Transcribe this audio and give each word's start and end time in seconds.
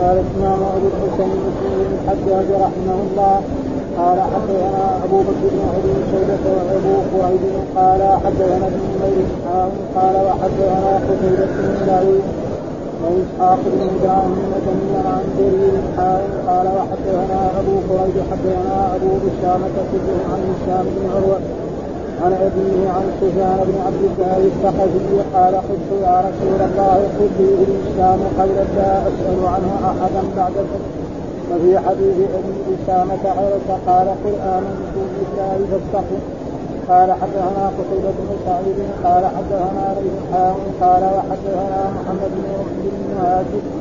قال 0.00 0.16
الامام 0.24 0.60
أبو 0.76 0.86
الحسين 0.92 1.30
مسلم 1.46 1.72
بن 1.78 1.94
الحجاج 1.98 2.48
رحمه 2.64 2.96
الله. 3.06 3.40
قال 3.98 4.18
حدثنا 4.20 4.84
أبو 5.04 5.18
بكر 5.20 5.44
بن 5.54 5.60
ابي 5.78 5.94
شيبه 6.10 6.44
وأبو 6.54 6.94
قريب 7.12 7.54
قال 7.76 8.02
حدثنا 8.24 8.66
ابن 8.66 8.82
نمير 8.94 9.26
قال 9.96 10.14
وحدثنا 10.26 10.90
قتيبة 11.08 11.46
بن 11.58 11.86
سعيد 11.86 12.22
وإسحاق 13.02 13.58
بن 13.66 13.80
إبراهيم 13.94 14.50
جميعا 14.66 15.02
عن 15.14 15.24
جرير 15.38 15.74
قال 16.48 16.66
وحدثنا 16.76 17.40
أبو 17.60 17.74
قريب 17.90 18.16
حدثنا 18.30 18.78
اسامه 19.28 19.76
كلهم 19.90 20.22
عن 20.32 20.40
هشام 20.50 20.84
بن 20.96 21.10
عروة 21.14 21.40
عن 22.24 22.32
أبيه 22.32 22.90
عن 22.96 23.04
سفيان 23.20 23.58
بن 23.68 23.76
عبد 23.86 24.02
الله 24.10 24.36
الثقفي 24.50 25.16
قال 25.34 25.54
قلت 25.54 25.90
يا 26.02 26.16
رسول 26.28 26.60
الله 26.68 26.96
قل 27.18 27.30
لي 27.38 27.50
بالاسلام 27.58 28.20
خيرا 28.38 28.64
لا 28.76 28.92
أسأل 29.08 29.40
عنه 29.54 29.72
أحدا 29.90 30.22
بعدك 30.36 30.70
وفي 31.50 31.78
حديث 31.78 32.16
أبي 32.38 32.54
إسامة 32.74 33.22
غيرك 33.40 33.68
قال 33.86 34.08
قل 34.24 34.34
آمنت 34.56 34.94
بالله 34.94 35.58
فاستقم 35.70 36.20
قال 36.88 37.12
حدثنا 37.12 37.64
قتيبة 37.78 38.10
بن 38.18 38.36
سعيد 38.46 38.78
قال 39.04 39.24
حدثنا 39.36 39.94
ريح 39.98 40.54
قال 40.80 41.02
وحدثنا 41.02 41.80
محمد 41.96 42.30
بن 42.36 42.92
مهاجر 43.16 43.77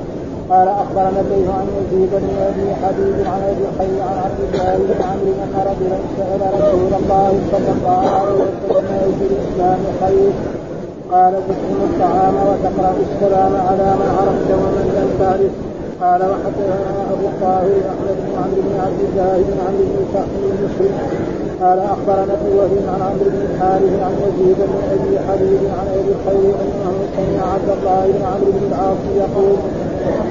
قال 0.49 0.67
أخبرنا 0.67 1.19
الليث 1.21 1.49
عن 1.49 1.67
يزيد 1.77 2.09
بن 2.11 2.29
أبي 2.49 2.67
حبيب 2.81 3.27
عن 3.27 3.41
أبي 3.51 3.65
حي 3.77 4.01
عن 4.01 4.17
عبد 4.25 4.39
الله 4.53 4.75
بن 4.77 5.03
عمرو 5.03 5.33
أن 5.43 5.53
رجلا 5.69 5.97
سأل 6.17 6.41
رسول 6.55 6.91
الله 7.01 7.31
صلى 7.51 7.71
الله 7.77 8.03
عليه 8.19 8.33
وسلم 8.69 8.85
اي 9.03 9.13
الاسلام 9.31 9.79
خير 10.01 10.31
قال 11.11 11.33
تسلم 11.49 11.79
الطعام 11.89 12.35
وتقرأ 12.47 12.93
السلام 13.07 13.53
على 13.67 13.87
من 13.99 14.09
عرفت 14.17 14.49
ومن 14.61 14.85
لم 14.97 15.09
تعرف. 15.19 15.51
قال 16.01 16.21
وحدثنا 16.31 17.01
أبو 17.13 17.25
الطاهر 17.33 17.77
احمد 17.91 18.17
بن 18.25 18.33
عمرو 18.41 18.61
بن 18.67 18.75
عبد 18.85 19.01
الله 19.07 19.35
بن 19.47 19.57
عمرو 19.65 19.85
بن 19.93 20.03
سعد 20.13 20.31
المسلم 20.51 20.93
قال 21.61 21.79
أخبرنا 21.79 22.33
ابن 22.37 22.49
وهب 22.57 22.83
عن 22.93 23.01
عمرو 23.07 23.27
بن 23.33 23.41
الحارث 23.49 23.93
عن 24.05 24.13
يزيد 24.25 24.57
بن 24.69 24.77
أبي 24.95 25.13
حبيب 25.27 25.61
عن 25.77 25.87
أبي 25.99 26.11
الخير 26.17 26.53
أنه 26.63 26.93
سمع 27.15 27.43
عبد 27.53 27.69
الله 27.77 28.03
بن 28.15 28.23
عمرو 28.31 28.51
بن 28.57 28.63
العاص 28.71 29.01
يقول 29.23 29.57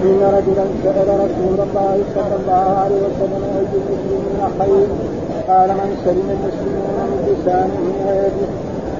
إن 0.06 0.20
رجلا 0.36 0.64
سأل 0.84 1.08
رسول 1.24 1.58
الله 1.66 1.94
صلى 2.14 2.34
الله 2.40 2.66
عليه 2.82 3.00
وسلم 3.06 3.42
أي 3.56 3.66
المسلمين 3.80 4.40
خير؟ 4.58 4.88
قال 5.48 5.68
من 5.68 5.90
سلم 6.04 6.28
المسلمون 6.36 6.96
من 7.10 7.20
لسانه 7.28 7.82
ويده 8.06 8.48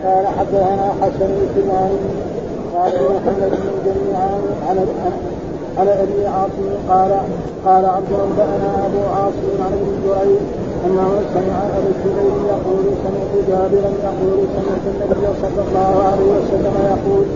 قال 0.04 0.26
حدثنا 0.38 0.86
حسن 1.00 1.30
بن 1.56 1.70
قال 2.74 2.92
محمد 3.16 3.50
بن 3.50 3.74
جميعا 3.86 4.34
عن 4.68 4.86
عن 5.78 5.88
أبي 5.88 6.26
عاصم. 6.26 6.68
قال 6.88 7.10
قال 7.66 7.84
عبد 7.84 8.12
انبانا 8.26 8.86
أبو 8.86 9.02
عاصم 9.16 9.54
عن 9.64 9.72
ابن 9.72 9.92
جريج 10.06 10.40
أنه 10.86 11.08
سمع 11.34 11.56
ابا 11.66 11.88
الزبير 11.88 12.36
يقول 12.54 12.84
سمعت 13.04 13.34
جابرا 13.48 13.90
يقول 14.04 14.38
سمعت 14.56 14.84
النبي 14.94 15.26
صلى 15.42 15.62
الله 15.68 16.02
عليه 16.10 16.28
وسلم 16.36 16.74
يقول 16.92 17.26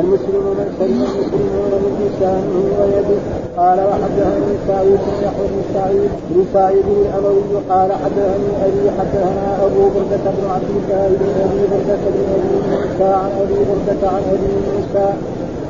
المسلم 0.00 0.44
من 0.58 0.74
سلم 0.78 1.02
المسلمون 1.02 1.72
من 1.84 1.92
لسانه 2.02 2.54
ويده 2.78 3.20
قال 3.56 3.78
وحدثني 3.88 4.54
سعيد 4.68 5.00
بن 5.06 5.16
يحيى 5.24 5.46
بن 5.52 5.62
سعيد 5.74 6.10
بن 6.30 6.44
سعيد 6.54 6.84
الأموي 7.00 7.54
قال 7.70 7.90
حدثني 7.92 8.50
أبي 8.66 8.90
حدثنا 8.98 9.46
أبو 9.66 9.82
بردة 9.94 10.24
بن 10.36 10.44
عبد 10.54 10.70
الله 10.78 11.08
بن 11.20 11.30
أبي 11.44 11.62
بردة 11.72 12.02
بن 12.14 12.24
أبي 12.36 12.54
موسى 12.70 13.10
عن 13.22 13.30
أبي 13.42 13.58
بردة 13.70 14.08
عن 14.08 14.22
أبي 14.34 14.52
موسى. 14.68 15.08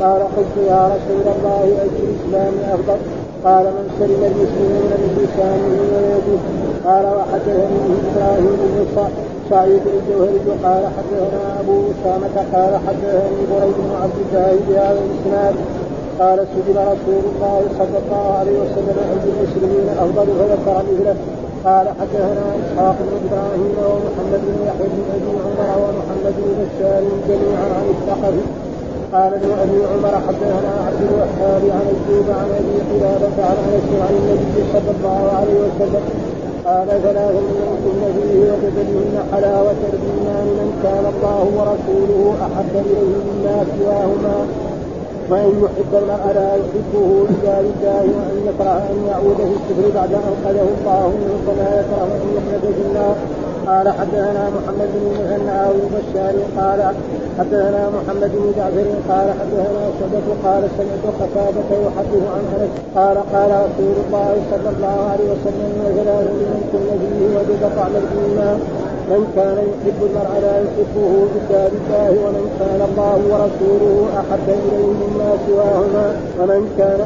قال 0.01 0.21
قلت 0.37 0.55
يا 0.69 0.83
رسول 0.95 1.27
الله 1.35 1.63
اي 1.63 1.89
الاسلام 2.03 2.55
أفضل. 2.75 3.22
قال 3.45 3.65
من 3.65 3.87
سلم 3.99 4.23
المسلمون 4.33 4.91
من 5.03 5.11
لسانه 5.19 5.75
ويده 5.95 6.41
قال 6.87 7.05
وحدثني 7.17 7.81
إبراهيم 8.09 8.57
بن 8.63 8.87
سعيد 9.51 9.83
الجوهري 9.95 10.39
قال 10.65 10.83
حدثنا 10.97 11.61
أبو 11.61 11.77
أسامة 11.93 12.37
قال 12.55 12.73
حدثني 12.87 13.41
بريد 13.51 13.77
بن 13.87 13.93
عبد 14.03 14.19
الله 14.25 14.53
بهذا 14.69 15.01
الإسناد 15.07 15.55
قال 16.21 16.39
سجل 16.55 16.77
رسول 16.93 17.23
الله 17.33 17.61
صلى 17.79 17.99
الله 18.03 18.27
عليه 18.39 18.57
وسلم 18.63 18.97
عند 19.11 19.25
المسلمين 19.33 19.87
أفضل 20.05 20.27
فذكر 20.39 20.77
مثله 20.89 21.17
قال 21.65 21.87
حدثنا 22.01 22.45
إسحاق 22.63 22.97
بن 23.07 23.15
إبراهيم 23.27 23.75
ومحمد 23.91 24.41
بن 24.47 24.57
يحيى 24.67 24.89
بن 24.95 25.03
أبي 25.17 25.31
عمر 25.45 25.69
ومحمد 25.83 26.35
بن 26.39 26.53
بشار 26.61 27.03
جميعا 27.29 27.67
عن 27.79 27.87
الثقفي 27.95 28.62
قال 29.13 29.35
ابن 29.35 29.51
أبي 29.63 29.79
عمر 29.93 30.15
حدثنا 30.27 30.73
عبد 30.87 31.01
الوهاب 31.09 31.63
عن 31.77 31.87
ايوب 31.93 32.27
عن 32.41 32.49
أبي 32.61 32.77
قلابة 32.91 33.37
عن 33.49 33.57
أنس 33.73 33.89
عن 34.05 34.15
النبي 34.21 34.63
صلى 34.73 34.91
الله 34.97 35.23
عليه 35.39 35.59
وسلم 35.65 36.05
قال 36.67 36.89
ثلاث 36.89 37.35
من 37.35 37.77
كن 37.85 38.01
فيه 38.17 38.39
وجد 38.53 38.75
بهن 38.89 39.17
حلاوة 39.33 39.81
الإيمان 39.93 40.47
من 40.59 40.71
كان 40.83 41.05
الله 41.15 41.45
ورسوله 41.57 42.35
أحب 42.47 42.73
إليه 42.87 43.15
مما 43.29 43.65
سواهما 43.79 44.37
وأن 45.31 45.51
يحب 45.65 45.93
المرء 46.03 46.27
لا 46.35 46.51
يحبه 46.63 47.09
إلا 47.33 47.55
لله 47.63 48.05
وأن 48.17 48.37
يكره 48.49 48.83
أن 48.93 49.07
يعود 49.09 49.37
في 49.37 49.43
الكفر 49.59 49.95
بعد 49.99 50.13
أن 50.13 50.35
قذه 50.45 50.69
الله 50.79 51.09
منه 51.09 51.35
كما 51.47 51.69
يكره 51.81 52.11
يخلد 52.37 52.75
في 52.77 52.83
النار 52.89 53.17
قال 53.67 53.89
حدثنا 53.89 54.45
محمد 54.57 54.89
بن 54.95 55.07
المثنى 55.11 55.67
أو 55.67 55.73
البشار 55.85 56.35
قال 56.59 56.95
حدثنا 57.39 57.91
محمد 57.97 58.31
بن 58.35 58.53
جعفر 58.57 58.87
قال 59.09 59.29
حدثنا 59.41 59.83
شبك 60.01 60.27
قال 60.45 60.63
سمعت 60.79 61.05
قتادة 61.21 61.71
يحدث 61.87 62.23
عن 62.35 62.45
أنس 62.55 62.71
قال 62.97 63.17
قال 63.35 63.51
رسول 63.67 63.95
الله 64.07 64.37
صلى 64.51 64.69
الله 64.77 64.97
عليه 65.13 65.25
وسلم 65.33 65.73
ثلاث 65.97 66.27
من 66.43 66.61
كن 66.73 66.89
فيه 67.03 67.37
وجد 67.37 67.77
طعم 67.77 67.93
الإيمان 68.03 68.59
من 69.11 69.23
كان 69.37 69.59
يحب 69.71 69.99
المرء 70.09 70.35
لا 70.47 70.55
يحبه 70.65 71.11
الا 71.37 71.63
بالله 71.73 72.11
ومن 72.25 72.45
كان 72.61 72.81
الله 72.89 73.19
ورسوله 73.31 73.97
أحب 74.21 74.47
إليه 74.49 74.89
مما 75.03 75.31
سواهما 75.47 76.07
ومن 76.39 76.63
كان 76.79 77.01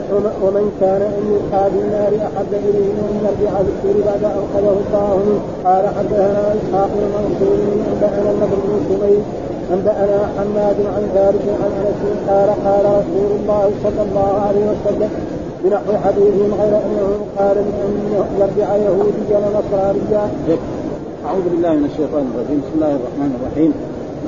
ومن 0.45 0.67
كان 0.81 1.03
أن 1.17 1.23
يلقى 1.33 1.62
بالنار 1.73 2.12
أحب 2.29 2.53
إليه 2.69 2.89
من 3.01 3.11
يرجع 3.25 3.53
بالسور 3.67 3.97
بعد 4.09 4.23
أن 4.39 4.45
قضاه 4.55 4.77
الله 4.84 5.11
منه. 5.27 5.41
قال 5.65 5.84
حدثنا 5.97 6.45
إسحاق 6.59 6.91
بن 6.95 7.07
منصور 7.17 7.59
انبانا 7.93 8.33
بن 8.53 8.73
سميد 8.89 9.23
انبانا 9.75 10.21
حماد 10.37 10.78
عن 10.95 11.05
ثابت 11.15 11.47
عن 11.63 11.71
أنس 11.83 12.01
قال 12.28 12.49
قال 12.67 12.84
رسول 13.01 13.31
الله 13.39 13.71
صلى 13.84 14.03
الله 14.07 14.33
عليه 14.47 14.65
وسلم 14.73 15.11
بنحو 15.65 15.93
حديثهم 16.05 16.51
غير 16.61 16.75
أنه 16.87 17.09
قال 17.39 17.55
بانه 17.55 18.25
يرجع 18.41 18.69
يهوديا 18.77 19.39
ونصرانيا 19.45 20.25
أعوذ 21.26 21.47
بالله 21.53 21.72
من 21.81 21.88
الشيطان 21.92 22.25
الرجيم. 22.32 22.59
بسم 22.64 22.75
الله 22.78 22.92
الرحمن 22.98 23.31
الرحيم. 23.38 23.72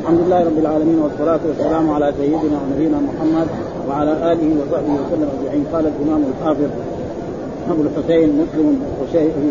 الحمد 0.01 0.21
لله 0.25 0.41
رب 0.49 0.59
العالمين 0.65 0.99
والصلاة 1.05 1.43
والسلام 1.49 1.91
على 1.91 2.13
سيدنا 2.21 2.57
ونبينا 2.63 2.99
محمد 3.09 3.49
وعلى 3.89 4.13
آله 4.33 4.49
وصحبه 4.59 4.95
وسلم 5.01 5.29
أجمعين. 5.37 5.65
قال 5.73 5.85
الإمام 5.93 6.23
الحافظ 6.31 6.71
أبو 7.71 7.83
الحسين 7.87 8.29
مسلم 8.43 8.67
القشيري 8.87 9.51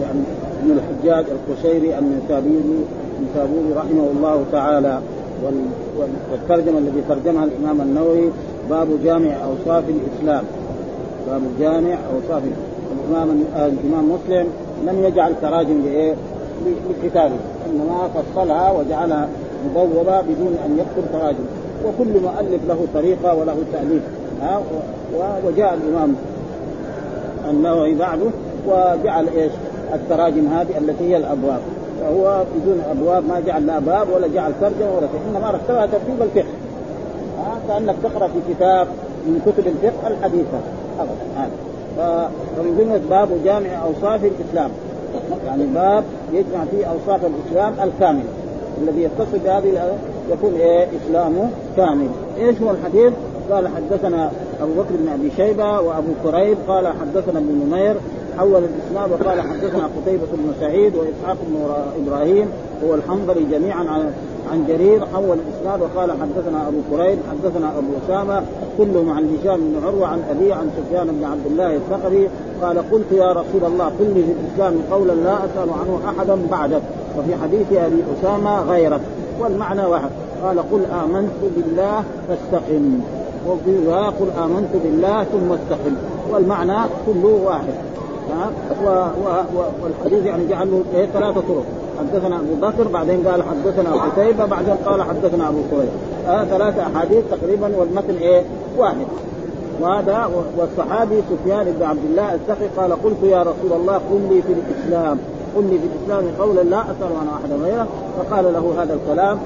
بن 0.64 0.70
الحجاج 0.78 1.26
القشيري 1.36 1.90
النسابوري 2.00 2.80
النسابوري 3.20 3.70
رحمه 3.82 4.06
الله 4.14 4.38
تعالى. 4.52 5.00
والترجمة 6.32 6.78
الذي 6.78 7.02
ترجمها 7.10 7.44
الإمام 7.44 7.82
النووي 7.82 8.30
باب 8.70 8.88
جامع 9.04 9.34
أوصاف 9.50 9.84
الإسلام. 9.96 10.44
باب 11.28 11.42
جامع 11.60 11.96
أوصاف 12.14 12.44
الإمام 12.96 13.30
الإمام 13.56 14.06
مسلم 14.16 14.48
لم 14.88 15.06
يجعل 15.06 15.32
تراجم 15.42 15.82
لإيه؟ 15.86 16.16
لكتابه 16.90 17.36
إنما 17.70 18.10
فصلها 18.16 18.72
وجعلها 18.72 19.28
مبوبة 19.66 20.22
بدون 20.22 20.58
أن 20.66 20.80
يكتب 20.80 21.12
تراجم. 21.14 21.46
وكل 21.86 22.22
مؤلف 22.22 22.62
له 22.68 22.88
طريقة 22.94 23.36
وله 23.36 23.58
تأليف. 23.74 24.04
ها 24.42 24.62
وجاء 25.46 25.74
الإمام 25.74 26.16
النووي 27.50 27.96
بعده 27.96 28.26
وجعل 28.68 29.28
إيش؟ 29.28 29.52
التراجم 29.94 30.48
هذه 30.48 30.78
التي 30.78 31.04
هي 31.04 31.18
الأبواب. 31.18 31.60
فهو 32.02 32.44
بدون 32.56 32.82
أبواب 32.92 33.28
ما 33.28 33.40
جعل 33.40 33.68
لا 33.68 33.80
باب 33.80 34.08
ولا 34.16 34.28
جعل 34.28 34.52
ترجمه 34.62 34.92
ولا 34.98 35.08
شيء 35.08 35.22
إنما 35.30 35.52
رتبها 35.52 35.86
ترتيب 35.86 36.22
الفقه. 36.22 36.54
ها 37.38 37.60
كأنك 37.68 37.96
تقرأ 38.04 38.28
في 38.28 38.54
كتاب 38.54 38.88
من 39.26 39.42
كتب 39.46 39.68
الفقه 39.68 40.08
الحديثة. 40.08 40.60
ابدا 41.00 41.50
فمن 41.98 42.78
ضمن 42.78 43.08
باب 43.10 43.30
جامع 43.46 43.70
أوصاف 43.84 44.22
الإسلام. 44.24 44.72
يعني 45.46 45.66
باب 45.66 46.04
يجمع 46.34 46.66
فيه 46.72 46.86
أوصاف 46.86 47.22
الإسلام 47.26 47.74
الكامل 47.84 48.24
الذي 48.82 49.04
يتصل 49.04 49.40
بهذه 49.46 49.98
يكون 50.32 50.54
إيه؟ 50.54 50.88
اسلامه 50.98 51.50
كامل. 51.78 52.08
إيش 52.38 52.62
هو 52.62 52.72
الحديث؟ 52.72 53.14
قال 53.52 53.68
حدثنا 53.68 54.32
أبو 54.62 54.74
بكر 54.74 54.96
بن 55.00 55.10
أبي 55.14 55.32
شيبة 55.38 55.80
وأبو 55.80 56.12
كريب 56.24 56.58
قال 56.68 56.88
حدثنا 56.88 57.40
ابن 57.40 57.68
نمير 57.68 57.96
حول 58.38 58.64
الاسناد 58.64 59.12
وقال 59.12 59.42
حدثنا 59.42 59.90
قتيبة 59.98 60.26
بن 60.34 60.54
سعيد 60.60 60.94
وإسحاق 60.96 61.38
بن 61.48 61.58
إبراهيم. 62.04 62.48
هو 62.86 62.96
الحنظلي 62.96 63.46
جميعا 63.52 63.84
عن 64.52 64.66
جرير 64.68 65.06
حول 65.14 65.38
الإسناد 65.40 65.82
وقال 65.82 66.12
حدثنا 66.12 66.68
أبو 66.68 66.78
كريب 66.92 67.20
حدثنا 67.32 67.78
أبو 67.78 67.88
أسامة 68.06 68.44
كلهم 68.78 69.10
عن 69.10 69.38
هشام 69.38 69.58
بن 69.58 69.86
عروة 69.86 70.08
عن 70.08 70.24
أبي 70.30 70.54
عن 70.54 70.70
سفيان 70.78 71.08
بن 71.08 71.24
عبد 71.24 71.46
الله 71.46 71.76
الثقفي 71.76 72.28
قال 72.62 72.92
قلت 72.92 73.12
يا 73.12 73.32
رسول 73.32 73.64
الله 73.64 73.86
قل 73.86 74.06
لي 74.16 74.24
في 74.24 74.32
الإسلام 74.32 74.82
قولا 74.92 75.14
لا 75.14 75.38
أسأل 75.38 75.70
عنه 75.70 76.00
أحدا 76.10 76.38
بعدك 76.52 76.82
وفي 77.20 77.36
حديث 77.36 77.72
أبي 77.72 78.04
أسامة 78.20 78.62
غيرك 78.62 79.02
والمعنى 79.40 79.86
واحد 79.86 80.10
قال 80.44 80.60
قل 80.60 80.86
آمنت 80.86 81.32
بالله 81.56 82.04
فاستقم 82.28 83.00
وفي 83.48 83.78
قل 84.20 84.44
آمنت 84.44 84.70
بالله 84.84 85.24
ثم 85.24 85.52
استقم 85.52 85.96
والمعنى 86.32 86.78
كله 87.06 87.42
واحد. 87.46 87.74
والحديث 89.84 90.26
يعني 90.26 90.48
جعل 90.48 90.72
له 90.72 90.84
إيه 90.96 91.06
ثلاثة 91.06 91.42
طرق. 91.42 91.64
حدثنا 92.00 92.36
أبو 92.36 92.56
بكر 92.62 92.88
بعدين 92.88 93.28
قال 93.28 93.44
حدثنا 93.44 93.94
قتيبة 93.94 94.46
بعدين 94.46 94.76
قال 94.86 95.04
حدثنا 95.04 95.50
أبو 95.50 95.58
كريم 95.72 95.90
آه 96.28 96.44
ثلاثة 96.44 96.82
أحاديث 96.84 97.24
تقريبا 97.32 97.72
والمتن 97.78 98.16
إيه 98.16 98.44
واحد. 98.78 99.08
وهذا 99.82 100.30
والصحابي 100.58 101.22
سفيان 101.30 101.76
بن 101.80 101.86
عبد 101.86 102.04
الله 102.10 102.34
الثقي 102.34 102.68
قال 102.78 103.04
قلت 103.04 103.24
يا 103.24 103.42
رسول 103.42 103.80
الله 103.80 103.94
قل 103.94 104.22
لي 104.30 104.42
في 104.42 104.54
الإسلام. 104.54 105.18
قل 105.56 105.64
لي 105.64 105.80
في 105.80 105.86
الإسلام 105.86 106.34
قولا 106.40 106.62
لا 106.62 106.82
أسأل 106.82 107.12
عن 107.22 107.28
أحد 107.28 107.62
غيره. 107.64 107.88
فقال 108.18 108.54
له 108.54 108.84
هذا 108.84 108.94
الكلام 108.94 109.38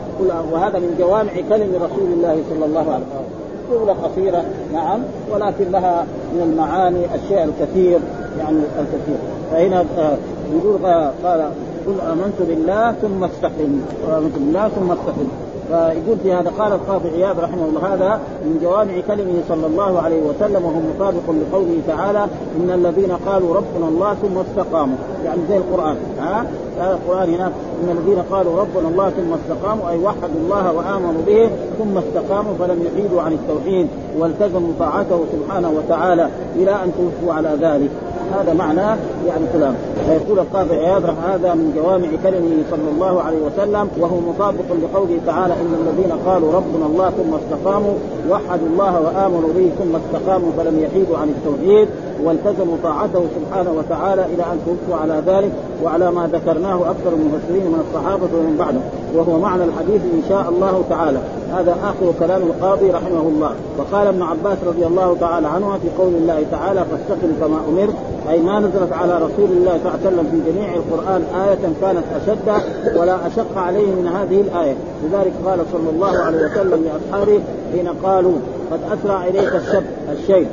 وهذا 0.52 0.80
من 0.80 0.96
جوامع 1.00 1.34
كلم 1.50 1.76
رسول 1.76 2.08
الله 2.14 2.44
صلى 2.50 2.66
الله 2.66 2.80
عليه 2.94 3.06
وسلم. 3.06 3.41
جملة 3.72 3.94
قصيرة 3.94 4.44
نعم 4.74 5.00
ولكن 5.32 5.72
لها 5.72 6.06
من 6.34 6.42
المعاني 6.42 7.16
الشيء 7.16 7.44
الكثير 7.44 8.00
يعني 8.40 8.58
الكثير. 8.80 9.18
فهنا 9.52 9.86
آه، 9.98 10.18
يقول 10.56 10.86
قال 11.24 11.50
قل 11.88 12.02
آمنت 12.12 12.42
بالله 12.48 12.92
ثم 12.92 13.24
استقم. 13.24 13.82
آمنت 14.18 14.34
بالله 14.38 14.68
ثم 14.68 14.92
استقم. 14.92 15.28
فيقول 15.72 16.18
في 16.24 16.34
هذا 16.34 16.52
قال 16.60 16.74
القاضي 16.74 17.10
عياض 17.10 17.40
رحمه 17.40 17.66
الله 17.66 17.94
هذا 17.94 18.20
من 18.46 18.60
جوامع 18.62 18.94
كلمه 19.08 19.42
صلى 19.50 19.68
الله 19.68 20.02
عليه 20.02 20.22
وسلم 20.22 20.66
وهو 20.66 20.80
مطابق 20.96 21.30
لقوله 21.30 21.78
تعالى 21.88 22.24
إن 22.60 22.70
الذين 22.72 23.12
قالوا 23.12 23.56
ربنا 23.56 23.88
الله 23.88 24.14
ثم 24.14 24.38
استقاموا. 24.38 24.96
يعني 25.26 25.40
زي 25.50 25.58
القرآن 25.58 25.96
ها؟ 26.20 26.46
هذا 26.80 26.94
القرآن 26.94 27.34
هناك 27.34 27.52
إن 27.84 27.98
الذين 27.98 28.22
قالوا 28.32 28.60
ربنا 28.60 28.88
الله 28.90 29.10
ثم 29.10 29.34
استقاموا 29.34 29.90
أي 29.90 29.98
وحدوا 29.98 30.42
الله 30.44 30.72
وآمنوا 30.72 31.22
به 31.28 31.50
ثم 31.80 31.98
استقاموا 31.98 32.54
فلم 32.60 32.84
يحيدوا 32.86 33.22
عن 33.22 33.34
التوحيد 33.34 33.88
والتزموا 34.20 34.72
طاعته 34.80 35.20
سبحانه 35.32 35.72
وتعالى 35.78 36.30
إلى 36.56 36.72
أن 36.72 36.92
توفوا 36.98 37.34
على 37.34 37.50
ذلك. 37.62 37.90
هذا 38.34 38.54
معناه 38.54 38.98
يعني 39.28 39.46
كلام. 39.54 39.76
فيقول 40.06 40.40
القاضي 40.40 40.76
عياض 40.76 41.04
هذا 41.06 41.54
من 41.54 41.74
جوامع 41.76 42.08
كلمه 42.24 42.64
صلى 42.72 42.90
الله 42.94 43.22
عليه 43.22 43.38
وسلم 43.38 43.90
وهو 44.00 44.20
مطابق 44.20 44.66
لقوله 44.84 45.20
تعالى 45.26 45.54
إن 45.62 45.74
الذين 45.82 46.12
قالوا 46.26 46.52
ربنا 46.52 46.86
الله 46.86 47.10
ثم 47.10 47.34
استقاموا 47.34 47.94
وحدوا 48.30 48.68
الله 48.68 49.00
وآمنوا 49.00 49.50
به 49.56 49.70
ثم 49.80 49.96
استقاموا 49.96 50.52
فلم 50.58 50.80
يحيدوا 50.80 51.18
عن 51.18 51.30
التوحيد 51.30 51.88
والتزموا 52.24 52.78
طاعته 52.84 53.24
سبحانه 53.36 53.72
وتعالى 53.78 54.26
إلى 54.26 54.44
أن 54.44 54.60
توفوا 54.66 55.02
على 55.02 55.24
ذلك 55.26 55.52
وعلى 55.84 56.12
ما 56.12 56.30
ذكرناه 56.34 56.76
أكثر 56.76 57.14
المفسرين 57.14 57.66
من 57.72 57.84
الصحابة 57.88 58.30
ومن 58.38 58.56
بعدهم 58.60 58.82
وهو 59.16 59.40
معنى 59.40 59.64
الحديث 59.64 60.02
إن 60.02 60.24
شاء 60.30 60.50
الله 60.50 60.84
تعالى. 60.90 61.20
هذا 61.54 61.76
آخر 61.84 62.14
كلام 62.20 62.42
القاضي 62.42 62.92
رحمه 62.92 63.22
الله. 63.22 63.52
وقال 63.78 64.08
ابن 64.08 64.22
عباس 64.22 64.58
رضي 64.68 64.86
الله 64.86 65.18
تعالى 65.20 65.48
عنه 65.48 65.78
في 65.82 66.04
قول 66.04 66.14
الله 66.14 66.46
تعالى 66.52 66.86
فاستقم 66.92 67.32
كما 67.40 67.58
أمرت 67.70 67.96
أي 68.30 68.40
ما 68.42 68.60
نزلت 68.60 68.94
على 68.94 69.16
رسول 69.16 69.50
الله 69.52 69.80
صلى 69.84 69.92
الله 69.92 70.00
عليه 70.06 70.08
وسلم 70.08 70.28
في 70.32 70.52
جميع 70.52 70.74
القرآن 70.74 71.24
آية 71.36 71.74
كانت 71.82 72.04
أشد 72.16 72.64
ولا 73.00 73.28
أشق 73.28 73.58
عليه 73.58 73.86
من 73.86 74.08
هذه 74.08 74.42
الآية. 74.42 74.76
لذلك 75.04 75.34
قال 75.46 75.60
صلى 75.72 75.90
الله 75.90 76.20
عليه 76.20 76.38
وسلم 76.38 76.84
لأصحابه 76.84 77.40
حين 77.74 77.88
قالوا 78.04 78.34
قد 78.72 78.80
أسرع 79.00 79.28
إليك 79.28 79.56
الشب 79.56 79.84
الشيء. 80.12 80.48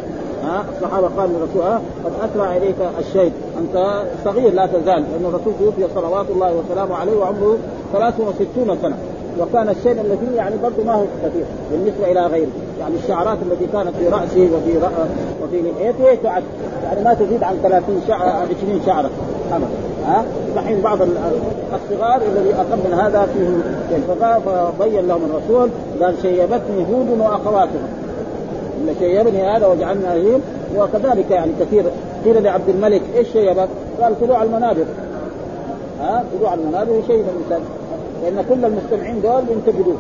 ها؟ 0.45 0.65
الصحابة 0.77 1.09
قالوا 1.17 1.39
للرسول 1.39 1.63
قد 2.05 2.31
أسرع 2.31 2.57
إليك 2.57 2.77
الشيء. 2.99 3.33
أنت 3.59 4.03
صغير 4.25 4.53
لا 4.53 4.67
تزال 4.67 4.85
لأن 4.85 5.25
الرسول 5.25 5.53
توفي 5.61 5.95
صلوات 5.95 6.27
الله 6.31 6.53
وسلامه 6.57 6.95
عليه 6.95 7.17
وعمره 7.17 7.57
63 7.93 8.79
سنة. 8.83 8.97
وكان 9.41 9.69
الشيء 9.69 10.01
الذي 10.01 10.37
يعني 10.37 10.57
برضه 10.63 10.85
ما 10.85 10.95
هو 10.95 11.05
كثير 11.25 11.45
بالنسبة 11.73 12.13
إلى 12.13 12.27
غيره. 12.27 12.51
يعني 12.81 12.95
الشعرات 13.03 13.39
التي 13.43 13.67
كانت 13.73 13.97
في 13.99 14.09
راسه 14.09 14.49
وفي 14.57 14.79
رأ... 14.79 14.91
وفي 15.43 15.63
لحيته 15.63 16.23
تعد. 16.23 16.43
يعني 16.85 17.05
ما 17.05 17.15
تزيد 17.15 17.43
عن 17.43 17.57
30 17.63 18.03
شعره 18.09 18.47
20 18.63 18.81
شعرة. 18.87 19.11
ها؟ 20.07 20.25
دحين 20.57 20.81
بعض 20.81 20.99
الصغار 21.03 22.23
الذي 22.23 22.55
أقل 22.55 22.77
من 22.77 22.99
هذا 23.01 23.29
فيهم 23.35 23.63
فبين 24.45 25.09
لهم 25.09 25.21
الرسول 25.25 25.69
قال 26.01 26.15
شيبتني 26.23 26.87
هود 26.93 27.21
واخواتها 27.21 27.89
ان 28.81 28.95
شيبني 28.99 29.43
هذا 29.43 29.67
وجعلنا 29.67 30.13
هيم 30.13 30.41
وكذلك 30.77 31.31
يعني 31.31 31.53
كثير. 31.61 31.85
قيل 32.25 32.43
لعبد 32.43 32.69
الملك 32.69 33.03
إيش 33.17 33.29
شيبك؟ 33.33 33.69
قال 34.01 34.21
طلوع 34.21 34.43
المنابر. 34.43 34.85
ها 36.01 36.25
طلوع 36.39 36.55
المنابر 36.55 37.03
شيء 37.07 37.25
الإنسان. 37.25 37.63
لأن 38.23 38.45
كل 38.49 38.65
المستمعين 38.65 39.23
دول 39.23 39.43
ينتبهون. 39.51 39.99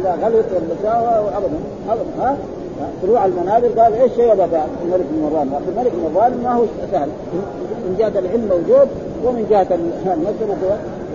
إذا 0.00 0.10
غلط 0.10 0.46
ولا 0.84 1.38
ابدا 1.38 1.58
ابدا 1.88 2.04
ها؟ 2.20 2.36
طلوع 3.02 3.24
المنابر 3.26 3.68
قال 3.68 3.94
إيش 3.94 4.12
شيء 4.12 4.32
ابدا 4.32 4.62
الملك 4.84 5.06
بن 5.10 5.22
مروان 5.22 5.50
الملك 5.68 5.92
بن 5.92 6.10
مروان 6.14 6.40
ما 6.42 6.52
هو 6.52 6.64
سهل. 6.92 7.08
من 7.84 7.96
جهة 7.98 8.18
العلم 8.18 8.48
موجود 8.50 8.88
ومن 9.24 9.46
جهة 9.50 9.66
المنصب 9.74 10.50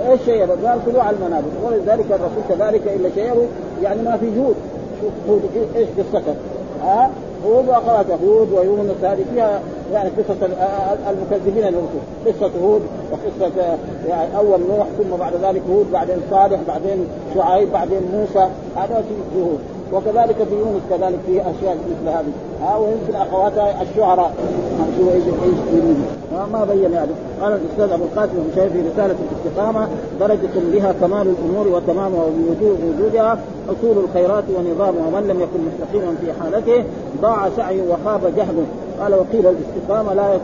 إيش 0.10 0.22
شيء 0.26 0.46
قال 0.46 0.86
طلوع 0.86 1.10
المنابر. 1.10 1.50
ولذلك 1.66 2.06
الرسول 2.10 2.44
كذلك 2.50 2.82
إلا 2.88 3.10
شيء 3.16 3.48
يعني 3.84 4.02
ما 4.02 4.18
في 4.18 4.26
جهود 4.36 4.56
شوف 5.28 5.42
إيش 5.76 5.88
قصته؟ 5.98 6.36
ها 6.84 7.10
هود 7.46 7.68
واخواته 7.68 8.16
هود 8.16 8.52
ويونس 8.52 9.04
هذه 9.04 9.26
فيها 9.34 9.60
يعني 9.94 10.10
قصة 10.10 10.50
المكذبين 11.10 11.64
للرسل 11.64 12.00
قصة 12.26 12.52
هود 12.64 12.82
وقصة 13.12 13.78
يعني 14.08 14.38
أول 14.38 14.60
نوح 14.70 14.88
ثم 14.98 15.18
بعد 15.20 15.34
ذلك 15.36 15.62
هود 15.70 15.92
بعدين 15.92 16.18
صالح 16.32 16.60
بعدين 16.68 17.08
شعيب 17.36 17.72
بعدين 17.72 18.02
موسى. 18.14 18.50
هذا 18.76 19.04
هود 19.36 19.60
وكذلك 19.94 20.36
في 20.36 20.56
يونس 20.56 20.82
كذلك 20.90 21.20
في 21.26 21.42
أشياء 21.42 21.78
مثل 21.78 22.10
هذه. 22.10 22.32
ها 22.62 22.78
ويمكن 22.78 23.16
اخواتها 23.16 23.82
الشعراء. 23.82 24.34
شو 24.98 25.12
إيش 25.12 25.24
إيش 25.24 25.98
ما 26.54 26.66
بين 26.66 26.94
هذا 26.94 27.10
قال 27.42 27.54
الأستاذ 27.54 27.94
أبو 27.94 28.04
القاسم 28.04 28.34
بن 28.34 28.52
في 28.54 28.82
رسالة 28.90 29.16
الاستقامة 29.32 29.88
درجة 30.20 30.50
بها 30.74 30.94
كمال 31.02 31.28
الأمور 31.28 31.68
وتمامها 31.68 32.24
ووجودها 32.62 33.40
أصول 33.70 34.04
الخيرات 34.04 34.44
ونظامها 34.58 35.08
ومن 35.08 35.28
لم 35.28 35.42
يكن 35.42 35.60
مستقيما 35.68 36.16
في 36.22 36.34
حالته 36.42 36.84
ضاع 37.22 37.50
سعيه 37.58 37.82
وخاب 37.82 38.22
جهده 38.36 38.64
قال 39.02 39.14
وقيل 39.14 39.48
الاستقامة 39.48 40.14
لا 40.14 40.38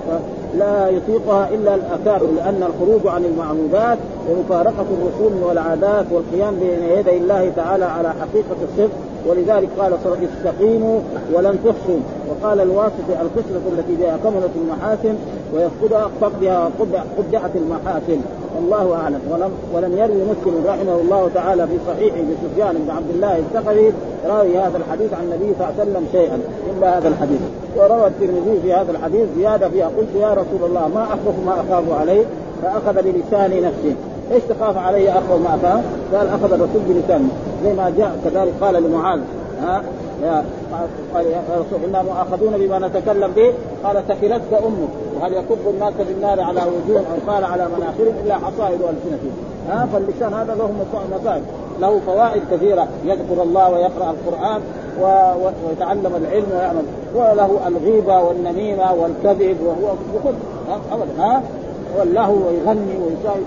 لا 0.57 0.89
يطيقها 0.89 1.49
إلا 1.49 1.75
الاكابر 1.75 2.27
لأن 2.35 2.63
الخروج 2.63 3.15
عن 3.15 3.25
المعمودات 3.25 3.97
ومفارقه 4.29 4.85
الرسوم 4.91 5.43
والعادات 5.43 6.05
والقيام 6.11 6.55
بين 6.59 6.97
يدي 6.97 7.17
الله 7.17 7.51
تعالى 7.55 7.85
على 7.85 8.09
حقيقة 8.09 8.55
الصدق 8.63 9.08
ولذلك 9.27 9.69
قال 9.79 9.93
صلى 10.03 10.27
استقيموا 10.37 10.99
ولن 11.33 11.59
تحصوا 11.65 11.99
وقال 12.29 12.61
الواسطة 12.61 13.21
القسمة 13.21 13.61
التي 13.77 13.95
بها 13.95 14.17
كملت 14.23 14.51
المحاسن 14.55 15.15
ويفقدها 15.53 16.09
فقدها 16.21 16.69
قدعت 17.17 17.51
المحاسن. 17.55 18.21
والله 18.55 18.95
أعلم. 18.95 19.19
ولم 19.31 19.51
ولم 19.73 19.97
يروي 19.97 20.21
مسلم 20.23 20.63
رحمه 20.67 20.95
الله 21.01 21.29
تعالى 21.33 21.67
في 21.67 21.77
صحيحه 21.87 22.17
لسفيان 22.17 22.75
بن 22.85 22.91
عبد 22.91 23.09
الله 23.09 23.37
الثقفي 23.37 23.91
راوي 24.27 24.57
هذا 24.57 24.77
الحديث 24.77 25.13
عن 25.13 25.23
النبي 25.23 25.53
صلى 25.59 25.67
الله 25.67 25.79
عليه 25.79 25.91
وسلم 25.91 26.07
شيئا. 26.11 26.39
إلا 26.77 26.97
هذا 26.97 27.07
الحديث. 27.07 27.41
وروى 27.77 28.07
الترمذي 28.07 28.59
في 28.63 28.73
هذا 28.73 28.91
الحديث 28.91 29.27
زيادة 29.37 29.69
فيها. 29.69 29.87
قلت 29.97 30.15
يا 30.15 30.33
رسول 30.33 30.69
الله 30.69 30.87
ما 30.87 31.03
اخوف 31.03 31.35
ما 31.45 31.53
أخاف 31.53 31.99
عليه 31.99 32.25
فأخذ 32.61 32.93
بلسان 32.93 33.51
نفسه. 33.63 33.95
إيش 34.31 34.43
تخاف 34.43 34.77
علي 34.77 35.09
اخوف 35.09 35.41
ما 35.41 35.59
أخاف؟ 35.63 35.83
قال 36.13 36.27
أخذ 36.27 36.53
الرسول 36.53 36.81
بلسانه. 36.89 37.29
زي 37.63 37.73
ما 37.73 37.93
جاء 37.97 38.19
كذلك 38.25 38.53
قال 38.61 38.83
لمعاذ. 38.83 39.19
ها؟ 39.61 39.83
يا 40.23 40.45
قال 41.13 41.25
يا 41.25 41.41
رسول 41.49 41.79
أنا 41.89 42.01
مؤاخذون 42.03 42.57
بما 42.57 42.87
نتكلم 42.87 43.31
به. 43.31 43.53
قال 43.83 44.03
ثكلتك 44.07 44.53
أمك. 44.53 44.89
وهل 45.15 45.33
يكب 45.33 45.57
الناس 45.73 45.93
بالنار 46.07 46.41
على 46.41 46.61
وجوههم 46.61 47.05
أو 47.05 47.33
قال 47.33 47.43
على 47.43 47.67
مناخرهم 47.77 48.13
إلا 48.25 48.35
حصائد 48.35 48.79
السنتهم 48.81 49.31
ها؟ 49.69 49.87
فاللسان 49.93 50.33
هذا 50.33 50.55
له 50.55 50.71
مصائب. 51.21 51.43
له 51.81 51.99
فوائد 52.05 52.41
كثيرة. 52.51 52.87
يذكر 53.05 53.43
الله 53.43 53.69
ويقرأ 53.71 54.13
القرآن 54.15 54.61
ويتعلم 55.67 56.15
العلم 56.15 56.47
ويعمل. 56.53 56.83
وله 57.15 57.67
الغيبة 57.67 58.21
والنميمة 58.21 58.93
والكذب 58.93 59.57
وهو 59.65 59.93
بكل 60.13 60.35
ابدا. 60.91 61.23
ها؟ 61.23 61.41
واللهو 61.99 62.33
ويغني 62.33 62.95
ويساوي 63.03 63.43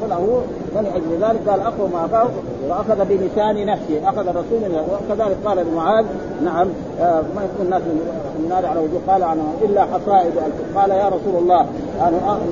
فله 0.00 0.42
فلأجل 0.74 1.12
ذلك 1.20 1.48
قال 1.48 1.60
أقوى 1.60 1.88
ما 1.92 2.06
أخاه 2.06 2.28
وأخذ 2.68 3.04
بلسان 3.04 3.66
نفسه 3.66 4.08
أخذ 4.08 4.28
الرسول 4.28 4.82
وكذلك 4.90 5.36
قال 5.44 5.66
لمعاذ 5.66 6.04
نعم 6.44 6.68
آه 7.00 7.20
ما 7.36 7.44
يكون 7.44 7.66
الناس 7.66 7.82
من 7.82 8.44
النار 8.44 8.66
على 8.66 8.80
وجوه 8.80 9.00
قال 9.08 9.22
عنه 9.22 9.42
إلا 9.62 9.82
حصائد 9.82 10.32
قال 10.76 10.90
يا 10.90 11.08
رسول 11.08 11.42
الله 11.42 11.66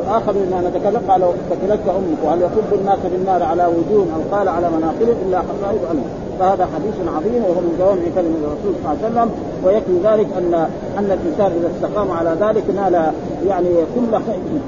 آخر 0.08 0.32
مما 0.32 0.70
نتكلم 0.70 1.10
قال 1.10 1.22
ثكلتك 1.50 1.88
أمك 1.88 2.18
وهل 2.24 2.38
يصب 2.42 2.80
الناس 2.80 2.98
بالنار 3.12 3.42
على 3.42 3.66
وجوه 3.66 4.06
أو 4.16 4.36
قال 4.36 4.48
على 4.48 4.70
مناخرهم 4.70 5.16
إلا 5.28 5.38
حصائد 5.38 5.80
علم 5.90 6.04
فهذا 6.38 6.68
حديث 6.74 6.94
عظيم 7.16 7.42
وهو 7.44 7.60
من 7.60 7.76
جوامع 7.78 8.02
كلمه 8.14 8.36
الرسول 8.44 8.74
صلى 8.82 8.92
الله 8.92 8.98
عليه 9.04 9.06
وسلم 9.06 9.30
ويكفي 9.64 9.98
ذلك 10.08 10.26
ان 10.38 10.54
أن 10.98 11.18
الإنسان 11.18 11.52
إذا 11.58 11.70
استقام 11.76 12.10
على 12.10 12.36
ذلك 12.40 12.64
نال 12.76 13.12
يعني 13.48 13.68
كل 13.94 14.12
خير. 14.12 14.60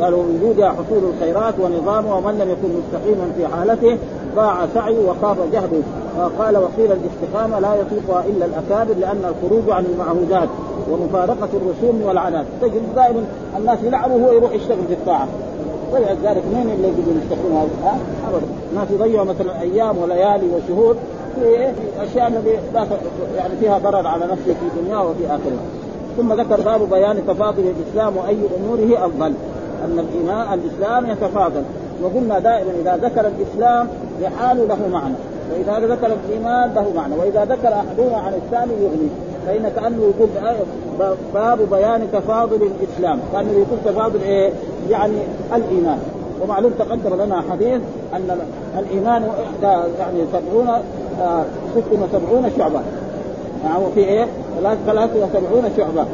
قالوا 0.00 0.22
وجودها 0.22 0.68
حصول 0.68 1.10
الخيرات 1.14 1.54
ونظامها 1.60 2.14
ومن 2.14 2.38
لم 2.38 2.50
يكن 2.50 2.68
مستقيما 2.78 3.32
في 3.36 3.46
حالته 3.46 3.98
ضاع 4.36 4.66
سعيه 4.74 5.08
وخاب 5.08 5.36
جهده 5.52 5.82
قال 6.38 6.56
وقيل 6.56 6.92
الاستقامة 6.92 7.58
لا 7.58 7.74
يطيقها 7.74 8.24
إلا 8.24 8.46
الأكابر 8.46 8.94
لأن 9.00 9.24
الخروج 9.24 9.70
عن 9.70 9.84
المعهودات 9.84 10.48
ومفارقة 10.90 11.48
الرسوم 11.54 12.02
والعنات 12.02 12.46
تجد 12.62 12.82
دائما 12.96 13.24
الناس 13.56 13.78
يلعبوا 13.82 14.16
وهو 14.16 14.32
يروح 14.32 14.52
يشتغل 14.52 14.86
في 14.88 14.92
الطاعة. 14.92 15.28
ولذلك 15.92 16.42
مين 16.54 16.70
اللي 16.70 16.88
يقدروا 16.88 17.16
يستقيموا 17.22 17.60
هذا؟ 17.60 17.98
الناس 18.72 18.88
يضيعوا 18.90 19.24
مثلا 19.24 19.60
أيام 19.60 19.98
وليالي 19.98 20.46
وشهور 20.46 20.96
في 21.40 21.72
أشياء 22.02 22.42
يعني 23.36 23.56
فيها 23.60 23.78
ضرر 23.78 24.06
على 24.06 24.24
نفسه 24.24 24.44
في 24.44 24.82
دنياه 24.82 25.02
وفي 25.10 25.26
آخرة. 25.26 25.58
ثم 26.16 26.32
ذكر 26.32 26.60
باب 26.60 26.90
بيان 26.90 27.26
تفاضل 27.26 27.62
الإسلام 27.62 28.16
وأي 28.16 28.36
أموره 28.60 29.06
أفضل. 29.06 29.32
أن 29.86 29.98
الإيمان 29.98 30.58
الإسلام 30.58 31.06
يتفاضل. 31.10 31.62
وقلنا 32.02 32.38
دائما 32.38 32.70
إذا 32.80 32.96
ذكر 32.96 33.26
الإسلام 33.26 33.88
لحاله 34.22 34.64
له 34.64 34.88
معنى. 34.92 35.14
وإذا 35.52 35.86
ذكر 35.86 36.06
الإيمان 36.06 36.74
له 36.74 36.92
معنى. 36.96 37.14
وإذا 37.14 37.44
ذكر 37.44 37.68
أحدهما 37.68 38.16
عن 38.16 38.34
الثاني 38.34 38.72
يغني. 38.82 39.08
فإن 39.46 39.72
كأنه 39.76 40.02
يقول 40.02 40.28
باب 41.34 41.58
بيان 41.70 42.08
تفاضل 42.12 42.70
الإسلام. 42.80 43.18
كأنه 43.32 43.50
يقول 43.52 43.78
تفاضل 43.84 44.20
إيه؟ 44.22 44.52
يعني 44.90 45.18
الإيمان. 45.54 45.98
ومعلوم 46.42 46.72
تقدم 46.78 47.22
لنا 47.24 47.42
حديث 47.50 47.80
أن 48.14 48.38
الإيمان 48.78 49.22
يعني 49.98 50.24
سبعون 50.32 50.68
آه، 51.22 51.44
ست 51.74 51.92
وسبعون 51.92 52.50
شعبة. 52.58 52.80
يعني 53.64 53.84
في 53.94 54.00
إيه؟ 54.00 54.26
ثلاث 54.86 55.10
وسبعون 55.16 55.64
شعبة. 55.76 56.06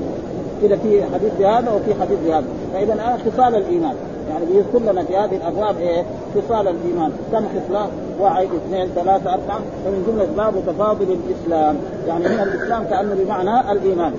كده 0.62 0.76
في 0.76 1.02
حديث 1.14 1.32
بهذا 1.38 1.70
وفي 1.70 2.00
حديث 2.00 2.18
بهذا. 2.26 2.44
فإذا 2.72 3.18
خصال 3.26 3.54
الإيمان. 3.54 3.94
يعني 4.30 4.44
بيذكر 4.46 4.92
لنا 4.92 5.04
في 5.04 5.16
هذه 5.16 5.36
الأبواب 5.36 5.78
إيه؟ 5.78 6.04
خصال 6.34 6.68
الإيمان. 6.68 7.12
كم 7.32 7.44
خصال؟ 7.44 7.88
واحد 8.20 8.46
اثنين 8.66 8.88
ثلاثة 8.94 9.34
أربعة. 9.34 9.60
ومن 9.86 10.04
جملة 10.06 10.44
باب 10.44 10.54
تفاضل 10.66 11.18
الإسلام. 11.28 11.76
يعني 12.08 12.26
هنا 12.26 12.42
الإسلام 12.42 12.84
كأنه 12.84 13.14
بمعنى 13.14 13.72
الإيمان. 13.72 14.12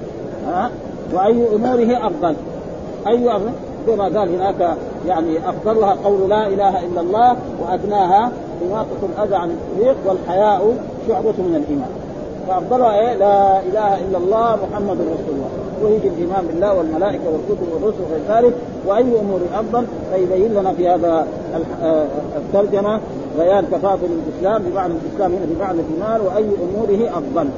ها؟ 0.47 0.69
وأي 1.13 1.55
أموره 1.55 2.07
أفضل. 2.07 2.35
أي 3.07 3.35
أفضل؟ 3.35 3.51
كما 3.87 4.03
قال 4.03 4.35
هناك 4.35 4.77
يعني 5.07 5.49
أفضلها 5.49 5.97
قول 6.03 6.29
لا 6.29 6.47
إله 6.47 6.85
إلا 6.85 7.01
الله 7.01 7.35
وأدناها 7.61 8.31
إماطة 8.67 9.07
الأذى 9.15 9.35
عن 9.35 9.49
الطريق 9.49 9.95
والحياء 10.05 10.77
شعبة 11.07 11.33
من 11.37 11.63
الإيمان. 11.65 12.02
فأفضلها 12.47 12.99
إيه؟ 12.99 13.13
لا 13.15 13.59
إله 13.59 13.99
إلا 13.99 14.17
الله 14.17 14.57
محمد 14.71 14.97
رسول 15.01 15.35
الله 15.35 15.49
ويجي 15.83 16.07
الايمان 16.07 16.47
بالله 16.47 16.73
والملائكة 16.73 17.23
والكتب 17.25 17.67
والرسل 17.73 17.97
وغير 18.03 18.21
ذلك 18.29 18.53
وأي 18.85 19.19
أمور 19.19 19.39
أفضل 19.53 19.85
فيبين 20.13 20.53
لنا 20.53 20.73
في 20.73 20.89
هذا 20.89 21.27
آه، 21.83 22.05
الترجمة 22.37 22.99
بيان 23.39 23.65
تفاضل 23.71 24.07
الإسلام 24.07 24.63
بمعنى 24.63 24.93
الإسلام 24.93 25.31
هنا 25.31 25.45
بمعنى 25.45 25.79
الايمان 25.81 26.21
وأي 26.21 26.43
أموره 26.43 27.09
أفضل 27.17 27.49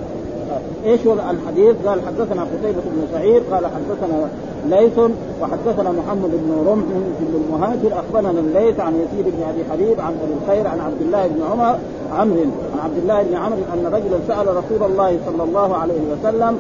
إيش 0.86 1.08
هو 1.08 1.14
الحديث؟ 1.14 1.76
قال 1.86 2.00
حدثنا 2.08 2.42
قتيبة 2.42 2.82
بن 2.86 3.08
سعيد 3.14 3.44
قال 3.52 3.66
حدثنا 3.66 4.30
ليث 4.70 5.00
وحدثنا 5.42 5.92
محمد 5.92 6.32
بن 6.32 6.66
رمح 6.68 6.86
بن 7.20 7.44
المهاجر 7.46 8.00
أخبرنا 8.00 8.40
الليث 8.40 8.80
عن 8.80 8.94
يزيد 8.94 9.26
بن 9.26 9.44
أبي 9.50 9.64
حبيب 9.72 10.00
عن 10.00 10.14
أبي 10.24 10.34
الخير 10.44 10.68
عن 10.68 10.80
عبد 10.80 11.02
الله 11.02 11.28
بن 11.28 11.42
عمر 11.52 11.76
عمرو 12.12 12.42
عن 12.74 12.80
عبد 12.84 12.98
الله 12.98 13.24
بن 13.24 13.36
عمرو 13.36 13.60
أن 13.74 13.86
رجلا 13.86 14.20
سأل 14.28 14.48
رسول 14.48 14.92
الله 14.92 15.18
صلى 15.26 15.44
الله 15.44 15.76
عليه 15.76 16.02
وسلم 16.12 16.58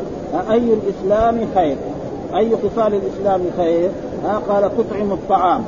اي 0.51 0.73
الإسلام 0.73 1.47
خير؟ 1.55 1.77
أي 2.35 2.51
خصال 2.57 2.93
الإسلام 2.93 3.41
خير؟ 3.57 3.89
ها 4.25 4.41
قال 4.49 4.71
تطعم 4.77 5.11
الطعام 5.11 5.63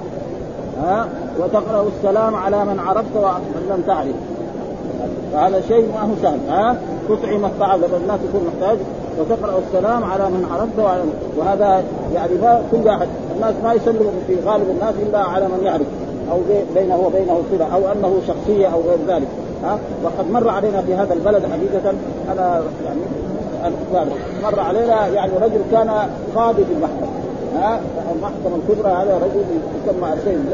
ها 0.81 1.07
وتقرأ 1.39 1.87
السلام 1.97 2.35
على 2.35 2.65
من 2.65 2.79
عرفت 2.79 3.15
ومن 3.15 3.67
لم 3.69 3.83
تعرف 3.87 4.15
فهذا 5.33 5.61
شيء 5.67 5.91
ما 5.93 6.01
هو 6.01 6.15
سهل 6.21 6.39
ها 6.49 6.77
تطعم 7.09 7.45
الطعام 7.45 7.79
لما 7.79 7.97
الناس 7.97 8.19
يكون 8.29 8.47
محتاج 8.47 8.77
وتقرا 9.19 9.61
السلام 9.67 10.03
على 10.03 10.23
من 10.23 10.47
عرفت 10.51 10.79
وعلى 10.79 11.03
وهذا 11.37 11.83
يعني 12.15 12.33
ما 12.41 12.61
كل 12.71 12.87
واحد 12.87 13.07
الناس 13.35 13.53
ما 13.63 13.73
يسلم 13.73 14.11
في 14.27 14.35
غالب 14.45 14.69
الناس 14.69 14.93
إلا 15.07 15.19
على 15.19 15.45
من 15.45 15.63
يعرف. 15.63 15.87
أو 16.31 16.37
بينه 16.75 16.97
وبينه 16.97 17.41
صلة 17.51 17.75
أو 17.75 17.91
أنه 17.91 18.19
شخصية 18.27 18.67
أو 18.67 18.81
غير 18.81 18.97
ذلك. 19.07 19.27
ها؟ 19.63 19.79
وقد 20.03 20.31
مر 20.31 20.49
علينا 20.49 20.81
في 20.81 20.95
هذا 20.95 21.13
البلد 21.13 21.43
حقيقة. 21.45 21.93
أنا 22.31 22.61
يعني 22.85 24.11
مر 24.43 24.59
علينا 24.59 25.07
يعني 25.07 25.31
رجل 25.41 25.61
كان 25.71 25.89
قاضي 26.35 26.65
في 26.65 26.73
المحكمة. 26.73 27.07
ها؟ 27.55 27.79
المحكمة 28.15 28.55
الكبرى 28.55 28.91
هذا 28.93 29.17
رجل 29.17 29.43
يسمى 29.85 30.13
السيد 30.13 30.45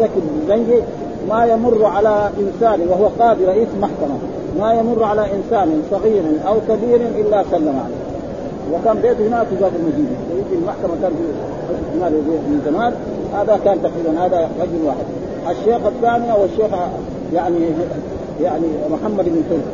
زكي 0.00 0.20
الزنجي 0.42 0.82
ما 1.28 1.46
يمر 1.46 1.84
على 1.84 2.30
إنسان 2.40 2.80
وهو 2.88 3.08
قاضي 3.18 3.44
رئيس 3.44 3.68
محكمة. 3.80 4.18
ما 4.58 4.74
يمر 4.74 5.04
على 5.04 5.22
إنسان 5.22 5.82
صغير 5.90 6.22
أو 6.48 6.56
كبير 6.68 7.00
إلا 7.20 7.44
سلم 7.50 7.80
عليه. 7.84 8.08
وكان 8.72 9.02
بيته 9.02 9.28
هناك 9.28 9.46
في 9.46 9.56
باب 9.60 9.72
المدينة 9.80 10.16
ويجي 10.30 10.54
المحكمة 10.62 10.94
كان 11.02 11.10
في 11.10 12.06
من 12.48 12.62
زمان. 12.64 12.92
هذا 13.34 13.60
كان 13.64 13.82
تقريبا 13.82 14.26
هذا 14.26 14.48
رجل 14.60 14.84
واحد. 14.86 15.04
الشيخ 15.50 15.86
الثاني 15.86 16.32
هو 16.32 16.44
الشيخ 16.44 16.70
يعني 17.34 17.58
يعني 18.42 18.66
محمد 18.90 19.24
بن 19.24 19.42
ترك 19.50 19.64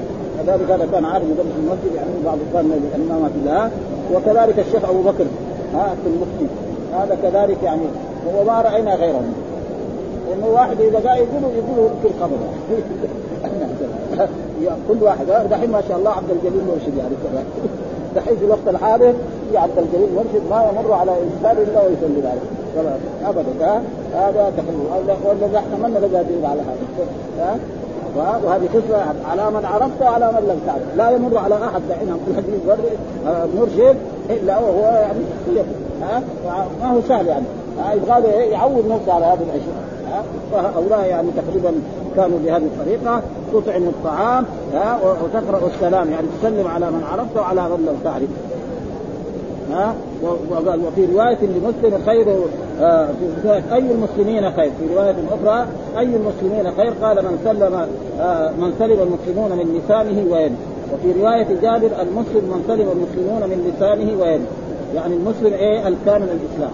كذلك 0.46 0.70
هذا 0.70 0.88
كان 0.92 1.04
عارف 1.04 1.24
يدرس 1.24 1.46
في 1.46 1.60
المسجد 1.60 1.94
يعني 1.96 2.10
بعض 2.24 2.38
كان 2.52 2.90
الإمامات 2.94 3.30
الله. 3.36 3.70
وكذلك 4.14 4.58
الشيخ 4.58 4.88
أبو 4.88 5.02
بكر 5.02 5.24
ها 5.74 5.94
في 6.04 6.08
المفتي. 6.08 6.54
هذا 6.92 7.18
كذلك 7.22 7.62
يعني 7.62 7.82
وما 8.40 8.60
رأينا 8.60 8.94
غيرهم 8.94 9.32
إنه 10.32 10.46
واحد 10.46 10.80
إذا 10.80 11.00
جاء 11.00 11.16
يقولوا 11.16 11.50
يقولوا 11.52 11.88
في 12.02 12.08
القبر 14.68 14.94
كل 14.94 15.04
واحد. 15.04 15.26
دحين 15.50 15.70
ما 15.70 15.82
شاء 15.88 15.98
الله 15.98 16.10
عبد 16.10 16.30
الجليل 16.30 16.62
مرشد 16.68 16.96
يعني. 16.98 17.14
دحين 18.16 18.36
في 18.36 18.44
الوقت 18.44 18.68
الحاضر 18.68 19.12
في 19.50 19.58
عبد 19.58 19.78
الجليل 19.78 20.08
مرشد 20.16 20.42
ما 20.50 20.70
يمر 20.70 20.92
على 20.92 21.10
إنسان 21.10 21.56
إلا 21.62 21.80
ويسلم 21.82 22.22
عليه. 22.30 23.28
ابدا. 23.28 23.82
هذا 24.14 24.52
تحليل 24.56 24.86
ولا 25.24 25.58
احتملنا 25.58 25.98
لقى 25.98 26.48
على 26.48 26.60
هذا. 26.60 27.58
وهذه 28.16 28.68
خصلة 28.68 29.04
على 29.30 29.50
من 29.50 29.64
عرفت 29.64 30.02
وعلى 30.02 30.26
من 30.26 30.48
لم 30.48 30.60
تعرف. 30.66 30.96
لا 30.96 31.10
يمر 31.10 31.38
على 31.38 31.54
أحد 31.54 31.82
دحين. 31.88 32.08
عبد 32.12 32.28
الحديث 32.28 32.60
مرشد 33.58 33.96
إلا 34.30 34.58
وهو 34.58 34.82
يعني 34.82 35.18
ها؟ 36.02 36.22
ما 36.82 36.90
هو 36.90 37.00
سهل 37.08 37.26
يعني. 37.26 37.44
يبغى 37.94 38.32
يعود 38.50 38.86
نفسه 38.88 39.12
على 39.12 39.24
هذه 39.24 39.42
الأشياء. 39.42 39.93
فهؤلاء 40.52 41.06
يعني 41.06 41.28
تقريبا 41.36 41.72
كانوا 42.16 42.38
بهذه 42.44 42.62
الطريقة 42.62 43.22
تطعم 43.52 43.82
الطعام 43.82 44.44
ها 44.74 44.98
وتقرأ 45.24 45.70
السلام 45.74 46.10
يعني 46.10 46.26
تسلم 46.40 46.66
على 46.66 46.90
من 46.90 47.04
عرفت 47.12 47.36
وعلى 47.36 47.62
من 47.62 47.86
لم 47.86 47.96
تعرف. 48.04 48.28
ها 49.72 49.94
وفي 50.86 51.06
رواية 51.14 51.38
لمسلم 51.42 52.02
خير 52.06 52.26
آه 52.80 53.08
في 53.42 53.62
أي 53.74 53.78
المسلمين 53.92 54.52
خير 54.52 54.70
في 54.80 54.94
رواية 54.94 55.14
أخرى 55.30 55.66
أي 55.98 56.16
المسلمين 56.16 56.72
خير 56.76 56.92
قال 57.02 57.16
من 57.16 57.38
سلم 57.44 57.86
آه 58.20 58.50
من 58.50 58.72
سلم 58.78 58.98
المسلمون 59.00 59.50
من 59.58 59.80
لسانه 59.80 60.32
ويده. 60.32 60.54
وفي 60.94 61.20
رواية 61.20 61.46
جابر 61.62 61.90
المسلم 62.02 62.44
من 62.44 62.64
سلم 62.68 62.88
المسلمون 62.88 63.42
من 63.42 63.72
لسانه 63.76 64.22
ويده. 64.22 64.44
يعني 64.94 65.14
المسلم 65.14 65.52
إيه؟ 65.52 65.88
الكامل 65.88 66.28
الإسلام. 66.28 66.70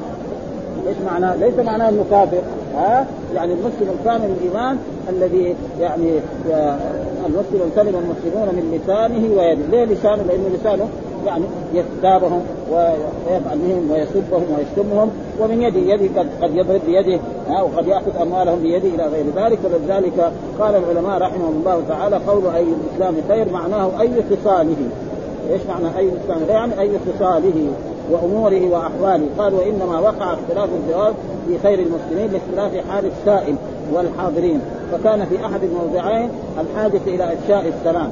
إيش 0.88 0.96
معناه؟ 1.06 1.36
ليس 1.36 1.54
معناه 1.66 1.88
إنه 1.88 2.04
كافر 2.10 2.42
ها؟ 2.74 3.06
يعني 3.34 3.52
المسلم 3.52 3.96
الكامل 4.00 4.30
الايمان 4.40 4.78
الذي 5.08 5.56
يعني 5.80 6.10
آه، 6.52 6.78
المسلم 7.26 7.70
سلم 7.76 7.88
المسلمون 7.88 8.48
من 8.48 8.80
لسانه 8.82 9.36
ويده، 9.36 9.66
ليه 9.70 9.84
لسانه؟ 9.84 10.22
لأنه 10.22 10.48
لسانه 10.60 10.88
يعني 11.26 11.44
يغتابهم 11.74 12.42
ويفعل 12.70 13.58
بهم 13.58 13.90
ويسبهم 13.90 14.44
ويشتمهم 14.56 15.10
ومن 15.40 15.62
يده 15.62 15.80
يده 15.80 16.20
قد, 16.20 16.28
قد 16.42 16.54
يضرب 16.54 16.80
بيده 16.86 17.20
وقد 17.48 17.86
يأخذ 17.86 18.16
أموالهم 18.22 18.58
بيده 18.62 18.88
إلى 18.88 19.06
غير 19.06 19.24
ذلك. 19.36 19.58
ولذلك 19.64 20.32
قال 20.60 20.74
العلماء 20.74 21.18
رحمهم 21.18 21.54
الله 21.60 21.82
تعالى 21.88 22.16
قول 22.26 22.46
أي 22.54 22.64
الإسلام 22.64 23.14
خير 23.28 23.52
معناه 23.52 24.00
أي 24.00 24.10
خصاله 24.30 24.76
إيش 25.50 25.60
معنى 25.68 25.98
أي 25.98 26.08
الاسلام 26.08 26.40
يعني 26.48 26.80
أي 26.80 26.90
خصاله 26.98 27.72
وأموره 28.10 28.70
وأحواله. 28.70 29.26
قال 29.38 29.54
وانما 29.54 29.98
وقع 30.00 30.34
اختلاف 30.34 30.68
الجواب 30.84 31.14
في 31.48 31.58
خير 31.58 31.78
المسلمين 31.78 32.30
لاختلاف 32.32 32.86
حال 32.90 33.04
السائل 33.06 33.56
والحاضرين. 33.92 34.60
فكان 34.92 35.24
في 35.24 35.46
أحد 35.46 35.60
الموضعين 35.62 36.30
الحاجة 36.60 37.00
إلى 37.06 37.32
إفشاء 37.32 37.72
السلام 37.78 38.10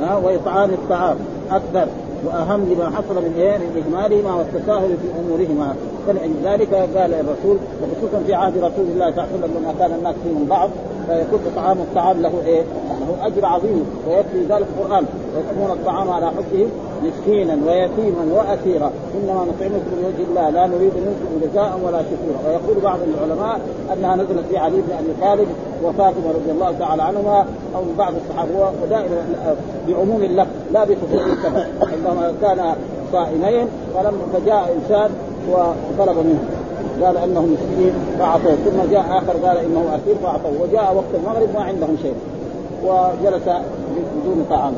ها 0.00 0.16
وإطعام 0.16 0.70
الطعام 0.70 1.16
أكثر 1.50 1.88
وأهم 2.26 2.72
لما 2.72 2.90
حصل 2.90 3.14
من 3.14 3.34
إيه؟ 3.38 3.58
من 3.58 3.82
اهمالهما 3.82 4.34
والتساهل 4.34 4.88
في 4.88 5.08
أمورهما. 5.20 5.74
فلذلك 6.06 6.74
قال 6.74 7.14
الرسول 7.14 7.58
وخصوصا 7.82 8.22
في 8.26 8.34
عهد 8.34 8.56
رسول 8.56 8.86
الله 8.94 9.10
صلى 9.10 9.24
الله 9.24 9.28
عليه 9.32 9.38
وسلم 9.38 9.62
لما 9.62 9.74
كان 9.78 9.92
الناس 9.98 10.14
فيهم 10.24 10.46
بعض 10.50 10.70
فيكون 11.08 11.40
إطعام 11.52 11.78
الطعام 11.78 12.22
له 12.22 12.32
إيه؟ 12.46 12.62
له 13.00 13.26
أجر 13.26 13.46
عظيم 13.46 13.86
ويكفي 14.08 14.38
ذلك 14.48 14.66
القرآن 14.78 15.04
ويطعمون 15.36 15.78
الطعام 15.78 16.10
على 16.10 16.26
حبه. 16.26 16.68
مسكينا 17.04 17.54
ويتيما 17.66 18.24
وأسيرا. 18.32 18.90
إنما 19.14 19.40
نطعمكم 19.50 19.92
لوجه 20.02 20.28
الله. 20.30 20.50
لا 20.50 20.66
نريد 20.66 20.92
منكم 21.06 21.30
جزاء 21.42 21.80
ولا 21.84 22.02
شكورا. 22.02 22.38
ويقول 22.46 22.84
بعض 22.84 22.98
العلماء 23.08 23.60
أنها 23.92 24.16
نزلت 24.16 24.44
في 24.50 24.58
علي 24.58 24.76
بن 24.76 24.92
أبي 24.98 25.12
طالب 25.20 25.48
وفاطمة 25.84 26.28
رضي 26.34 26.50
الله 26.50 26.74
تعالى 26.78 27.02
عنهما 27.02 27.46
أو 27.76 27.82
بعض 27.98 28.12
الصحابة 28.14 28.70
ودائما 28.82 29.16
بعموم 29.88 30.22
اللفظ 30.22 30.50
لا 30.72 30.84
بخصوص 30.84 31.20
السبب. 31.32 31.66
عندما 31.82 32.32
كان 32.42 32.74
صائمين 33.12 33.68
فلما 33.94 34.22
فجاء 34.32 34.76
إنسان 34.76 35.10
وطلب 35.50 36.16
منه. 36.16 36.44
قال 37.02 37.16
إنه 37.16 37.40
مسكين 37.40 37.92
فأعطوه. 38.18 38.54
ثم 38.54 38.90
جاء 38.92 39.04
آخر 39.10 39.46
قال 39.46 39.56
إنه 39.56 39.84
أسير 39.96 40.14
فأعطوه. 40.22 40.52
وجاء 40.62 40.94
وقت 40.94 41.14
المغرب 41.14 41.48
ما 41.54 41.62
عندهم 41.64 41.96
شيء. 42.02 42.14
وجلس 42.84 43.48
بدون 44.22 44.46
طعام. 44.50 44.74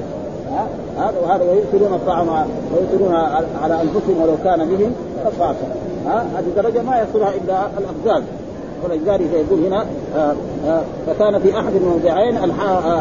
هذا 0.99 1.15
وهذا 1.23 1.45
ويؤثرون 1.45 1.95
الطعام 1.95 2.29
ويؤثرون 2.73 3.15
على 3.63 3.75
أنفسهم 3.83 4.23
ولو 4.23 4.37
كان 4.45 4.69
بهم 4.69 4.93
خصاصة. 5.25 5.67
ها؟ 6.07 6.27
هذه 6.37 6.47
درجة 6.57 6.83
ما 6.83 7.03
يصلها 7.03 7.29
إلا 7.35 7.67
الأفزاز. 7.79 8.23
ولذلك 8.85 9.33
يقول 9.33 9.65
هنا 9.67 9.87
آآ 10.17 10.35
آآ 10.67 10.83
فكان 11.07 11.39
في 11.39 11.59
أحد 11.59 11.75
الموضعين 11.75 12.37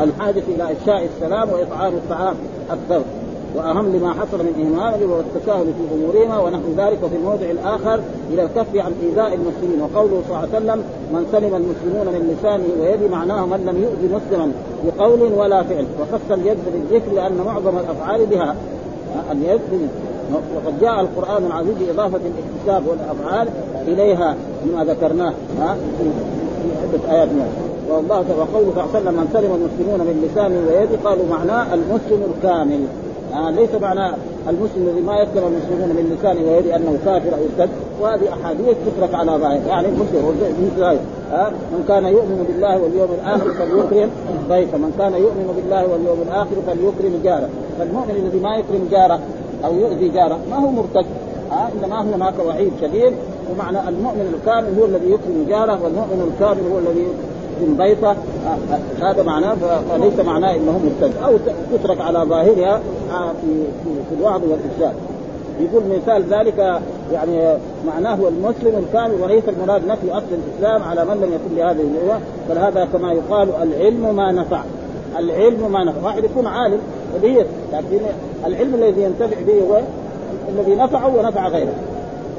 الحاجة 0.04 0.44
إلى 0.48 0.72
افشاء 0.72 1.10
السلام 1.16 1.50
وإطعام 1.50 1.94
الطعام 1.94 2.36
أكثر 2.70 3.02
وأهم 3.56 3.96
لما 3.96 4.14
حصل 4.14 4.38
من 4.38 4.54
إهمال 4.64 5.10
والتساهل 5.12 5.66
في 5.66 5.96
أمورهما 5.96 6.40
ونحو 6.40 6.64
ذلك 6.78 6.98
وفي 7.04 7.16
الموضع 7.16 7.46
الآخر 7.46 8.00
إلى 8.34 8.44
الكف 8.44 8.76
عن 8.76 8.92
إيذاء 9.04 9.34
المسلمين. 9.34 9.82
وقوله 9.82 10.22
صلى 10.28 10.38
الله 10.38 10.38
عليه 10.38 10.58
وسلم 10.58 10.84
من 11.14 11.28
سلم 11.32 11.56
المسلمون 11.56 12.06
من 12.14 12.36
لسانه 12.36 12.66
ويده 12.82 13.08
معناه 13.16 13.46
من 13.46 13.66
لم 13.66 13.84
يؤذي 13.84 14.16
مسلما. 14.16 14.52
بقول 14.86 15.34
ولا 15.34 15.64
فعل. 15.64 15.86
وخص 16.02 16.32
اليد 16.32 16.58
بالذكر 16.74 17.12
لأن 17.16 17.38
معظم 17.46 17.78
الأفعال 17.78 18.26
بها 18.26 18.56
اليد 19.32 19.62
وقد 20.34 20.80
جاء 20.82 21.02
القرآن 21.02 21.46
العزيز 21.46 21.76
باضافه 21.88 22.20
الاكتساب 22.26 22.84
والأفعال 22.88 23.48
إليها 23.88 24.36
مما 24.66 24.84
ذكرناه 24.84 25.34
في 25.58 25.64
عده 26.84 27.16
آيات 27.16 27.30
منها 27.30 27.48
والله 27.90 28.16
وقوله 28.18 28.72
صلى 28.76 28.84
الله 28.84 28.90
عليه 28.96 29.00
وسلم 29.00 29.14
من 29.14 29.30
سلم 29.34 29.52
المسلمون 29.56 30.00
من 30.00 30.30
لسانه 30.30 30.60
ويده 30.68 31.10
قالوا 31.10 31.26
معناه 31.30 31.74
المسلم 31.74 32.34
الكامل. 32.36 32.80
آه 33.34 33.50
ليس 33.50 33.70
معنى 33.82 34.16
المسلم 34.50 34.88
الذي 34.88 35.02
ما 35.02 35.16
يسلم 35.16 35.44
المسلمون 35.52 35.90
من 35.90 36.18
لسانه 36.18 36.52
ويده 36.52 36.76
أنه 36.76 36.98
كافر 37.06 37.30
أو 37.38 37.42
ارتد 37.48 37.70
وهذه 38.02 38.34
أحاديث 38.34 38.76
تترك 38.86 39.14
على 39.14 39.32
ظاهر. 39.32 39.60
يعني 39.68 39.88
مثل 39.88 40.84
هذا 40.84 41.00
آه 41.34 41.50
من 41.50 41.86
كان 41.88 42.06
يؤمن 42.06 42.46
بالله 42.48 42.82
واليوم 42.82 43.10
الآخر 43.22 43.54
فليكرم 43.54 44.10
ضيفه. 44.50 44.78
من 44.78 44.94
كان 44.98 45.14
يؤمن 45.14 45.54
بالله 45.56 45.84
واليوم 45.92 46.22
الآخر 46.28 46.56
فليكرم 46.68 47.22
جاره. 47.24 47.50
فالمؤمن 47.80 48.16
الذي 48.24 48.40
ما 48.40 48.56
يكرم 48.56 48.88
جاره 48.92 49.20
أو 49.66 49.74
يؤذي 49.76 50.10
جاره 50.10 50.40
ما 50.52 50.58
هو 50.58 50.70
مرتد. 50.72 51.06
آه 51.52 51.68
إنما 51.76 52.02
هناك 52.02 52.34
وعيد 52.48 52.72
شديد. 52.82 53.14
ومعنى 53.52 53.90
المؤمن 53.90 54.34
الكامل 54.36 54.80
هو 54.80 54.86
الذي 54.86 55.12
يكرم 55.12 55.46
جاره 55.50 55.84
والمؤمن 55.84 56.32
الكامل 56.34 56.64
هو 56.72 56.78
الذي 56.80 57.08
من 57.62 57.76
بيضة 57.78 58.16
هذا 59.02 59.24
معناه 59.24 59.56
فليس 59.92 60.20
معناه 60.20 60.56
انه 60.56 60.80
مرتد 60.84 61.14
أو 61.24 61.38
تترك 61.74 62.02
على 62.02 62.20
ظاهرها 62.20 62.82
في 63.42 63.64
في, 63.84 63.90
في 64.10 64.16
الوعظ 64.20 64.42
والإرشاد. 64.44 64.96
يقول 65.60 65.84
مثال 65.96 66.24
ذلك 66.24 66.82
يعني 67.14 67.58
معناه 67.88 68.16
هو 68.16 68.28
المسلم 68.28 68.86
الكامل 68.88 69.22
وليس 69.22 69.44
المراد 69.50 69.88
نفي 69.88 70.12
أصل 70.12 70.26
الإسلام 70.32 70.84
على 70.84 71.06
من 71.06 71.14
لم 71.14 71.34
يكن 71.34 71.56
لهذه 71.56 71.82
النوع 71.82 72.18
بل 72.50 72.58
هذا 72.58 72.88
كما 72.94 73.14
يقال 73.14 73.50
العلم 73.62 74.16
ما 74.16 74.32
نفع. 74.32 74.62
العلم 75.20 75.72
ما 75.72 75.84
نفع. 75.84 76.06
واحد 76.06 76.24
يكون 76.24 76.48
عالم 76.48 76.80
وليه 77.16 77.46
لكن 77.74 78.00
العلم 78.46 78.76
الذي 78.76 79.02
ينتفع 79.02 79.42
به 79.48 79.62
هو 79.70 79.82
الذي 80.50 80.76
نفعه 80.76 81.16
ونفع 81.18 81.48
غيره. 81.48 81.74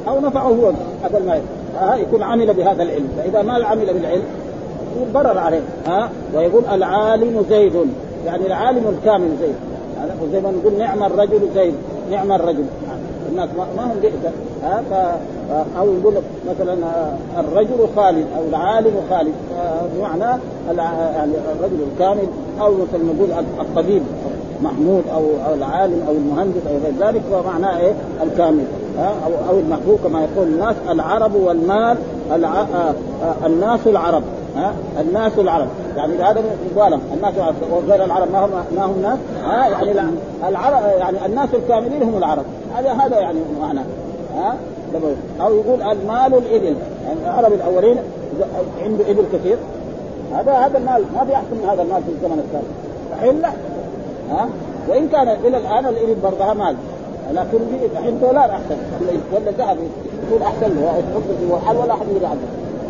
أو 0.08 0.20
نفعه 0.20 0.48
هو 0.48 0.72
هذا 1.02 1.18
ما 1.26 1.96
يكون. 1.96 2.22
عمل 2.22 2.54
بهذا 2.54 2.82
العلم. 2.82 3.08
فإذا 3.16 3.42
ما 3.42 3.64
عمل 3.64 3.87
بالعلم 3.87 4.22
يقول 4.99 5.13
ضرر 5.13 5.39
عليه 5.39 5.61
ها؟ 5.87 6.11
ويقول 6.34 6.63
العالم 6.73 7.45
زيد. 7.50 7.73
يعني 8.26 8.47
العالم 8.47 8.82
الكامل 8.89 9.28
زيد. 9.41 9.54
وزي 10.23 10.41
ما 10.41 10.50
نقول 10.50 10.78
نعم 10.78 11.02
الرجل 11.02 11.41
زيد 11.54 11.75
نعم 12.11 12.32
الرجل. 12.32 12.65
الناس 13.30 13.49
ما 13.76 13.84
هم 13.84 14.00
بئس 14.02 14.13
ها؟ 14.65 14.82
ف 14.91 14.95
أو 15.78 15.87
يقول 15.87 16.15
مثلا 16.50 16.76
الرجل 17.39 17.89
خالد 17.97 18.26
أو 18.37 18.43
العالم 18.49 18.93
خالد. 19.11 19.32
بمعنى 19.97 20.41
يعني 21.15 21.32
الرجل 21.58 21.76
الكامل 21.93 22.28
أو 22.61 22.73
مثلا 22.73 23.04
نقول 23.15 23.45
الطبيب 23.61 24.02
محمود 24.63 25.02
أو 25.15 25.54
العالم 25.54 26.02
أو 26.08 26.13
المهندس 26.13 26.61
أو 26.71 26.76
غير 26.84 27.08
ذلك 27.08 27.23
فمعناه 27.30 27.78
إيه؟ 27.78 27.93
الكامل. 28.23 28.65
أو 28.99 29.50
أو 29.50 29.58
المحبوب 29.58 29.99
كما 30.04 30.21
يقول 30.21 30.47
الناس 30.47 30.76
العرب 30.91 31.34
والمال 31.34 31.97
الع... 32.34 32.67
الناس 33.47 33.80
العرب. 33.87 34.23
ها؟ 34.58 34.75
الناس 35.00 35.32
العرب. 35.38 35.68
يعني 35.97 36.12
هذا 36.14 36.42
مبالغ 36.73 36.99
الناس 37.14 37.34
العرب. 37.36 37.54
وغير 37.71 38.04
العرب. 38.04 38.32
ما 38.32 38.44
هم 38.44 38.50
ما 38.76 38.84
هم 38.84 39.02
ناس؟ 39.02 39.18
ها؟ 39.44 39.68
يعني 39.68 39.92
العرب 40.49 40.82
يعني 40.99 41.26
الناس 41.26 41.49
الكاملين 41.54 42.02
هم 42.02 42.16
العرب. 42.16 42.44
هذا 42.76 42.92
هذا 42.92 43.18
يعني 43.18 43.38
معناه 43.60 43.84
ها؟ 44.36 44.56
أو 45.40 45.54
يقول 45.54 45.82
المال 45.82 46.34
الإبل. 46.34 46.76
يعني 47.04 47.21
العرب 47.25 47.52
الأولين 47.52 47.97
عنده 48.82 49.10
إبل 49.10 49.25
كثير. 49.32 49.56
هذا 50.34 50.52
هذا 50.52 50.78
المال. 50.78 51.04
ما 51.14 51.34
أحسن 51.34 51.56
من 51.62 51.68
هذا 51.71 51.82
المال 51.82 52.02
في 52.02 52.08
الزمن 52.08 52.38
الثاني 52.38 52.64
الحين 53.16 53.40
لا. 53.40 53.49
ها؟ 54.30 54.49
وإن 54.88 55.08
كان 55.08 55.28
إلى 55.28 55.56
الآن 55.56 55.86
الإبل 55.86 56.14
برضها 56.23 56.54
مال. 56.54 56.76
لكن 57.32 57.58
الحين 57.92 58.21
دولار 58.21 58.50
أحسن. 58.50 58.76
ولا 59.32 59.50
ذهب. 59.50 59.76
يكون 60.26 60.42
أحسن. 60.42 60.71
له 60.76 61.80
ولا 61.80 61.92
أحد 61.92 62.06
يدري 62.10 62.26
عنه. 62.26 62.40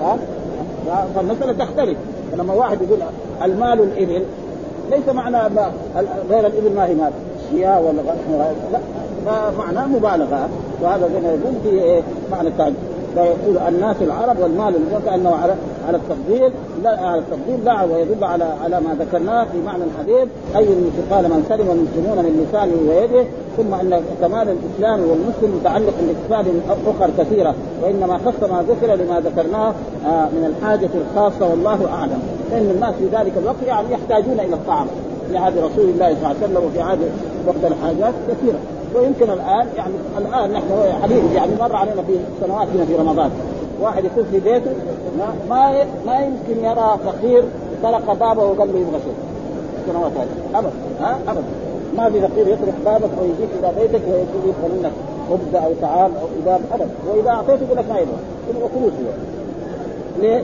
ها؟ 0.00 0.18
فالمسألة 1.14 1.53
تختلف. 1.64 1.99
فلما 2.33 2.55
واحد 2.55 2.79
يقول 2.83 2.99
المال 3.43 3.81
الإبل 3.81 4.23
ليس 4.91 5.09
معنى 5.09 5.37
غير 6.31 6.47
الإبل 6.47 6.75
ما 6.77 6.87
هي 6.87 6.95
مال. 6.95 7.12
شياء 7.51 7.83
ولا 7.83 8.03
لا 8.03 9.51
فمعناه 9.51 9.87
مبالغة. 9.87 10.49
وهذا 10.83 11.09
زي 11.09 11.21
ما 11.21 11.29
يقول 11.29 11.55
في 11.62 12.03
معنى 12.31 12.49
الثاني 12.49 12.75
فيقول 13.14 13.59
الناس 13.68 13.97
العرب 14.01 14.40
والمال 14.40 14.75
كانه 15.07 15.35
على 15.35 15.55
على 15.88 15.97
التفضيل 15.97 16.53
لا 16.83 17.01
على 17.01 17.18
التفضيل 17.18 17.64
لا 17.64 17.83
ويدل 17.83 18.25
على 18.25 18.44
على 18.64 18.81
ما 18.81 19.05
ذكرناه 19.05 19.44
في 19.44 19.59
معنى 19.66 19.83
الحديث 19.85 20.29
أي 20.57 20.66
قال 21.11 21.25
من 21.25 21.44
سلم 21.49 21.71
المسلمون 21.71 22.25
من 22.25 22.47
لسانه 22.47 22.75
ويده 22.88 23.29
ثم 23.57 23.75
إن 23.75 24.03
كمال 24.21 24.49
الإسلام 24.49 25.01
والمسلم 25.01 25.61
متعلق 25.61 25.94
باكتساب 26.07 26.47
أخر 26.87 27.11
كثيرة 27.18 27.55
وإنما 27.83 28.18
خص 28.18 28.51
ما 28.51 28.64
ذكر 28.68 28.94
لما 28.94 29.21
ذكرناه 29.21 29.73
من 30.07 30.55
الحاجة 30.55 30.90
الخاصة 30.94 31.51
والله 31.51 31.88
أعلم. 31.92 32.23
لأن 32.51 32.71
الناس 32.71 32.94
في 32.94 33.05
ذلك 33.16 33.33
الوقت 33.37 33.62
يعني 33.66 33.87
يحتاجون 33.92 34.40
إلى 34.40 34.55
الطعام. 34.55 34.87
في 35.31 35.37
عهد 35.37 35.59
رسول 35.59 35.85
الله 35.85 36.07
صلى 36.09 36.16
الله 36.16 36.29
عليه 36.29 36.38
وسلم 36.38 36.64
وفي 36.64 36.81
عهد 36.81 36.99
وقت 37.47 37.73
الحاجات 37.73 38.14
كثيرة. 38.29 38.59
ويمكن 38.94 39.31
الآن 39.31 39.66
يعني 39.77 39.94
الآن 40.18 40.53
نحن 40.53 41.03
حديث 41.03 41.33
يعني 41.35 41.53
مر 41.61 41.77
علينا 41.77 42.03
في 42.03 42.16
سنواتنا 42.40 42.85
في 42.85 42.96
رمضان. 42.96 43.31
واحد 43.81 44.05
يكون 44.05 44.24
في 44.31 44.40
بيته 44.40 44.70
ما 45.48 45.85
ما 46.07 46.20
يمكن 46.20 46.64
يرى 46.64 46.98
فقير 47.07 47.42
طرق 47.83 48.12
بابه 48.12 48.44
وقال 48.44 48.72
له 48.72 48.79
يبغى 48.79 49.01
شيء. 49.05 49.14
السنوات 49.81 50.12
هذه. 50.12 50.59
ابدا 50.59 50.70
ها؟ 51.01 51.18
ابدا 51.29 51.42
ما 51.96 52.11
في 52.11 52.20
فقير 52.20 52.48
يطرق 52.48 52.74
بابك 52.85 53.11
ويجيك 53.20 53.48
إلى 53.59 53.72
بيتك 53.81 54.03
ويقول 54.09 54.42
يبغى 54.44 54.79
منك 54.79 54.92
خبز 55.31 55.55
أو 55.55 55.72
طعام 55.83 56.11
أو 56.20 56.27
إباب. 56.42 56.61
ابدا 56.72 56.88
وإذا 57.09 57.31
أعطيته 57.31 57.62
يقول 57.64 57.77
لك 57.77 57.85
ما 57.88 57.98
يبغى. 57.98 58.18
يبغى 58.51 58.68
فلوس 58.68 58.92
هو. 58.92 59.12
ليه؟ 60.20 60.42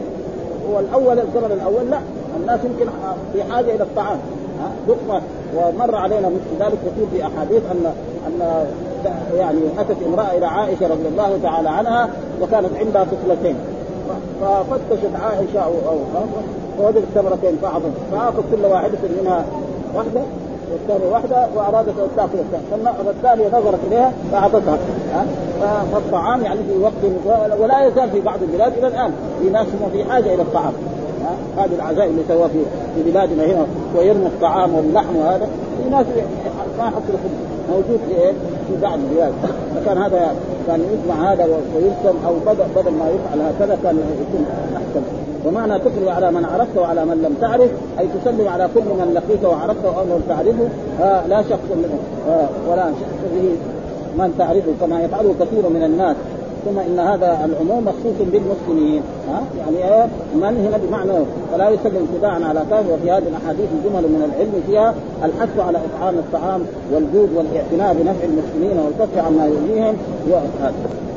هو 0.71 0.81
الأول 0.81 1.19
الزمن 1.19 1.53
الأول 1.53 1.91
لا. 1.91 1.99
الناس 2.41 2.61
يمكن 2.65 2.91
في 3.33 3.53
حاجة 3.53 3.75
إلى 3.75 3.83
الطعام. 3.83 4.19
لقمه 4.89 5.23
ومر 5.57 5.95
علينا 5.95 6.29
مثل 6.29 6.65
ذلك 6.65 6.79
كثير 6.87 7.07
في 7.13 7.23
أحاديث 7.27 7.63
ان 7.71 7.93
أن 8.27 8.67
يعني 9.39 9.59
أتت 9.79 9.97
امرأة 10.07 10.39
إلى 10.39 10.47
عائشة 10.47 10.87
رضي 10.87 11.09
الله 11.09 11.39
تعالى 11.43 11.69
عنها 11.69 12.09
وكانت 12.43 12.71
عندها 12.79 13.05
طفلتين. 13.05 13.57
ففتشت 14.41 15.11
عائشة 15.23 15.61
أو 15.65 15.73
أو 15.89 15.97
فوجدت 16.79 17.05
تمرتين 17.15 17.57
فاعظم 17.63 17.91
فاخذ 18.13 18.43
كل 18.53 18.67
واحدة 18.67 18.99
منها 19.21 19.45
واحدة 19.95 20.21
والثانية 20.73 21.13
واحدة 21.13 21.47
وأرادت 21.57 21.89
أن 21.89 22.09
تأكل 22.17 22.39
الثانية. 22.39 22.93
فالثانيه 23.07 23.49
نظرت 23.49 23.79
إليها 23.87 24.13
فأعطتها. 24.33 24.79
فالطعام 25.93 26.43
يعني 26.43 26.59
في 26.69 26.79
وقت 26.83 27.61
ولا 27.61 27.87
يزال 27.87 28.11
في 28.11 28.21
بعض 28.21 28.39
البلاد 28.43 28.73
إلى 28.79 28.87
الآن. 28.87 29.13
في 29.43 29.51
ناس 29.51 29.67
في 29.93 30.05
حاجة 30.05 30.35
إلى 30.35 30.43
الطعام. 30.43 30.73
هذه 31.57 31.75
العزائم 31.75 32.11
اللي 32.11 32.23
سواها 32.29 32.49
في 32.49 33.03
بلادنا 33.11 33.45
هنا. 33.45 33.67
ويرموا 33.97 34.27
الطعام 34.27 34.75
واللحم 34.75 35.17
وهذا. 35.17 35.49
في 35.77 35.91
ناس 35.91 36.07
ما 36.79 36.85
يحصلوا 36.85 37.19
خبز 37.25 37.35
موجود 37.71 38.01
في 38.09 38.15
إيه؟ 38.23 38.33
في 38.69 38.83
بعض 38.83 38.99
البلاد. 38.99 39.33
فكان 39.75 39.99
هذا 39.99 40.35
كان 40.67 40.81
يجمع 40.81 41.33
هذا 41.33 41.45
ويرسم 41.45 42.17
أو 42.27 42.35
بدل 42.47 42.65
بدل 42.77 42.91
ما 42.91 43.09
يفعل 43.09 43.41
هكذا 43.41 43.79
كان 43.83 43.97
يكون 43.97 44.47
أحسن. 44.77 45.03
ومعنى 45.47 45.79
تقرأ 45.79 46.11
على 46.11 46.31
من 46.31 46.45
عرفته 46.45 46.81
وعلى 46.81 47.05
من 47.05 47.23
لم 47.23 47.35
تعرف 47.41 47.71
أي 48.01 48.07
تسلم 48.21 48.49
على 48.49 48.69
كل 48.75 48.81
من 48.81 49.15
لقيته 49.15 49.49
وعرفته 49.49 49.89
أو 49.99 50.05
لم 50.05 50.23
تعرفه 50.29 50.69
آه 51.01 51.27
لا 51.27 51.43
شخص 51.43 51.69
منه 51.77 51.99
آه 52.29 52.49
ولا 52.71 52.87
شخص 53.01 53.21
به 53.35 53.49
من 54.19 54.35
تعرفه 54.39 54.73
كما 54.81 55.03
يفعله 55.03 55.35
كثير 55.41 55.69
من 55.69 55.83
الناس. 55.83 56.17
ثم 56.65 56.79
إن 56.79 56.99
هذا 56.99 57.45
العموم 57.45 57.85
مخصوص 57.85 58.17
بالمسلمين. 58.33 59.03
ها؟ 59.29 59.43
يعني 59.59 59.95
إيه؟ 59.95 60.07
من 60.35 60.67
هنا 60.67 60.77
بمعنى 60.77 61.25
فلا 61.53 61.71
يسلم 61.71 62.09
اتباعا 62.13 62.45
على 62.45 62.63
كافر 62.71 62.93
وفي 62.93 63.11
هذه 63.11 63.29
الأحاديث 63.29 63.69
جمل 63.85 64.03
من 64.03 64.33
العلم 64.33 64.63
فيها 64.67 64.95
الحث 65.25 65.59
على 65.59 65.79
إطعام 65.79 66.15
الطعام 66.15 66.61
والجود 66.93 67.29
والاعتناء 67.37 67.95
بنفع 67.95 68.25
المسلمين 68.25 68.79
والكف 68.85 69.19
عما 69.19 69.47
يؤذيهم 69.47 69.97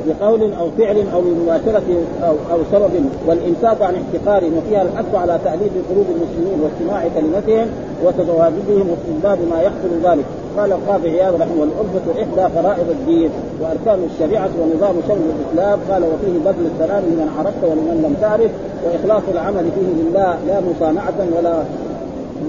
بقول 0.06 0.52
أو 0.52 0.70
فعل 0.78 1.04
أو 1.14 1.20
بمباشره 1.20 2.02
أو 2.22 2.34
أو 2.52 2.58
سبب 2.72 2.90
والامساك 3.26 3.82
عن 3.82 3.94
احتقارهم 3.94 4.52
وفيها 4.58 4.82
الحث 4.82 5.14
على 5.14 5.38
تأليف 5.44 5.72
قلوب 5.90 6.06
المسلمين 6.10 6.60
واستماع 6.60 7.04
كلمتهم 7.14 7.68
وتجاوزهم 8.04 8.90
واستنباد 8.90 9.38
ما 9.50 9.62
يحصل 9.62 9.90
ذلك. 10.04 10.24
قال 10.58 10.72
القاضي 10.72 11.08
عياض 11.10 11.34
رحمه 11.34 11.64
الألفة 11.64 12.22
إحدى 12.22 12.54
فرائض 12.54 12.90
الدين 12.90 13.30
وأركان 13.60 14.08
الشريعة 14.14 14.50
ونظام 14.60 14.94
شر 15.08 15.16
الإسلام. 15.34 15.78
قال 15.90 16.02
وفيه 16.02 16.38
بذل 16.44 16.66
السلام 16.74 17.02
لمن 17.02 17.28
عرفت 17.38 17.62
ولمن 17.62 17.96
لم 18.04 18.14
تعرف 18.20 18.50
وإخلاص 18.84 19.22
العمل 19.32 19.64
فيه 19.74 20.02
لله 20.02 20.38
لا 20.46 20.60
مصانعة 20.60 21.18
ولا 21.36 21.62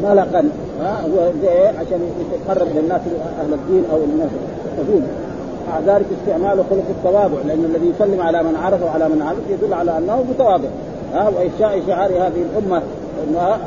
ملقا. 0.03 0.49
ها 0.81 1.01
هو 1.01 1.17
إيه؟ 1.43 1.67
عشان 1.67 1.99
يتقرب 2.21 2.67
للناس 2.75 3.01
أهل 3.41 3.53
الدين 3.53 3.83
أو 3.91 3.97
الناس 3.97 4.29
تقول 4.77 5.01
مع 5.67 5.93
ذلك 5.93 6.05
استعمال 6.21 6.57
خلق 6.69 6.87
التواضع 6.89 7.37
لأن 7.47 7.65
الذي 7.75 7.93
يسلم 7.95 8.21
على 8.21 8.43
من 8.43 8.55
عرف 8.63 8.83
وعلى 8.83 9.09
من 9.09 9.21
عرف 9.21 9.43
يدل 9.49 9.73
على 9.73 9.97
أنه 9.97 10.23
متواضع. 10.29 10.69
ها 11.13 11.29
وإفشاء 11.29 11.81
شعار 11.87 12.09
هذه 12.09 12.43
الأمة 12.51 12.81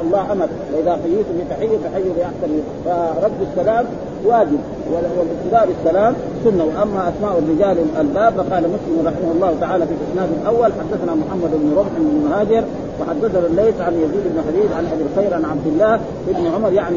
الله 0.02 0.32
أمر. 0.32 0.48
وإذا 0.74 0.98
حييتم 1.02 1.34
بتحية 1.40 1.78
فحيوا 1.84 2.14
بأحسن. 2.16 2.50
فرد 3.20 3.32
السلام 3.50 3.84
واجب 4.26 4.58
والابتداء 4.92 5.68
بالسلام 5.68 6.14
سنة. 6.44 6.64
وأما 6.64 7.12
أسماء 7.12 7.38
الرجال 7.38 7.76
الباب 8.00 8.32
فقال 8.32 8.62
مسلم 8.62 9.06
رحمه 9.06 9.32
الله 9.34 9.54
تعالى 9.60 9.86
في 9.86 9.92
الإسناد 9.92 10.28
الأول 10.42 10.70
حدثنا 10.80 11.14
محمد 11.14 11.50
بن 11.52 11.72
ربح 11.76 11.94
بن 11.98 12.28
مهاجر 12.28 12.64
وحدثنا 13.00 13.46
الليث 13.46 13.80
عن 13.80 13.94
يزيد 13.94 14.24
بن 14.32 14.38
حبيب 14.48 14.72
عن 14.78 14.84
أبي 14.92 15.02
الخير 15.10 15.34
عن 15.34 15.44
عبد 15.44 15.66
الله 15.66 16.00
بن 16.28 16.46
عمر 16.54 16.72
يعني 16.72 16.96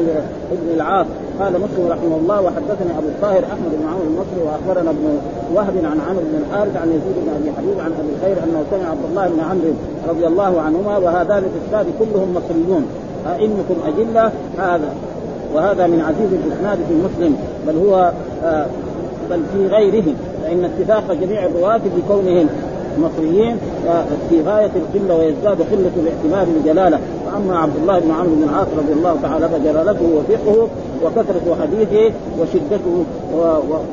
ابن 0.52 0.68
العاص. 0.74 1.06
قال 1.40 1.52
مسلم 1.52 1.88
رحمه 1.88 2.16
الله 2.22 2.40
وحدثني 2.40 2.90
أبو 2.98 3.08
الطاهر 3.08 3.42
أحمد 3.54 3.70
بن 3.80 3.84
عمرو 3.88 4.06
المصري 4.10 4.40
وأخبرنا 4.46 4.90
ابن 4.90 5.06
وهب 5.54 5.76
عن 5.84 5.98
عمرو 6.08 6.24
بن 6.30 6.36
الحارث 6.42 6.76
عن 6.76 6.88
يزيد 6.88 7.16
بن 7.24 7.30
أبي 7.38 7.48
حبيب 7.56 7.80
عن 7.80 7.92
أبي 8.00 8.10
الخير 8.16 8.36
أنه 8.44 8.64
سمع 8.70 8.90
عبد 8.90 9.04
الله 9.10 9.28
بن 9.28 9.40
عمرو 9.40 9.72
رضي 10.08 10.26
الله 10.26 10.60
عنهما 10.60 10.98
وهذان 10.98 11.42
الإسناد 11.50 11.86
كلهم 11.98 12.34
مصريون. 12.38 12.86
ائمكم 13.26 13.76
أجلة 13.86 14.32
هذا. 14.58 14.90
وهذا 15.54 15.86
من 15.86 16.00
عزيز 16.00 16.32
الإسناد 16.32 16.78
في 16.88 16.94
مسلم 16.94 17.36
بل 17.66 17.76
هو 17.76 18.12
آه 18.44 18.66
بل 19.30 19.40
في 19.52 19.66
غيره 19.66 20.04
فإن 20.42 20.64
اتفاق 20.64 21.12
جميع 21.12 21.46
الرواة 21.46 21.80
بكونهم 21.96 22.48
مصريين 22.98 23.56
في 24.30 24.42
غاية 24.42 24.70
القلة 24.76 25.16
ويزداد 25.16 25.62
قلة 25.62 25.90
الاعتماد 25.96 26.48
بجلاله 26.58 26.98
وأما 27.26 27.58
عبد 27.58 27.76
الله 27.76 27.98
بن 27.98 28.10
عمرو 28.10 28.34
بن 28.34 28.42
العاص 28.42 28.66
رضي 28.78 28.92
الله 28.92 29.16
تعالى 29.22 29.48
فجلالته 29.48 30.04
وفقه 30.16 30.68
وكثرة 31.04 31.56
حديثه 31.62 32.14
وشدته 32.40 33.04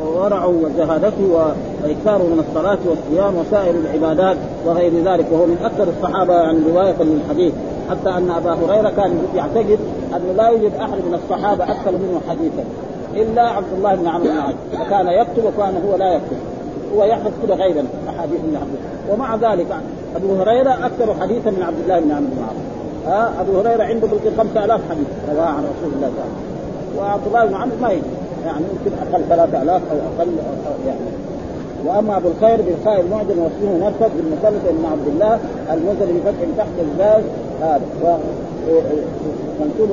وورعه 0.06 0.48
وجهادته 0.48 1.52
وإكثاره 1.84 2.24
من 2.24 2.44
الصلاة 2.50 2.78
والصيام 2.86 3.34
وسائر 3.38 3.76
العبادات 3.76 4.38
وغير 4.66 4.92
ذلك. 5.06 5.26
وهو 5.32 5.46
من 5.46 5.58
أكثر 5.64 5.88
الصحابة 5.98 6.34
عن 6.34 6.64
رواية 6.74 6.96
للحديث 7.04 7.54
حتى 7.90 8.10
أن 8.10 8.32
أبا 8.32 8.54
هريرة 8.54 8.90
كان 8.90 9.12
يعتقد 9.36 9.80
انه 10.16 10.34
لا 10.38 10.48
يوجد 10.48 10.72
أحد 10.76 10.98
من 10.98 11.20
الصحابة 11.24 11.64
أكثر 11.64 11.92
منه 11.92 12.22
حديثا 12.30 12.64
إلا 13.16 13.42
عبد 13.42 13.74
الله 13.78 13.96
بن 13.96 14.08
عمرو 14.08 14.24
بن 14.24 14.32
العاص. 14.32 14.54
فكان 14.74 15.08
يكتب 15.08 15.46
وكان 15.46 15.84
هو 15.88 15.98
لا 15.98 16.14
يكتب. 16.14 16.38
هو 16.96 17.04
يحفظ 17.04 17.32
كل 17.42 17.54
غيبا 17.54 17.86
أحاديث 18.10 18.40
من 18.40 18.58
عبد 18.62 18.76
ومع 19.12 19.36
ذلك 19.36 19.68
أبو 20.16 20.36
هريرة 20.42 20.86
أكثر 20.86 21.16
حديثا 21.22 21.50
من 21.50 21.64
عبد 21.64 21.80
الله 21.84 22.00
بن 22.00 22.12
عمرو 22.12 22.28
بن 22.28 22.38
العاص. 22.38 23.32
أبو 23.40 23.60
هريرة 23.60 23.84
عنده 23.84 24.08
بالقي 24.08 24.38
5000 24.38 24.82
حديث. 24.90 25.08
رواه 25.36 25.46
عن 25.46 25.64
رسول 25.64 25.94
الله 25.96 26.08
صلى 26.08 26.24
الله 26.24 26.26
عليه 26.26 26.42
وسلم. 26.42 27.00
وعبد 27.00 27.28
الله 27.28 27.46
بن 27.46 27.54
عمرو 27.54 27.78
ما 27.82 27.90
يجي. 27.90 28.02
يعني 28.46 28.66
يمكن 28.74 28.92
أقل 29.14 29.24
3000 29.30 29.82
أو 29.92 29.98
أقل 29.98 30.32
يعني. 30.88 31.00
وأما 31.86 32.18
أبو 32.18 32.28
الخير 32.28 32.62
بالخاء 32.62 33.02
المعجم 33.02 33.40
واسمه 33.40 33.88
نفذ 33.88 34.10
بالمثلث 34.18 34.68
ابن 34.68 34.86
عبد 34.92 35.08
الله 35.08 35.40
المنزل 35.74 36.14
بفتح 36.14 36.48
تحت 36.58 36.76
الزاج 36.82 37.24
هذا. 37.62 38.20
منسوب 39.62 39.90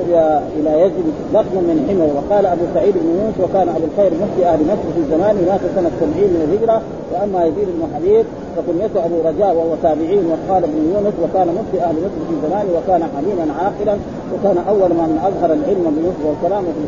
إلى 0.57 0.81
يزن 0.81 1.05
لفظ 1.33 1.55
من 1.69 1.77
حمر 1.87 2.09
وقال 2.17 2.45
أبو 2.45 2.65
سعيد 2.73 2.93
بن 3.03 3.09
يونس 3.19 3.35
وكان 3.43 3.67
أبو 3.69 3.85
الخير 3.91 4.11
مفتي 4.21 4.45
أهل 4.51 4.59
مصر 4.71 4.87
في 4.95 5.01
زمان 5.11 5.35
مات 5.49 5.63
سنة 5.75 5.91
70 5.99 6.29
من 6.33 6.41
الهجرة. 6.47 6.81
وأما 7.11 7.39
يزيد 7.45 7.67
بن 7.75 7.83
حبيب 7.95 8.25
فكنيته 8.55 8.99
أبو 9.05 9.17
رجاء 9.29 9.51
وهو 9.55 9.73
تابعين. 9.83 10.23
وقال 10.31 10.61
ابن 10.63 10.79
يونس 10.93 11.15
وكان 11.23 11.47
مفتي 11.59 11.77
أهل 11.87 11.95
مصر 12.05 12.21
في 12.29 12.35
زمان 12.45 12.65
وكان 12.75 13.01
حليما 13.15 13.45
عاقلا. 13.59 13.95
وكان 14.33 14.57
أول 14.71 14.91
من 15.01 15.11
أظهر 15.27 15.49
العلم 15.57 15.85
بمصر 15.95 16.23
والكلام 16.27 16.63
في 16.75 16.83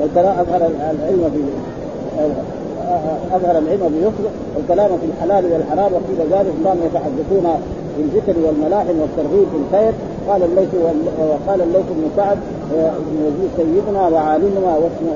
والكلام 0.00 0.34
أظهر 0.42 0.62
العلم 0.94 1.24
في 1.34 1.40
أظهر 3.36 3.54
العلم 3.62 3.84
بيسر 3.94 4.26
والكلام 4.56 4.90
في 5.00 5.06
الحلال 5.10 5.44
والحرام. 5.52 5.90
وقيل 5.96 6.20
ذلك 6.34 6.54
كانوا 6.64 6.84
يتحدثون 6.88 7.46
بالذكر 7.98 8.34
والملاحم 8.46 8.96
والترغيب 9.00 9.46
في 9.52 9.58
الخير. 9.62 9.92
قال 10.28 10.42
الليث 10.42 10.68
وقال 11.18 11.60
الليث 11.62 11.86
بن 11.90 12.04
سعد 12.16 12.38
بن 13.06 13.16
يزيد 13.26 13.50
سيدنا 13.56 14.08
وعالمنا 14.08 14.76
واسم 14.76 15.06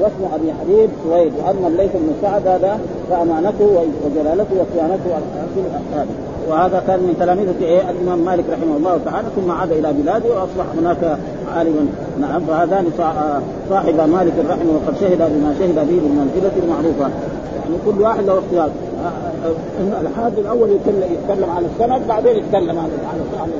واسم 0.00 0.34
أبي 0.34 0.52
حبيب 0.52 0.90
سويد. 1.04 1.32
وأما 1.38 1.68
الليث 1.68 1.90
بن 1.94 2.12
سعد 2.22 2.46
هذا 2.46 2.80
فأمانته 3.10 3.64
وجلالته 4.04 4.54
وصيانته 4.60 5.10
الأحكام. 5.56 6.06
وهذا 6.50 6.82
كان 6.86 6.98
من 6.98 7.16
تلاميذ 7.20 7.48
إيه؟ 7.62 7.90
الإمام 7.90 8.18
مالك 8.18 8.44
رحمه 8.52 8.76
الله 8.76 9.00
تعالى 9.04 9.28
ثم 9.36 9.50
عاد 9.50 9.72
إلى 9.72 9.92
بلاده 9.92 10.28
وأصبح 10.28 10.64
هناك 10.80 11.18
عالما 11.56 11.86
نعم 12.20 12.40
فهذان 12.40 12.84
صاحب 13.70 14.00
مالك 14.00 14.32
رحمه 14.50 14.72
وقد 14.74 14.96
شهد 15.00 15.18
بما 15.18 15.54
شهد 15.58 15.74
به 15.74 16.00
بالمنزلة 16.02 16.52
المعروفة. 16.62 17.10
يعني 17.62 17.76
كل 17.86 18.02
واحد 18.02 18.24
له 18.24 18.38
اختيار. 18.38 18.70
الحاد 20.02 20.38
الأول 20.38 20.68
يتكلم 20.70 21.50
عن 21.50 21.64
السند 21.64 22.08
بعدين 22.08 22.36
يتكلم 22.36 22.78
عن 22.78 22.90
عن 23.40 23.50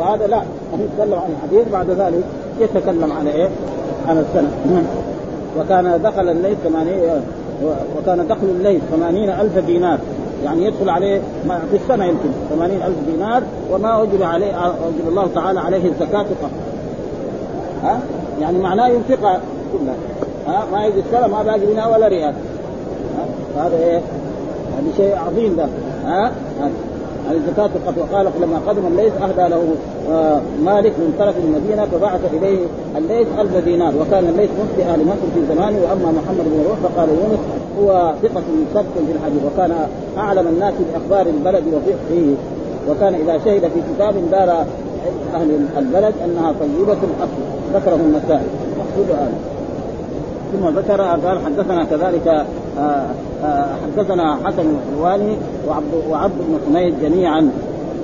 وهذا 0.00 0.26
لا 0.26 0.42
يتكلم 0.72 1.18
عن 1.18 1.30
الحديث 1.36 1.72
بعد 1.72 1.90
ذلك 1.90 2.24
يتكلم 2.60 3.12
عن 3.12 3.26
إيه؟ 3.26 3.48
عن 4.08 4.18
السند. 4.18 4.50
وكان 5.58 6.00
دخل 6.04 6.28
الليل 6.28 6.56
ثمانين 6.64 7.00
وكان 7.98 8.26
دخل 8.28 8.46
الليل 8.58 8.80
ثمانين 8.92 9.30
ألف 9.30 9.58
دينار. 9.58 9.98
يعني 10.44 10.64
يدخل 10.64 10.88
عليه 10.88 11.20
في 11.70 11.76
السنة 11.76 12.04
يمكن 12.04 12.28
ثمانين 12.50 12.82
ألف 12.82 12.96
دينار 13.12 13.42
وما 13.72 13.88
أوجب 13.88 14.22
عليه 14.22 14.52
أوجب 14.52 15.08
الله 15.08 15.28
تعالى 15.34 15.60
عليه 15.60 15.88
الزكاة 15.88 16.22
فقط. 16.22 16.50
ها؟ 17.82 18.00
يعني 18.40 18.58
معناه 18.58 18.88
ينفقها 18.88 19.40
كلها 19.72 19.94
ها؟ 20.46 20.64
ما 20.72 20.86
يجي 20.86 21.00
السنة 21.00 21.26
ما 21.26 21.42
باقي 21.42 21.66
منها 21.66 21.86
ولا 21.86 22.08
ريال. 22.08 22.34
هذا 23.56 23.76
إيه؟ 23.76 24.00
هذا 24.76 24.92
شيء 24.96 25.16
عظيم 25.16 25.56
ده. 25.56 25.66
ها؟ 26.06 26.32
عن 27.28 27.34
الزكاة 27.36 27.66
فقط 27.66 27.94
وقال 27.98 28.26
لما 28.40 28.60
قدم 28.68 28.86
الليث 28.86 29.12
أهدى 29.22 29.48
له 29.48 29.62
آه 30.10 30.40
مالك 30.64 30.92
من 30.98 31.14
طرف 31.18 31.34
المدينة 31.44 31.84
فبعث 31.84 32.20
إليه 32.32 32.58
الليث 32.96 33.28
ألف 33.38 33.64
دينار 33.64 33.92
وكان 34.00 34.24
الليث 34.24 34.50
مفتي 34.50 34.90
أهل 34.90 35.00
مصر 35.06 35.26
في 35.34 35.54
زمانه 35.54 35.78
وأما 35.82 36.12
محمد 36.12 36.44
بن 36.44 36.64
روح 36.68 36.78
فقال 36.78 37.08
يونس 37.08 37.40
هو 37.80 38.14
ثقة 38.22 38.42
ثبت 38.74 39.06
في 39.06 39.12
الحديث 39.12 39.42
وكان 39.52 39.72
أعلم 40.18 40.48
الناس 40.48 40.74
بأخبار 40.92 41.26
البلد 41.26 41.64
وفقهه 41.66 42.34
وكان 42.90 43.14
إذا 43.14 43.38
شهد 43.44 43.60
في 43.60 43.80
كتاب 43.94 44.14
دار 44.30 44.66
أهل 45.34 45.66
البلد 45.78 46.14
أنها 46.24 46.52
طيبة 46.60 46.92
الأصل 46.92 47.42
ذكره 47.74 47.94
النسائي. 47.94 48.46
مقصود 48.78 49.10
هذا 49.10 49.32
ثم 50.52 50.68
ذكر 50.68 51.00
قال 51.00 51.38
حدثنا 51.44 51.84
كذلك 51.84 52.26
آه 52.78 53.06
آه 53.44 53.66
حدثنا 53.82 54.38
حسن 54.44 54.64
الحلواني 54.76 55.36
وعبد 55.68 55.94
وعبد 56.10 56.34
بن 56.38 56.58
حميد 56.66 56.94
جميعا 57.02 57.50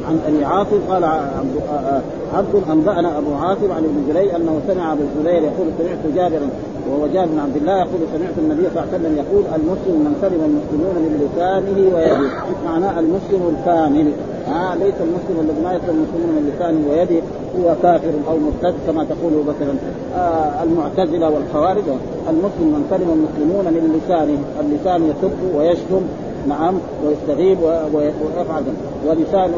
عن 0.09 0.21
أبي 0.29 0.45
عاصم 0.45 0.81
قال 0.91 1.05
آه 1.05 2.01
عبد 2.35 2.63
أنبأنا 2.71 3.19
أبو 3.19 3.35
عاصم 3.35 3.73
عن 3.73 3.85
ابن 3.85 4.13
جريج 4.13 4.35
أنه 4.35 4.61
سمع 4.69 4.93
ابو 4.93 5.03
الزبير 5.03 5.43
يقول 5.43 5.67
سمعت 5.79 6.15
جابرا 6.17 6.49
وهو 6.91 7.07
جابر 7.07 7.33
بن 7.33 7.39
عبد 7.39 7.57
الله 7.57 7.79
يقول 7.79 8.01
سمعت 8.17 8.39
النبي 8.39 8.63
صلى 8.63 8.83
الله 8.83 8.93
عليه 8.93 8.99
وسلم 8.99 9.17
يقول 9.17 9.45
المسلم 9.57 9.97
من 10.05 10.13
سلم 10.23 10.41
المسلمون 10.51 10.95
من 11.05 11.13
لسانه 11.25 11.97
ويده. 11.97 12.31
معناه 12.67 13.01
المسلم 13.01 13.43
الكامل؟ 13.55 14.13
ها 14.47 14.75
ليس 14.75 14.95
المسلم 15.07 15.37
الذي 15.41 15.61
ما 15.65 15.73
يسلم 15.75 15.97
المسلمون 15.99 16.31
من 16.37 16.53
لسانه 16.55 16.81
ويده 16.91 17.23
هو 17.59 17.75
كافر 17.83 18.15
أو 18.29 18.37
مرتد 18.39 18.75
كما 18.87 19.05
تقول 19.05 19.33
مثلا 19.47 19.75
آه 20.17 20.63
المعتزلة 20.63 21.31
والخوارج. 21.31 21.85
المسلم 22.31 22.69
من 22.75 22.83
سلم 22.91 23.09
المسلمون 23.19 23.65
من 23.65 23.83
لسانه 23.97 24.39
اللسان 24.61 25.01
يسب 25.11 25.33
ويشتم 25.57 26.03
نعم 26.47 26.75
ويستغيب 27.07 27.59
ويفعل 27.93 28.63
ولسانه 29.07 29.57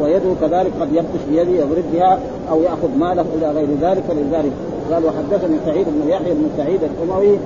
ويده 0.00 0.34
كذلك 0.40 0.72
قد 0.80 0.92
يبطش 0.92 1.22
بيده 1.30 1.50
يضرب 1.50 1.84
بها 1.92 2.18
أو 2.50 2.62
يأخذ 2.62 2.98
ماله 2.98 3.24
إلى 3.34 3.50
غير 3.50 3.68
ذلك. 3.80 4.02
فلذلك 4.08 4.52
قال 4.92 5.04
وحدثني 5.06 5.56
سعيد 5.66 5.86
بن 5.86 6.08
يحيى 6.08 6.34
بن 6.34 6.48
سعيد 6.56 6.80
الأموي 6.82 7.38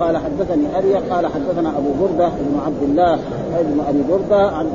قال 0.00 0.16
حدثني 0.16 0.78
ابي 0.78 0.94
قال 0.94 1.26
حدثنا 1.26 1.68
أبو 1.68 1.88
بردة 2.00 2.28
بن 2.28 2.60
عبد 2.66 2.82
الله 2.82 3.18
بن 3.60 3.80
أبي 3.88 4.02
بردة 4.10 4.48
عن 4.48 4.66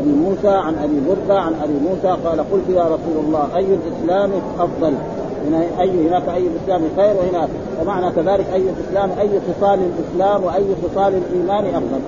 أبي 0.00 0.10
موسى 0.10 0.48
عن 0.48 0.74
أبي 0.74 1.00
بردة 1.08 1.40
عن 1.40 1.52
أبي 1.62 1.72
موسى 1.72 2.16
قال 2.24 2.38
قلت 2.52 2.68
يا 2.68 2.82
رسول 2.84 3.24
الله 3.24 3.48
أي 3.56 3.66
الإسلام 3.74 4.30
أفضل؟ 4.58 4.94
هنا 5.48 5.64
أي 5.80 6.08
هناك 6.08 6.28
أي 6.28 6.46
الإسلام 6.46 6.82
خير 6.96 7.14
وهنا 7.16 7.48
ومعنى 7.82 8.10
كذلك 8.10 8.46
أي 8.54 8.62
الإسلام 8.62 9.10
أي 9.20 9.28
خصال 9.28 9.78
الإسلام 9.78 10.44
وأي 10.44 10.64
خصال 10.84 11.14
الإيمان 11.14 11.64
أفضل. 11.64 12.00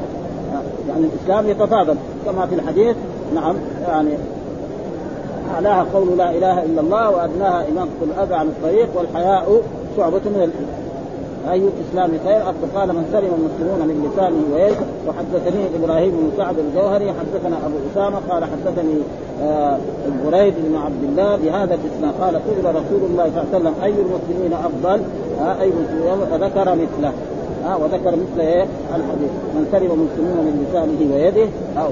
يعني 0.88 1.04
الإسلام 1.04 1.48
يتفاضل. 1.48 1.96
كما 2.26 2.46
في 2.46 2.54
الحديث 2.54 2.96
نعم 3.34 3.56
يعني 3.88 4.10
أعلاها 5.54 5.86
قول 5.94 6.18
لا 6.18 6.30
إله 6.30 6.62
إلا 6.62 6.80
الله 6.80 7.10
وأدناها 7.10 7.64
إمامة 7.68 7.90
الاذى 8.02 8.34
عن 8.34 8.46
الطريق 8.46 8.88
والحياء 8.94 9.62
شعبة 9.96 10.18
من 10.18 10.34
الايمان 10.34 10.84
أي 11.50 11.62
الاسلام 11.68 12.10
خير؟ 12.24 12.42
قال 12.76 12.88
من 12.88 13.04
سلم 13.12 13.32
المسلمون 13.38 13.88
من 13.88 14.10
لسانه 14.10 14.42
ويده. 14.54 14.86
وحدثني 15.08 15.62
إبراهيم 15.76 16.10
بن 16.10 16.30
سعد 16.36 16.54
الجوهري 16.58 17.12
حدثنا 17.12 17.56
أبو 17.66 17.74
أسامة 17.92 18.18
قال 18.30 18.44
حدثني 18.44 18.94
آه 19.42 19.78
بريد 20.26 20.54
بن 20.58 20.76
عبد 20.76 21.04
الله 21.04 21.36
بهذا 21.36 21.74
الاسلام 21.74 22.12
قال 22.20 22.40
سئل 22.46 22.64
رسول 22.64 23.10
الله 23.10 23.30
صلى 23.30 23.42
الله 23.42 23.48
عليه 23.52 23.56
وسلم 23.56 23.74
أي 23.82 23.90
المسلمين 23.90 24.52
أفضل؟ 24.52 25.02
آه 25.40 25.64
المسلمين 25.64 26.26
فذكر 26.30 26.74
مثله. 26.74 27.12
آه 27.66 27.76
وذكر 27.78 28.10
مثل 28.10 28.40
إيه؟ 28.40 28.62
الحديث. 28.94 29.30
من 29.54 29.68
سلم 29.72 29.90
المسلمون 29.92 30.44
من 30.46 30.66
لسانه 30.68 31.14
ويده 31.14 31.48
أو 31.78 31.88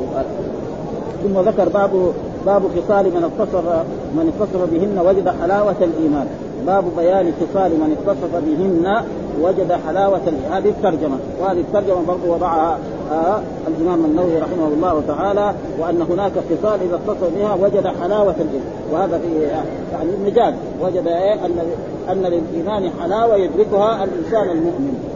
ثم 1.23 1.41
ذكر 1.49 1.69
باب 1.69 2.13
باب 2.47 2.63
خصال 2.63 3.05
من 3.05 3.25
اتصف 3.25 3.65
من 4.15 4.33
اتصف 4.33 4.71
بهن 4.73 5.07
وجد 5.07 5.29
حلاوة 5.43 5.77
الإيمان. 5.81 6.27
باب 6.67 6.85
بيان 6.97 7.33
خصال 7.41 7.71
من 7.71 7.97
اتصف 7.99 8.37
بهن 8.47 9.03
وجد 9.43 9.73
حلاوة 9.87 10.21
هذه 10.53 10.69
الترجمة. 10.69 11.17
وهذه 11.41 11.61
الترجمة 11.61 12.07
برضو 12.09 12.35
وضعها 12.35 12.79
آه 13.13 13.41
الإمام 13.69 14.05
النووي 14.05 14.39
رحمه 14.39 14.69
الله 14.75 15.03
تعالى 15.09 15.55
وأن 15.81 16.03
هناك 16.11 16.33
خصال 16.33 16.81
إذا 16.89 16.95
اتصف 16.95 17.35
بها 17.37 17.55
وجد 17.55 17.87
حلاوة 18.03 18.35
الإيمان. 18.41 18.73
وهذا 18.93 19.19
في 19.19 19.43
يعني 19.93 20.11
المجاز 20.15 20.55
وجد 20.83 21.07
إيه؟ 21.07 21.35
أن 21.47 21.53
أن 22.11 22.23
للإيمان 22.23 22.91
حلاوة 23.01 23.37
يدركها 23.37 24.05
الإنسان 24.05 24.57
المؤمن. 24.57 25.12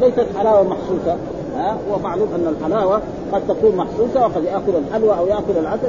ليست 0.00 0.26
حلاوة 0.38 0.62
محسوسة 0.62 1.16
ها 1.56 1.76
هو 1.90 1.98
معلوم 1.98 2.28
أن 2.34 2.54
الحلاوة 2.56 3.00
قد 3.32 3.42
تكون 3.48 3.76
محسوسة 3.76 4.20
وقد 4.20 4.44
يأكل 4.44 4.78
الحلوى 4.88 5.18
أو 5.18 5.26
يأكل 5.26 5.58
العسل 5.60 5.88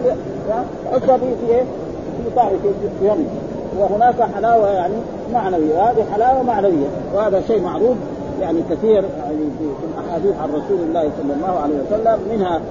يحطها 0.49 1.17
في 1.17 1.25
إيه؟ 1.49 1.63
في 2.17 2.35
طعم 2.35 2.49
في 2.99 3.05
يمه 3.05 3.25
وهناك 3.79 4.21
حلاوة 4.35 4.67
يعني 4.67 4.93
معنوية 5.33 5.73
وهذه 5.73 6.05
حلاوة 6.13 6.43
معنوية 6.43 6.87
وهذا 7.15 7.41
شيء 7.47 7.61
معروف 7.61 7.97
يعني 8.41 8.59
كثير 8.69 9.03
يعني 9.23 9.37
في 9.59 9.85
الأحاديث 10.01 10.35
عن 10.41 10.49
رسول 10.49 10.79
الله 10.87 11.11
صلى 11.21 11.33
الله 11.33 11.59
عليه 11.59 11.75
وسلم 11.75 12.19
منها 12.31 12.61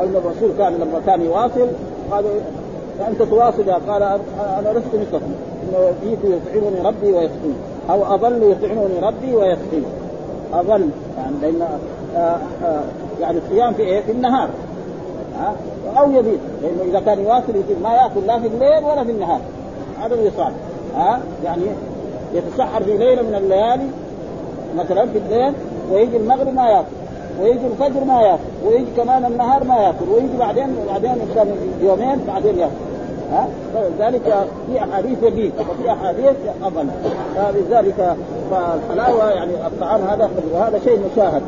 أن 0.00 0.14
الرسول 0.16 0.50
كان 0.58 0.72
لما 0.72 1.00
كان 1.06 1.20
يواصل 1.22 1.68
قالوا 2.10 2.30
أنت 3.08 3.22
تواصل 3.22 3.70
قال 3.88 4.02
أنا 4.58 4.78
لست 4.78 4.94
مثلكم 4.94 5.32
إنه 5.62 5.92
جئت 6.04 6.18
يطعمني 6.24 6.80
ربي 6.80 7.12
ويسقيني 7.12 7.54
أو 7.90 8.14
اظل 8.14 8.42
يطعمني 8.42 8.98
ربي 9.02 9.34
ويسقيني 9.36 9.86
اظل 10.52 10.88
يعني 11.18 11.36
لأن 11.42 11.62
آآ 12.16 12.38
آآ 12.64 12.80
يعني 13.20 13.38
الصيام 13.38 13.74
في 13.74 13.82
إيه؟ 13.82 14.00
في 14.00 14.12
النهار. 14.12 14.48
ها 15.38 15.54
أو 15.98 16.10
يبيت. 16.10 16.40
لأنه 16.62 16.82
إذا 16.90 17.00
كان 17.00 17.20
يواصل 17.20 17.50
يصير 17.50 17.76
ما 17.82 17.92
يأكل 17.92 18.26
لا 18.26 18.38
في 18.38 18.46
الليل 18.46 18.84
ولا 18.84 19.04
في 19.04 19.10
النهار. 19.10 19.40
هذا 20.02 20.14
الوصال 20.14 20.52
ها 20.96 21.20
يعني 21.44 21.62
يتسحر 22.34 22.82
في 22.82 22.96
ليله 22.96 23.22
من 23.22 23.34
الليالي 23.34 23.86
مثلا 24.76 25.06
في 25.06 25.18
الليل 25.18 25.52
ويجي 25.92 26.16
المغرب 26.16 26.54
ما 26.54 26.68
يأكل 26.68 26.86
ويجي 27.42 27.66
الفجر 27.66 28.04
ما 28.04 28.20
يأكل 28.22 28.42
ويجي 28.66 28.90
كمان 28.96 29.24
النهار 29.24 29.64
ما 29.64 29.76
يأكل 29.76 30.08
ويجي 30.14 30.36
بعدين 30.38 30.76
بعدين 30.88 31.14
يومين 31.82 32.24
بعدين 32.28 32.58
يأكل. 32.58 32.72
ها؟ 33.32 33.48
فلذلك 33.74 34.46
في 34.66 34.84
أحاديث 34.84 35.22
يبيت 35.22 35.52
وفي 35.60 35.92
أحاديث 35.92 36.36
اظل 36.62 36.88
فلذلك 37.36 38.16
فالحلاوة 38.50 39.30
يعني 39.30 39.52
الطعام 39.66 40.00
هذا 40.00 40.30
وهذا 40.54 40.78
شيء 40.84 41.00
مشاهد. 41.12 41.42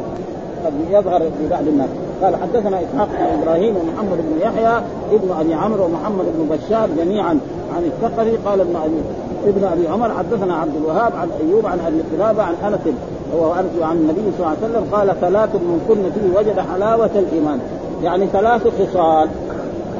قد 0.66 0.72
يظهر 0.90 1.20
في 1.20 1.48
بعض 1.50 1.66
الناس. 1.66 1.88
قال 2.22 2.36
حدثنا 2.36 2.80
إسحاق 2.80 3.08
بن 3.08 3.42
إبراهيم 3.42 3.76
ومحمد 3.76 4.18
بن 4.18 4.40
يحيى 4.40 4.82
ابن 5.12 5.34
أبي 5.40 5.54
عمرو 5.54 5.84
ومحمد 5.84 6.24
بن 6.24 6.56
بشار 6.56 6.88
جميعا 6.98 7.38
عن 7.76 7.84
الثقفي. 7.84 8.36
قال 8.36 8.60
ابن 8.60 8.76
أبي 8.76 9.02
ابن 9.46 9.64
أبي 9.64 9.88
عمر 9.88 10.14
حدثنا 10.14 10.54
عبد 10.54 10.76
الوهاب 10.76 11.12
عن 11.16 11.28
أيوب 11.40 11.66
عن 11.66 11.80
أبي 11.86 12.02
قلابة 12.16 12.42
عن 12.42 12.54
أنس 12.64 12.94
وهو 13.36 13.52
أنس 13.52 13.82
عن 13.82 13.96
النبي 13.96 14.22
صلى 14.38 14.46
الله 14.46 14.56
عليه 14.62 14.74
وسلم. 14.74 14.88
قال 14.92 15.20
ثلاث 15.20 15.54
من 15.54 15.84
كن 15.88 16.10
فيه 16.20 16.38
وجد 16.38 16.60
حلاوة 16.60 17.10
الإيمان. 17.14 17.60
يعني 18.02 18.26
ثلاث 18.26 18.62
خصال. 18.62 19.28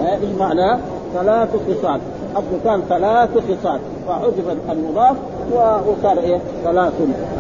إيش 0.01 0.31
معناه؟ 0.39 0.79
ثلاث 1.15 1.49
خصال. 1.49 2.01
اصله 2.37 2.59
كان 2.65 2.83
ثلاث 2.89 3.31
خصال. 3.31 3.81
فحذف 4.09 4.57
المضاف 4.71 5.17
وصار 5.53 6.19
إيه 6.19 6.41
ثلاث 6.65 6.93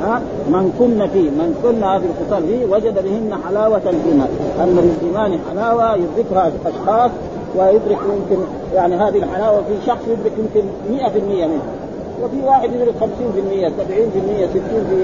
ها؟ 0.02 0.20
من 0.48 0.72
كن 0.78 1.06
فيه. 1.06 1.30
من 1.30 1.60
كن 1.62 1.82
هذه 1.82 2.04
الخصال 2.10 2.42
فيه 2.46 2.66
وجد 2.66 3.04
بهن 3.04 3.38
حلاوة 3.48 3.82
الايمان 3.84 4.28
أن 4.60 4.76
للإيمان 4.76 5.38
حلاوة 5.50 5.94
يدركها 5.94 6.52
أشخاص 6.66 7.10
ويدرك 7.56 7.98
يمكن 8.08 8.42
يعني 8.74 8.94
هذه 8.96 9.18
الحلاوة 9.18 9.56
في 9.56 9.86
شخص 9.86 10.02
يدرك 10.08 10.32
يمكن 10.38 10.68
100% 10.90 11.46
منها 11.46 11.80
وفي 12.22 12.46
واحد 12.46 12.70
يدرك 12.72 12.94
50% 13.00 13.04
70% 13.04 13.04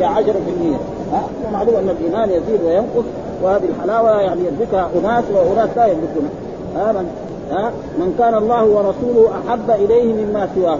60% 0.01 0.05
10% 0.05 1.13
ها؟ 1.13 1.23
ومعلوم 1.49 1.75
أن 1.75 1.91
الإيمان 1.91 2.31
يزيد 2.31 2.63
وينقص 2.65 3.05
وهذه 3.43 3.65
الحلاوة 3.77 4.21
يعني 4.21 4.41
يدركها 4.45 4.91
أناس 5.01 5.25
واناس 5.35 5.69
لا 5.77 5.87
يدركونها. 5.87 6.31
ها؟ 6.77 6.93
من 6.93 7.11
ها؟ 7.51 7.73
من 7.99 8.15
كان 8.19 8.35
الله 8.35 8.65
ورسوله 8.65 9.31
أحب 9.39 9.71
إليه 9.71 10.13
مما 10.13 10.49
سواه. 10.55 10.79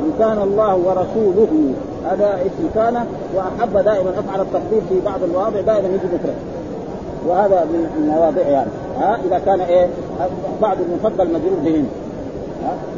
من 0.00 0.14
كان 0.18 0.38
الله 0.42 0.76
ورسوله. 0.76 1.72
هذا 2.10 2.38
اسم 2.46 2.68
كان 2.74 3.04
وأحب 3.34 3.72
دائما. 3.84 4.10
أفعل 4.10 4.40
التقدير 4.40 4.80
في 4.88 5.00
بعض 5.04 5.22
المواضع 5.22 5.60
دائما 5.60 5.88
يجي 5.88 6.06
مفرد 6.06 6.34
وهذا 7.28 7.64
من 7.64 7.86
المواضع 7.98 8.42
يعني. 8.42 8.70
ها؟ 9.00 9.18
إذا 9.28 9.38
كان 9.38 9.60
إيه؟ 9.60 9.88
بعض 10.62 10.76
المفضل 10.80 11.28
مجرور 11.28 11.58
بهن 11.64 11.86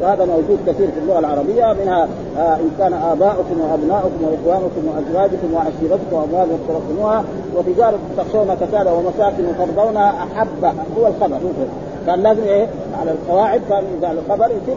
وهذا 0.03 0.25
موجود 0.25 0.59
كثير 0.66 0.88
في 0.90 0.98
اللغة 1.03 1.18
العربية. 1.18 1.72
منها 1.72 2.09
آه 2.38 2.57
إن 2.57 2.70
كان 2.79 2.92
آباؤكم 2.92 3.61
وأبناؤكم 3.61 4.20
وإخوانكم 4.22 4.83
وأزواجكم 4.88 5.55
وعشيرتكم 5.55 6.12
وأموال 6.12 6.48
اقترفتموها 6.51 7.25
وتجارة 7.57 7.98
تخشون 8.16 8.55
كسادها 8.61 8.92
ومساكن 8.92 9.44
ترضونها 9.59 10.11
أحب. 10.11 10.64
هو 10.98 11.07
الخبر 11.07 11.38
كان 12.07 12.22
لازم 12.22 12.42
إيه؟ 12.42 12.66
على 13.03 13.11
القواعد 13.11 13.61
كان 13.69 13.85
اذا 13.99 14.12
الخبر 14.12 14.47
يصير 14.47 14.77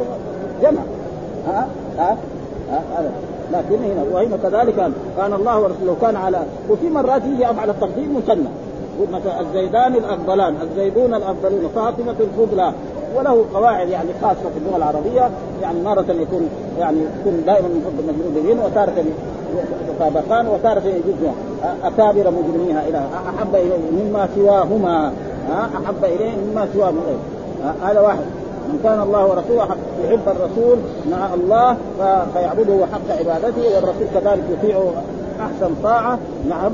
جمع. 0.62 0.82
ها؟ 1.48 1.68
ها؟ 1.98 2.18
هذا. 2.72 3.12
لكن 3.54 3.84
هنا 3.84 4.04
وهنا 4.14 4.38
كذلك 4.38 4.92
كان 5.18 5.34
الله 5.34 5.60
ورسوله 5.60 5.96
كان 6.02 6.16
على 6.16 6.40
وفي 6.70 6.90
مرات 6.90 7.22
يجي 7.26 7.46
على 7.46 7.72
التقديم 7.72 8.18
مثنى 8.18 8.50
مثلا 9.14 9.42
الزيدان 9.42 9.96
الأفضلان 9.96 10.56
الزيدون 10.62 11.14
الأفضلون 11.14 11.70
فاطمة 11.76 12.16
الفضلى 12.20 12.74
وله 13.16 13.46
قواعد 13.54 13.90
يعني 13.90 14.10
خاصة 14.22 14.36
في 14.36 14.58
اللغة 14.58 14.78
العربية 14.78 15.30
يعني 15.62 15.84
مرة 15.84 16.06
يكون 16.10 16.50
يعني 16.80 16.98
يكون 17.20 17.44
دائما 17.46 17.68
مجرور 17.68 18.32
بهن 18.36 18.60
وتارة 18.60 19.04
يتطابقان 19.90 20.48
وتارة 20.48 20.84
يجوز 20.86 21.34
أكابر 21.84 22.32
مجرميها 22.32 22.88
إلى 22.88 23.02
أحب 23.38 23.56
إليه 23.56 24.04
مما 24.04 24.30
سواهما. 24.36 25.14
أحب 25.86 26.04
إليه 26.04 26.36
مما 26.36 26.68
سواهما. 26.74 27.02
هذا 27.84 27.99
واحد. 27.99 28.25
من 28.69 28.80
كان 28.84 29.01
الله 29.01 29.25
ورسوله 29.25 29.75
يحب 30.06 30.28
الرسول 30.28 30.78
مع 31.12 31.34
الله 31.34 31.78
فيعبده 32.34 32.86
حق 32.93 33.17
عبادته 33.19 33.75
والرسول 33.75 34.08
كذلك 34.13 34.43
يطيعه 34.51 34.93
أحسن 35.39 35.75
طاعة. 35.84 36.19
نعم. 36.49 36.71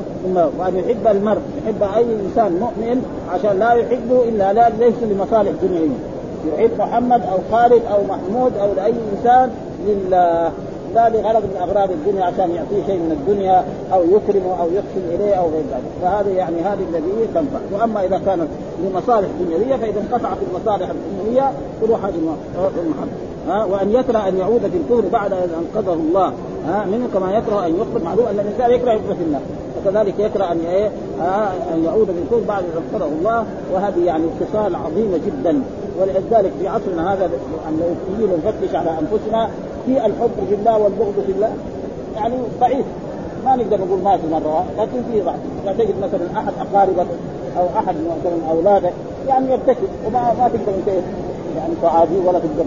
وأن 0.59 0.75
يحب 0.75 1.07
المرء 1.07 1.41
يحب 1.63 1.83
أي 1.97 2.05
إنسان 2.25 2.59
مؤمن 2.59 3.05
عشان 3.33 3.59
لا 3.59 3.73
يحبه 3.73 4.23
إلا 4.23 4.53
لا 4.53 4.69
ليس 4.69 4.95
لمصالح 5.01 5.51
دنيويه 5.61 5.97
يحب 6.47 6.71
محمد 6.79 7.21
أو 7.31 7.37
خالد 7.51 7.81
أو 7.93 7.99
محمود 8.09 8.51
أو 8.61 8.73
لاي 8.75 8.93
إنسان 9.17 9.49
لله 9.87 10.51
لا 10.95 11.09
لغرض 11.09 11.43
من 11.43 11.57
أغراض 11.61 11.91
الدنيا 11.91 12.25
عشان 12.25 12.51
يعطيه 12.51 12.85
شيء 12.87 12.99
من 12.99 13.11
الدنيا 13.11 13.65
أو 13.93 14.03
يكرمه 14.03 14.61
أو 14.61 14.67
يحسن 14.67 15.03
إليه 15.15 15.33
أو 15.33 15.49
غير 15.49 15.63
ذلك. 15.71 15.91
فهذا 16.01 16.29
يعني 16.29 16.61
هذه 16.61 16.83
الذي 16.89 17.27
تنفع. 17.33 17.59
وأما 17.71 18.05
إذا 18.05 18.21
كانت 18.25 18.47
لمصالح 18.83 19.27
دنيوية 19.39 19.75
فإذا 19.75 19.99
انقطعت 20.01 20.37
المصالح 20.51 20.89
الدنيوية 20.89 21.51
تروح 21.81 22.05
هذه 22.05 22.15
المحبه 22.57 23.11
ها 23.47 23.65
وأن 23.65 23.91
يكره 23.91 24.27
أن 24.27 24.37
يعود 24.37 24.61
في 24.61 24.77
الكفر 24.77 25.09
بعد 25.11 25.33
أن 25.33 25.49
أنقذه 25.59 25.93
الله. 25.93 26.33
ها 26.67 26.85
منه 26.85 27.07
كما 27.13 27.37
يكره 27.37 27.65
أن 27.65 27.75
يخبر 27.75 28.05
معلوم 28.05 28.25
أن 28.25 28.39
الإنسان 28.39 28.71
يكره 28.71 28.91
يخبر 28.91 29.15
في 29.15 29.23
النار 29.23 29.41
وكذلك 29.85 30.19
يكره 30.19 30.51
أن 30.51 30.59
إيه 30.59 30.91
أن 31.73 31.83
يعود 31.85 32.09
الكفر 32.09 32.47
بعد 32.47 32.63
أن 32.63 32.83
انقذه 32.83 33.11
الله 33.19 33.45
وهذه 33.73 34.05
يعني 34.05 34.23
اتصال 34.25 34.75
عظيمه 34.75 35.19
جدا. 35.27 35.61
ولذلك 35.99 36.51
في 36.59 36.67
عصرنا 36.67 37.13
هذا 37.13 37.25
أن 37.69 37.79
لو 37.79 38.15
تجي 38.15 38.25
نفتش 38.47 38.75
على 38.75 38.89
أنفسنا 38.89 39.49
في 39.85 40.05
الحب 40.05 40.31
في 40.49 40.55
الله 40.55 40.77
والبغض 40.77 41.23
في 41.25 41.31
الله. 41.31 41.53
يعني 42.15 42.35
ضعيف 42.59 42.85
ما 43.45 43.55
نقدر 43.55 43.77
نقول 43.77 43.99
ما 44.03 44.17
في 44.17 44.27
مرة 44.31 44.65
لكن 44.77 45.01
في 45.11 45.21
ضعف 45.21 45.77
تجد 45.77 45.95
مثلا 46.03 46.39
أحد 46.39 46.53
أقاربك 46.59 47.07
أو 47.57 47.65
أحد 47.79 47.95
مثلا 47.95 48.51
أولادك 48.51 48.93
يعني 49.27 49.53
يبتكر 49.53 49.87
وما 50.07 50.33
ما 50.39 50.47
تقدر 50.47 50.73
أنت 50.77 50.87
يعني 51.57 51.73
تعادي 51.81 52.17
ولا 52.25 52.39
تقدر 52.39 52.65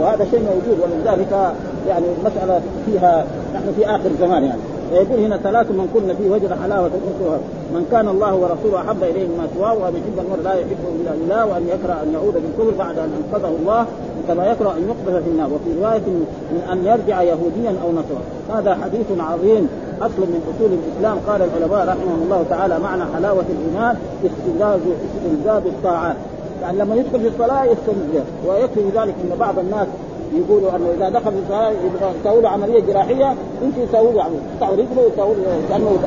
وهذا 0.00 0.24
شيء 0.30 0.40
موجود 0.40 0.80
ولذلك 0.80 1.54
يعني 1.88 2.04
المساله 2.18 2.60
فيها 2.86 3.24
نحن 3.54 3.72
في 3.76 3.86
آخر 3.86 4.10
زمان 4.20 4.44
يعني. 4.44 4.60
ويقول 4.92 5.18
هنا 5.18 5.36
ثلاث 5.36 5.70
من 5.70 5.88
كن 5.94 6.14
فيه 6.14 6.30
وجد 6.30 6.52
حلاوه 6.62 6.86
الانس 6.86 7.40
من 7.74 7.86
كان 7.90 8.08
الله 8.08 8.34
ورسوله 8.34 8.80
أحب 8.80 9.02
إليه 9.02 9.28
مما 9.28 9.46
سواه 9.54 9.74
وان 9.74 9.94
يحب 9.94 10.18
المرء 10.24 10.42
لا 10.42 10.54
يحبه 10.54 10.88
إلا 11.00 11.10
لله 11.16 11.46
وأن 11.46 11.68
يكره 11.68 11.96
أن 12.02 12.12
يعود 12.12 12.34
بالكفر 12.34 12.78
بعد 12.78 12.98
أن 12.98 13.10
أنقذه 13.18 13.52
الله 13.60 13.86
كما 14.28 14.46
يكره 14.46 14.70
أن 14.70 14.82
يقذف 14.88 15.24
في 15.24 15.30
النار. 15.30 15.50
وفي 15.54 15.80
رواية 15.80 16.06
من 16.54 16.62
أن 16.72 16.78
يرجع 16.86 17.22
يهوديا 17.22 17.74
أو 17.84 17.92
نصرا. 17.92 18.22
هذا 18.58 18.74
حديث 18.74 19.06
عظيم 19.18 19.68
أصل 20.00 20.22
من 20.32 20.40
أصول 20.50 20.70
الإسلام. 20.78 21.18
قال 21.26 21.42
العلماء 21.42 21.88
رحمهم 21.88 22.22
الله 22.24 22.44
تعالى 22.50 22.78
معنى 22.78 23.02
حلاوة 23.14 23.44
الإيمان 23.50 23.96
استلزاز 24.24 24.80
استلزاز 25.16 25.62
الطاعات. 25.66 26.16
يعني 26.62 26.78
لما 26.78 26.94
يدخل 26.94 27.20
في 27.20 27.28
الصلاة 27.28 27.64
يستلزم 27.64 28.24
ويكفي 28.46 28.80
ذلك 28.80 29.14
إن 29.24 29.36
بعض 29.40 29.58
الناس 29.58 29.86
يقولوا 30.34 30.76
أنه 30.76 30.86
إذا 30.96 31.08
دخل 31.08 31.32
في 31.32 31.38
الصلاه 31.38 31.72
يسوي 32.20 32.42
له 32.42 32.48
عملية 32.48 32.80
جراحية 32.80 33.30
انت 33.62 33.78
يسوي 33.78 34.12
له 34.12 34.26
يقطعوا 34.54 34.76
رجله 34.76 35.02
ويسوي 35.02 35.34
كأنه 35.68 35.98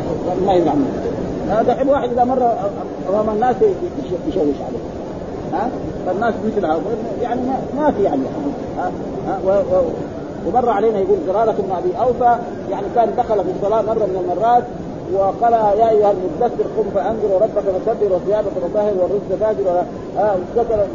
ما 0.46 0.54
يزعم 0.54 0.86
هذا 1.50 1.76
حين 1.76 1.90
واحد 1.90 2.10
إذا 2.10 2.24
مر 2.24 2.54
أمام 3.10 3.30
الناس 3.30 3.56
يشوش 4.28 4.38
عليه. 4.40 4.80
ها؟ 5.54 5.70
فالناس 6.06 6.34
مثل 6.46 6.66
يعني 7.22 7.42
ما, 7.78 7.92
في 7.92 8.04
يعني. 8.04 8.22
ها, 8.78 8.92
ها؟ 9.28 9.40
ومر 10.48 10.70
علينا 10.70 11.00
يقول 11.00 11.18
زرارة 11.28 11.56
بن 11.60 11.72
أبي 11.72 11.98
أوفى 12.08 12.38
يعني 12.72 12.86
كان 12.96 13.10
دخل 13.18 13.44
في 13.44 13.50
الصلاة 13.56 13.82
مرة 13.82 14.06
من 14.06 14.22
المرات 14.24 14.64
وقال 15.14 15.54
يا 15.54 15.90
أيها 15.90 16.12
المدثر 16.12 16.64
قم 16.78 16.90
فانذر 16.96 17.28
وربك 17.34 17.64
فكبر 17.86 18.16
وثيابك 18.16 18.52
فطهر 18.64 18.94
والرزق 19.00 19.36
فاجر 19.40 19.84
آه 20.18 20.36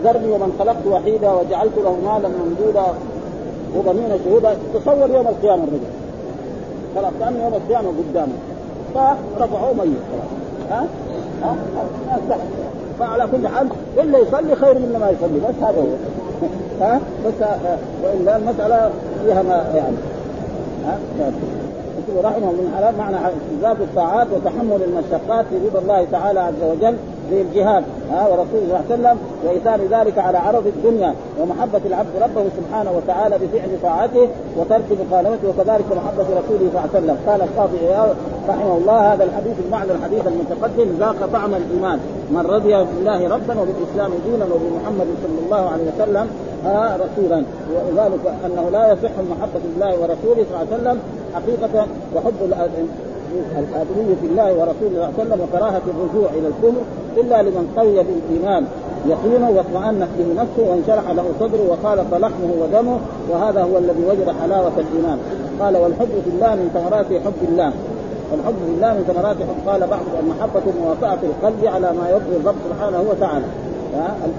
ذرني 0.04 0.32
ومن 0.32 0.56
خلقت 0.58 0.86
وحيدا 0.86 1.32
وجعلت 1.32 1.72
له 1.84 1.96
مالا 2.04 2.28
ممدودا. 2.28 2.86
وضمين 3.76 4.10
شهودا 4.24 4.56
تصور 4.74 5.10
يوم 5.10 5.28
القيامة 5.28 5.64
الرجل. 5.64 5.90
خلاص 6.96 7.12
كأن 7.20 7.40
يوم 7.40 7.54
القيامة 7.54 7.88
قدامه. 7.98 8.32
فرفعوه 9.38 9.72
ميت. 9.72 9.98
ها؟ 10.70 10.86
ها؟ 11.42 11.56
ها؟ 12.10 12.38
فعلى 12.98 13.26
كل 13.32 13.48
حال 13.48 13.68
إلا 13.98 14.18
يصلي 14.18 14.56
خير 14.56 14.74
من 14.74 14.96
ما 15.00 15.10
يصلي. 15.10 15.40
بس 15.48 15.68
هذا 15.68 15.80
هو. 15.80 15.96
ها؟ 16.80 17.00
بس 17.26 17.34
والا 18.04 18.36
المسألة 18.36 18.90
فيها 19.24 19.42
ما 19.42 19.64
يعني. 19.74 19.96
ها؟ 20.86 20.98
رحمه 22.24 22.46
من 22.46 22.74
حلال 22.76 22.98
معنى 22.98 23.16
استجاب 23.16 23.80
الطاعات 23.80 24.26
وتحمل 24.34 24.80
المشقات 24.82 25.44
في 25.50 25.68
رضا 25.68 25.78
الله 25.78 26.06
تعالى 26.12 26.40
عز 26.40 26.62
وجل. 26.62 26.96
زي 27.30 27.40
الجهاد 27.40 27.84
ها 28.12 28.28
ورسوله 28.28 28.46
صلى 28.60 28.66
الله 28.66 28.84
عليه 28.90 28.94
وسلم 28.94 29.18
وإيثار 29.44 29.80
ذلك 29.90 30.18
على 30.18 30.38
عرض 30.38 30.66
الدنيا 30.66 31.14
ومحبة 31.40 31.80
العبد 31.86 32.10
ربه 32.22 32.44
سبحانه 32.58 32.90
وتعالى 32.96 33.38
بفعل 33.38 33.68
طاعته 33.82 34.28
وترك 34.56 34.88
مخالفته 35.02 35.48
وكذلك 35.48 35.84
محبة 35.96 36.22
رسوله 36.22 36.58
صلى 36.58 36.66
الله 36.68 36.88
عليه 36.94 36.98
وسلم. 36.98 37.16
قال 37.26 37.42
القاضي 37.42 37.78
رحمه 38.48 38.76
الله 38.76 39.14
هذا 39.14 39.24
الحديث 39.24 39.56
المعنى 39.66 39.92
الحديث 39.92 40.26
المتقدم 40.26 40.88
ذاق 40.98 41.28
طعم 41.32 41.54
الإيمان. 41.54 41.98
من 42.30 42.46
رضي 42.46 42.74
بالله 42.84 43.28
ربا 43.28 43.54
وبالإسلام 43.60 44.10
دينا 44.26 44.44
وبمحمد 44.44 45.06
صلى 45.22 45.38
الله 45.44 45.70
عليه 45.70 45.84
وسلم 45.94 46.26
ها 46.64 46.98
رسولا. 47.04 47.44
وذلك 47.74 48.24
أنه 48.46 48.70
لا 48.70 48.92
يصح 48.92 49.14
المحبه 49.18 49.60
بالله 49.64 49.92
ورسوله 50.00 50.46
صلى 50.48 50.56
الله 50.56 50.66
عليه 50.70 50.76
وسلم 50.76 50.98
حقيقة 51.34 51.86
وحب 52.14 52.38
الآدمية 53.58 54.14
في 54.20 54.26
الله 54.26 54.52
ورسوله 54.52 54.74
صلى 54.90 54.94
الله 54.94 55.10
عليه 55.18 55.22
وسلم 55.22 55.40
وكراهة 55.40 55.82
الرجوع 55.92 56.30
إلى 56.30 56.48
الكفر 56.48 56.82
إلا 57.16 57.42
لمن 57.42 57.74
قوي 57.76 58.04
بالإيمان 58.04 58.64
يقينه 59.06 59.50
واطمأنت 59.50 60.08
به 60.18 60.42
نفسه 60.42 60.70
وانشرح 60.70 61.10
له 61.10 61.24
صدره 61.40 61.64
وخالط 61.70 62.14
لحمه 62.14 62.50
ودمه 62.62 62.98
وهذا 63.30 63.62
هو 63.62 63.78
الذي 63.78 64.04
وجد 64.10 64.34
حلاوة 64.42 64.72
الإيمان. 64.78 65.18
قال 65.60 65.76
والحب 65.76 66.08
في 66.24 66.30
الله 66.34 66.54
من 66.54 66.70
ثمرات 66.74 67.06
حب 67.06 67.48
الله. 67.48 67.72
والحب 68.32 68.54
في 68.66 68.72
الله 68.76 68.92
من 68.92 69.04
ثمرات 69.08 69.36
حب. 69.36 69.68
قال 69.70 69.80
بعض 69.80 70.00
المحبة 70.22 70.62
مواطأة 70.82 71.18
القلب 71.22 71.66
على 71.74 71.92
ما 71.92 72.10
يرضي 72.10 72.36
الرب 72.36 72.54
سبحانه 72.70 73.04
وتعالى. 73.10 73.44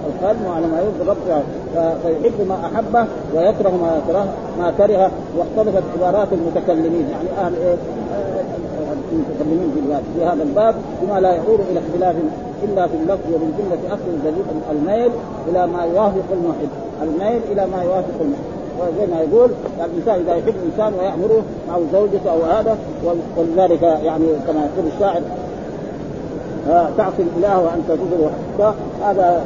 القلب 0.10 0.39
على 0.56 0.67
ما 0.67 0.82
يرضي 0.82 1.01
الرب 1.01 1.43
فيحب 2.04 2.47
ما 2.47 2.56
أحبه 2.65 3.06
ويكره 3.36 3.69
ما 3.69 4.01
كره 4.08 4.25
ما 4.60 4.73
كره. 4.77 5.12
واختلفت 5.38 5.84
عبارات 5.97 6.27
المتكلمين. 6.34 7.06
يعني 7.12 7.30
أهل 7.45 7.54
إيه؟ 7.56 7.75
المتكلمين 9.12 9.71
في 9.76 9.82
في 10.15 10.26
هذا 10.26 10.43
الباب 10.43 10.76
بما 11.02 11.19
لا 11.19 11.32
يعود 11.32 11.60
إلى 11.71 11.80
اختلاف 11.80 12.15
إلا 12.63 12.88
في 12.88 12.93
اللفظ 12.95 13.28
ومن 13.34 13.54
جمله 13.58 13.95
أصل 13.95 14.08
الدليل 14.08 14.45
الميل 14.71 15.12
إلى 15.50 15.67
ما 15.67 15.84
يوافق 15.84 16.28
المحب 16.32 16.69
الميل 17.02 17.41
إلى 17.52 17.67
ما 17.67 17.84
يوافق 17.84 18.17
المحب 18.21 18.62
وزي 18.80 19.06
ما 19.12 19.21
يقول 19.21 19.50
يعني 19.80 19.91
الإنسان 19.91 20.15
إذا 20.15 20.36
يحب 20.36 20.56
انسان 20.71 20.93
ويأمره 21.00 21.41
أو 21.74 21.82
زوجته 21.93 22.32
أو 22.32 22.41
هذا 22.43 22.78
ولذلك 23.38 23.82
يعني 23.82 24.26
كما 24.47 24.60
يقول 24.60 24.91
الشاعر 24.95 25.21
آه، 26.69 26.89
تعصي 26.97 27.21
الإله 27.21 27.60
وأنت 27.60 27.88
تدر 27.88 28.30
هذا 29.06 29.43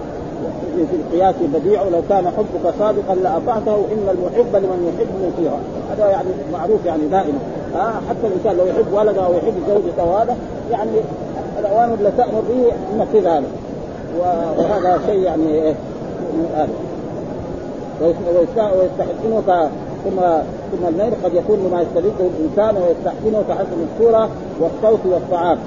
في 0.76 0.96
القياس 0.96 1.36
بديع. 1.54 1.84
لو 1.84 2.02
كان 2.10 2.28
حبك 2.28 2.74
صادقا 2.80 3.16
لأطعته 3.16 3.76
إن 3.76 4.10
المحب 4.10 4.56
لمن 4.56 4.94
يحب 4.94 5.08
مطيعا 5.28 5.60
هذا 5.92 6.10
يعني 6.10 6.30
معروف 6.54 6.86
يعني 6.86 7.08
دائما. 7.08 7.40
آه 7.76 7.94
حتى 8.10 8.28
الإنسان 8.28 8.58
لو 8.58 8.66
يحب 8.66 8.94
ولده 8.94 9.26
أو 9.26 9.34
يحب 9.34 9.54
زوجته 9.68 10.04
وهذا 10.06 10.36
يعني 10.72 10.92
الاوامر 11.60 11.94
اللي 11.94 12.12
تأمر 12.18 12.42
به 12.50 12.72
ينفذ 12.96 13.28
هذا 13.28 13.44
وهذا 14.20 15.00
شيء 15.08 15.20
يعني 15.20 15.48
إيه 15.48 15.76
ويستحسنك 18.02 19.70
ثم 20.04 20.20
ثم 20.72 20.88
الميل 20.88 21.14
قد 21.24 21.34
يكون 21.34 21.60
لما 21.68 21.82
يسترده 21.82 22.26
الإنسان 22.40 22.84
ويستحسنه 22.84 23.44
تحسن 23.50 23.86
الصورة 23.94 24.30
والصوت 24.60 25.00
والطعام. 25.06 25.58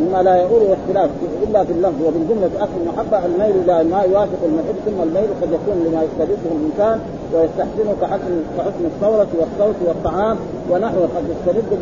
مما 0.00 0.22
لا 0.22 0.42
يؤول 0.42 0.62
الاختلاف 0.62 1.10
إلا 1.42 1.64
في 1.64 1.72
اللفظ 1.72 2.00
ومن 2.06 2.26
جمله 2.28 2.64
اصل 2.64 2.76
المحبه 2.82 3.26
الميل 3.26 3.62
إلى 3.64 3.84
ما 3.90 4.02
يوافق 4.02 4.40
المحب 4.44 4.76
ثم 4.86 5.02
الميل 5.02 5.28
قد 5.42 5.48
يكون 5.52 5.76
لما 5.86 6.02
يستلذه 6.06 6.50
الإنسان 6.56 7.00
ويستحسنه 7.34 7.94
كحسن 8.00 8.34
كحسن 8.58 8.84
الثورة 8.84 9.26
والصوت 9.38 9.76
والطعام 9.86 10.36
ونحوه 10.70 11.08
قد 11.16 11.24
يستلذ 11.32 11.80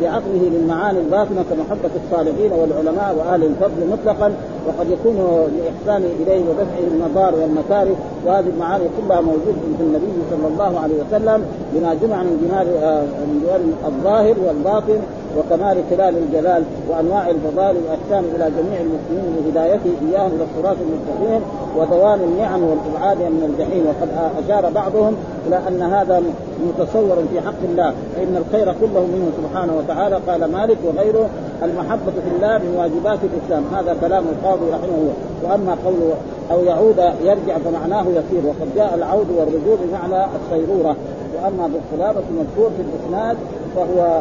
بعقله 0.00 0.42
للمعاني 0.52 0.98
الباطنة 0.98 1.44
كمحبة 1.50 1.90
الصالحين 2.04 2.52
والعلماء 2.52 3.14
واهل 3.18 3.42
الفضل 3.44 3.80
مطلقا 3.92 4.32
وقد 4.66 4.90
يكون 4.90 5.16
لاحسانه 5.56 6.08
إليه 6.22 6.40
ودفعه 6.48 6.86
المضار 6.94 7.34
والمكاره 7.34 7.96
وهذه 8.26 8.46
المعاني 8.54 8.84
كلها 9.00 9.20
موجودة 9.20 9.60
في 9.78 9.82
النبي 9.82 10.12
صلى 10.30 10.48
الله 10.48 10.80
عليه 10.80 10.94
وسلم 10.94 11.44
بما 11.74 11.94
جمع 11.94 12.22
من 12.22 12.48
جمال 12.48 12.66
آه، 12.82 13.02
من 13.02 13.42
جمال 13.46 13.62
الظاهر 13.86 14.34
والباطن. 14.46 15.00
وكمال 15.38 15.76
خلال 15.90 16.14
الجلال 16.18 16.62
وأنواع 16.88 17.30
الفضائل 17.30 17.76
والاحسان 17.76 18.24
إلى 18.34 18.50
جميع 18.58 18.80
المسلمين 18.80 19.36
بهدايته 19.36 19.90
إياهم 20.08 20.30
إلى 20.36 20.44
الصراط 20.44 20.76
المستقيم 20.86 21.42
ودوام 21.76 22.20
النعم 22.20 22.62
والإبعاد 22.62 23.18
من 23.18 23.42
الجحيم. 23.50 23.86
وقد 23.86 24.08
أشار 24.44 24.70
بعضهم 24.70 25.16
إلى 25.46 25.60
أن 25.68 25.82
هذا 25.82 26.22
متصور 26.68 27.16
في 27.32 27.40
حق 27.40 27.62
الله 27.64 27.94
فإن 28.16 28.36
الخير 28.36 28.74
كله 28.80 29.00
منه 29.00 29.30
سبحانه 29.42 29.72
وتعالى. 29.78 30.16
قال 30.28 30.52
مالك 30.52 30.78
وغيره 30.84 31.28
المحبة 31.62 32.12
في 32.24 32.36
الله 32.36 32.58
من 32.58 32.76
واجبات 32.78 33.18
الإسلام. 33.24 33.64
هذا 33.74 33.96
كلام 34.00 34.24
القاضي 34.32 34.70
رحمه 34.70 34.96
الله. 34.98 35.14
وأما 35.44 35.76
قوله 35.84 36.14
أو 36.50 36.64
يعود 36.64 36.98
يرجع 37.24 37.58
فمعناه 37.58 38.02
يسير. 38.02 38.46
وقد 38.46 38.68
جاء 38.76 38.94
العود 38.94 39.26
والرجوع 39.30 39.76
بمعنى 39.84 40.26
الصيرورة. 40.36 40.96
وأما 41.34 41.70
بالخلافه 41.72 42.22
المذكور 42.30 42.70
في 42.76 42.82
الإسناد 42.82 43.36
فهو 43.76 44.20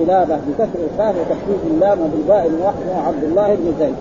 قلابه 0.00 0.36
بكسر 0.48 0.80
الخاء 0.92 1.14
وتخفيف 1.20 1.60
اللام 1.70 1.98
وبالباء 2.00 2.50
وحده 2.64 2.94
عبد 3.06 3.24
الله 3.24 3.54
بن 3.54 3.72
زيد. 3.80 3.94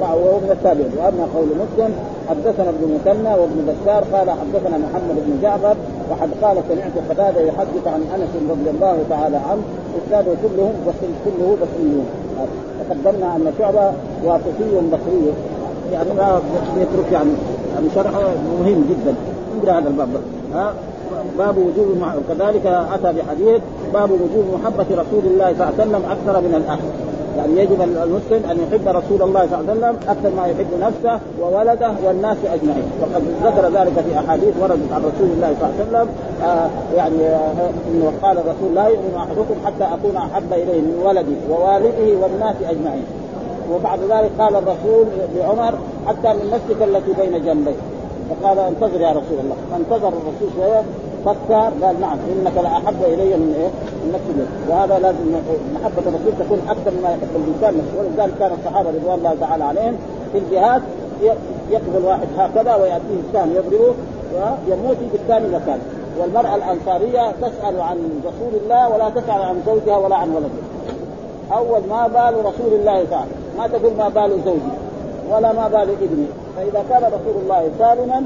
وهو 0.00 0.38
من 0.44 0.50
التابعين. 0.50 0.92
وأما 0.98 1.24
قول 1.34 1.48
مسلم 1.62 1.92
حدثنا 2.28 2.68
ابن 2.68 2.94
مثنى 2.94 3.34
وابن 3.40 3.58
بشار 3.68 4.04
قال 4.14 4.30
حدثنا 4.30 4.76
محمد 4.78 5.16
بن 5.26 5.38
جعفر 5.42 5.76
وحد 6.10 6.28
قال 6.42 6.56
سمعت 6.68 7.10
قتادة 7.10 7.40
يحدث 7.40 7.86
عن 7.86 8.02
أنس 8.14 8.32
رضي 8.50 8.70
الله 8.70 8.96
تعالى 9.10 9.36
عنه 9.36 9.62
إسناده 9.98 10.32
كلهم 10.42 10.72
بصري 10.86 11.14
كله 11.24 11.56
بصريون 11.62 12.06
تقدمنا 12.80 13.36
أن 13.36 13.52
شعبة 13.58 13.92
واسطي 14.24 14.70
بصري. 14.92 15.32
يعني 15.92 16.12
ما 16.16 16.40
يترك 16.76 17.12
يعني 17.12 17.30
يعني 17.74 17.86
شرحه 17.94 18.20
مهم 18.60 18.84
جدا. 18.90 19.14
عند 19.54 19.68
هذا 19.68 19.88
الباب. 19.88 20.08
ها؟ 20.54 20.74
باب 21.38 21.58
وجوب 21.58 21.88
كذلك 22.28 22.66
أتى 22.66 23.12
بحديث 23.18 23.60
باب 23.94 24.10
وجوب 24.10 24.44
محبة 24.60 24.86
رسول 24.90 25.24
الله 25.24 25.44
صلى 25.44 25.68
الله 25.68 25.74
عليه 25.78 25.82
وسلم 25.82 26.02
أكثر 26.10 26.40
من 26.40 26.54
الاهل 26.54 27.10
يعني 27.36 27.60
يجب 27.60 27.82
المسلم 27.82 28.50
أن 28.50 28.58
يحب 28.58 28.88
رسول 28.88 29.22
الله 29.22 29.46
صلى 29.50 29.60
الله 29.60 29.70
عليه 29.70 29.80
وسلم 29.80 29.96
أكثر 30.08 30.30
ما 30.36 30.46
يحب 30.46 30.66
نفسه 30.80 31.20
وولده 31.40 31.92
والناس 32.04 32.36
أجمعين. 32.44 32.84
وقد 33.00 33.22
ذكر 33.44 33.80
ذلك 33.80 33.92
في 33.92 34.18
أحاديث 34.18 34.54
وردت 34.60 34.92
عن 34.92 35.00
رسول 35.00 35.28
الله 35.34 35.54
صلى 35.60 35.68
الله 35.68 35.74
عليه 35.78 35.88
وسلم 35.88 36.08
آه 36.44 36.68
يعني 36.96 37.26
آه 37.26 38.12
قال 38.22 38.38
الرسول 38.38 38.74
لا 38.74 38.86
يؤمن 38.88 39.14
أحدكم 39.16 39.54
حتى 39.66 39.84
أكون 39.84 40.16
أحب 40.16 40.52
إليه 40.52 40.80
من 40.80 41.02
ولدي 41.04 41.36
ووالده 41.50 42.22
والناس 42.22 42.56
أجمعين. 42.68 43.04
وبعد 43.72 43.98
ذلك 44.00 44.30
قال 44.38 44.56
الرسول 44.56 45.06
لعمر 45.36 45.74
حتى 46.06 46.28
من 46.28 46.50
نفسك 46.52 46.82
التي 46.82 47.12
بين 47.22 47.44
جنبيك 47.44 47.76
فقال 48.30 48.58
انتظر 48.58 49.00
يا 49.00 49.10
رسول 49.10 49.38
الله. 49.42 49.56
فانتظر 49.70 50.08
الرسول 50.08 50.48
شوية 50.56 50.82
فكر 51.24 51.86
قال 51.86 52.00
نعم 52.00 52.18
إنك 52.32 52.56
لأحب 52.56 53.02
إلي 53.02 53.36
من 53.36 53.54
إيه؟ 53.58 53.68
من 54.04 54.12
نفسي. 54.14 54.46
وهذا 54.68 54.98
لازم 54.98 55.26
محبة 55.74 56.02
الرسول 56.08 56.32
تكون 56.38 56.60
أكثر 56.68 56.90
مما 56.90 57.08
يحب 57.08 57.28
الإنسان 57.36 57.78
نفسه. 57.78 57.98
ولذلك 57.98 58.38
كان 58.38 58.52
الصحابة 58.58 58.90
رضوان 58.90 59.18
الله 59.18 59.34
تعالى 59.40 59.64
عليهم 59.64 59.96
في 60.32 60.38
الجهاد 60.38 60.82
يقبل 61.70 62.04
واحد 62.04 62.28
هكذا 62.38 62.74
ويأتيه 62.74 63.20
الثاني 63.28 63.54
يضربه 63.54 63.94
ويموت 64.34 64.96
في 64.96 65.16
الثاني 65.16 65.48
مكان. 65.48 65.78
والمرأة 66.18 66.54
الأنصارية 66.56 67.30
تسأل 67.30 67.80
عن 67.80 67.98
رسول 68.20 68.62
الله 68.62 68.88
ولا 68.88 69.10
تسأل 69.10 69.42
عن 69.42 69.62
زوجها 69.66 69.96
ولا 69.96 70.16
عن 70.16 70.28
ولدها 70.30 70.50
أول 71.52 71.80
ما 71.90 72.06
بال 72.06 72.38
رسول 72.38 72.72
الله 72.80 73.04
تعالى. 73.10 73.30
ما 73.58 73.66
تقول 73.66 73.92
ما 73.98 74.08
بال 74.08 74.30
زوجي 74.44 74.72
ولا 75.30 75.52
ما 75.52 75.68
بال 75.68 75.90
ابني. 76.02 76.26
فإذا 76.60 76.84
كان 76.90 77.02
رسول 77.02 77.42
الله 77.42 77.70
سالما 77.78 78.24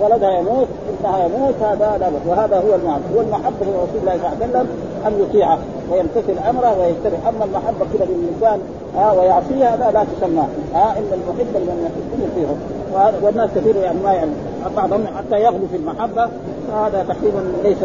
ولدها 0.00 0.38
يموت 0.38 0.68
ابنها 0.88 1.26
يموت 1.26 1.54
هذا 1.62 1.96
لا 2.00 2.08
بس 2.08 2.26
وهذا 2.26 2.56
هو 2.56 2.74
المعنى 2.74 3.02
هو 3.14 3.20
المحبة 3.20 3.66
لرسول 3.66 4.00
الله 4.00 4.12
صلى 4.12 4.16
الله 4.16 4.28
عليه 4.28 4.46
وسلم 4.46 4.68
أن 5.06 5.12
يطيعه 5.22 5.58
ويمتثل 5.90 6.38
أمره 6.48 6.78
ويجتنب. 6.80 7.20
أما 7.28 7.44
المحبة 7.44 7.86
كده 7.94 8.04
للإنسان 8.04 8.60
آه 8.98 9.18
ويعصيها 9.18 9.74
هذا 9.74 9.90
لا 9.90 10.04
تسمى. 10.04 10.46
آه 10.74 10.92
ان 10.98 11.10
المحب 11.12 11.56
لمن 11.56 11.86
يحب 11.86 12.20
يطيعه. 12.26 12.56
والناس 13.22 13.50
كثير 13.56 13.76
يعني 13.76 13.98
ما 14.04 14.12
يعني 14.12 14.30
بعضهم 14.76 15.06
حتى 15.18 15.42
يغلو 15.42 15.66
في 15.70 15.76
المحبة. 15.76 16.28
هذا 16.70 17.06
تقريبا 17.08 17.52
ليس 17.64 17.78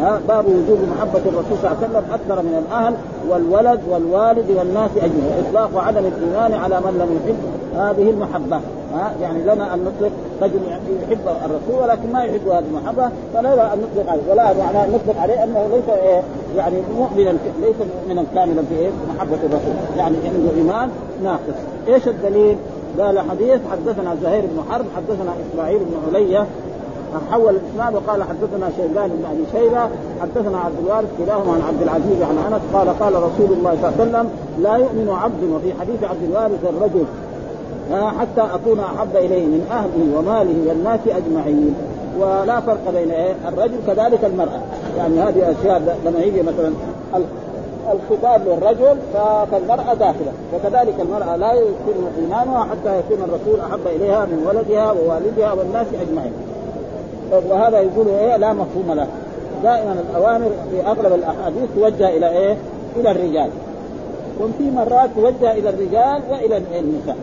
ها 0.00 0.20
باب 0.28 0.44
وجوب 0.46 0.78
محبة 0.96 1.18
الرسول 1.18 1.58
صلى 1.62 1.70
الله 1.70 1.76
عليه 1.76 1.86
وسلم 1.88 2.04
أكثر 2.12 2.42
من 2.42 2.64
الأهل 2.66 2.94
والولد 3.28 3.80
والوالد 3.90 4.50
والناس 4.50 4.90
أجمعين. 4.96 5.44
إطلاق 5.48 5.84
عدم 5.84 6.04
الإيمان 6.06 6.54
على 6.54 6.80
من 6.80 6.98
لم 6.98 7.10
يحب 7.18 7.36
هذه 7.80 8.10
المحبة. 8.10 8.56
ها 8.94 9.12
يعني 9.22 9.42
لنا 9.42 9.74
أن 9.74 9.84
نطلق 9.84 10.10
رجل 10.42 10.58
يحب 11.02 11.18
الرسول 11.44 11.82
ولكن 11.82 12.12
ما 12.12 12.24
يحب 12.24 12.48
هذه 12.48 12.64
المحبة 12.70 13.10
فلا 13.34 13.74
أن 13.74 13.78
نطلق 13.78 14.10
عليه. 14.12 14.22
ولا 14.30 14.52
معناه 14.52 14.86
نطلق 14.86 15.20
عليه 15.20 15.44
أنه 15.44 15.66
ليس 15.72 15.98
إيه 16.02 16.22
يعني 16.56 16.76
مؤمنا 16.98 17.38
ليس 17.60 17.76
مؤمنا 17.94 18.24
كاملا 18.34 18.62
في 18.62 18.74
إيه 18.74 18.90
محبة 19.16 19.38
الرسول. 19.42 19.74
يعني 19.96 20.16
عنده 20.24 20.56
إيمان 20.56 20.90
ناقص. 21.22 21.58
إيش 21.88 22.08
الدليل؟ 22.08 22.56
قال 23.00 23.18
حديث 23.18 23.60
حدثنا 23.72 24.16
زهير 24.22 24.42
بن 24.42 24.62
حرب 24.70 24.84
حدثنا 24.96 25.32
إسماعيل 25.50 25.78
بن 25.78 25.94
علية 26.14 26.46
حول 27.30 27.56
الاسناد 27.56 27.94
وقال 27.94 28.22
حدثنا 28.22 28.70
شيبان 28.76 29.08
بن 29.08 29.24
أبي 29.32 29.44
شيبة 29.52 29.88
حدثنا 30.22 30.58
عبد 30.58 30.74
الوارث 30.84 31.08
كلاهما 31.18 31.52
عن 31.52 31.62
عبد 31.68 31.82
العزيز 31.82 32.22
عن 32.22 32.52
أنس 32.52 32.62
قال 32.74 32.98
قال 32.98 33.14
رسول 33.14 33.56
الله 33.58 33.76
صلى 33.82 33.88
الله 33.88 34.00
عليه 34.00 34.10
وسلم 34.10 34.30
لا 34.62 34.76
يؤمن 34.76 35.16
عبد 35.22 35.42
وفي 35.54 35.80
حديث 35.80 36.04
عبد 36.04 36.22
الوارث 36.22 36.64
الرجل 36.64 37.04
حتى 37.92 38.40
أكون 38.54 38.80
أحب 38.80 39.16
إليه 39.16 39.46
من 39.46 39.66
أهله 39.70 40.18
وماله 40.18 40.68
والناس 40.68 41.00
أجمعين. 41.06 41.74
ولا 42.20 42.60
فرق 42.60 42.90
بين 42.94 43.10
إيه؟ 43.10 43.34
الرجل 43.48 43.76
كذلك 43.86 44.24
المرأة. 44.24 44.60
يعني 44.98 45.20
هذه 45.20 45.54
أشياء 45.60 45.98
لما 46.06 46.18
يجي 46.18 46.42
مثلا 46.42 46.72
الخطاب 47.92 48.42
للرجل 48.46 48.96
فالمرأة 49.50 49.94
داخلة. 49.94 50.32
وكذلك 50.54 50.94
المرأة 51.00 51.36
لا 51.36 51.52
يتم 51.52 52.06
إيمانها 52.20 52.64
حتى 52.64 52.98
يكون 52.98 53.18
الرسول 53.24 53.60
أحب 53.60 53.86
إليها 53.86 54.24
من 54.24 54.46
ولدها 54.46 54.92
ووالدها 54.92 55.52
والناس 55.52 55.86
أجمعين. 56.08 56.32
وهذا 57.32 57.80
يقول 57.80 58.08
إيه 58.08 58.36
لا 58.36 58.52
مفهوم 58.52 58.92
له. 58.92 59.06
دائما 59.62 59.96
الأوامر 60.10 60.50
في 60.70 60.86
أغلب 60.86 61.14
الأحاديث 61.14 61.64
توجه 61.76 62.08
إلى 62.08 62.30
إيه؟ 62.30 62.56
إلى 62.96 63.10
الرجال. 63.10 63.50
وفي 64.40 64.70
مرات 64.70 65.10
توجه 65.16 65.52
إلى 65.52 65.68
الرجال 65.68 66.22
وإلى 66.30 66.56
النساء. 66.56 67.16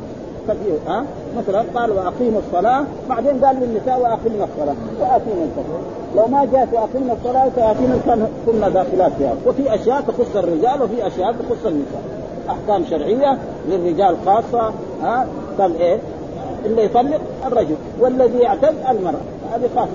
ها؟ 0.87 1.05
مثلا 1.37 1.63
قال 1.75 1.91
وأقيموا 1.91 2.41
الصلاة 2.47 2.83
بعدين 3.09 3.45
قال 3.45 3.55
للنساء 3.55 3.99
واقمنا 3.99 4.43
الصلاة. 4.43 4.75
واتينا 4.99 5.45
الصلاة. 5.45 5.81
لو 6.15 6.27
ما 6.27 6.45
جاءت 6.53 6.73
واقمنا 6.73 7.13
الصلاة 7.13 7.49
سيأتينا 7.55 8.27
كنا 8.45 8.69
داخلات 8.69 9.11
فيها. 9.17 9.33
وفي 9.45 9.75
أشياء 9.75 10.01
تخص 10.01 10.35
الرجال 10.35 10.81
وفي 10.81 11.07
أشياء 11.07 11.31
تخص 11.31 11.65
النساء. 11.65 12.01
أحكام 12.49 12.85
شرعية 12.89 13.37
للرجال 13.69 14.15
خاصة 14.25 14.73
ها؟ 15.03 15.27
قال 15.59 15.81
إيه؟ 15.81 15.99
اللي 16.65 16.85
يطلق 16.85 17.19
الرجل. 17.45 17.75
والذي 17.99 18.39
يعتد 18.39 18.75
المرأة. 18.89 19.21
هذه 19.51 19.69
خاصه 19.75 19.91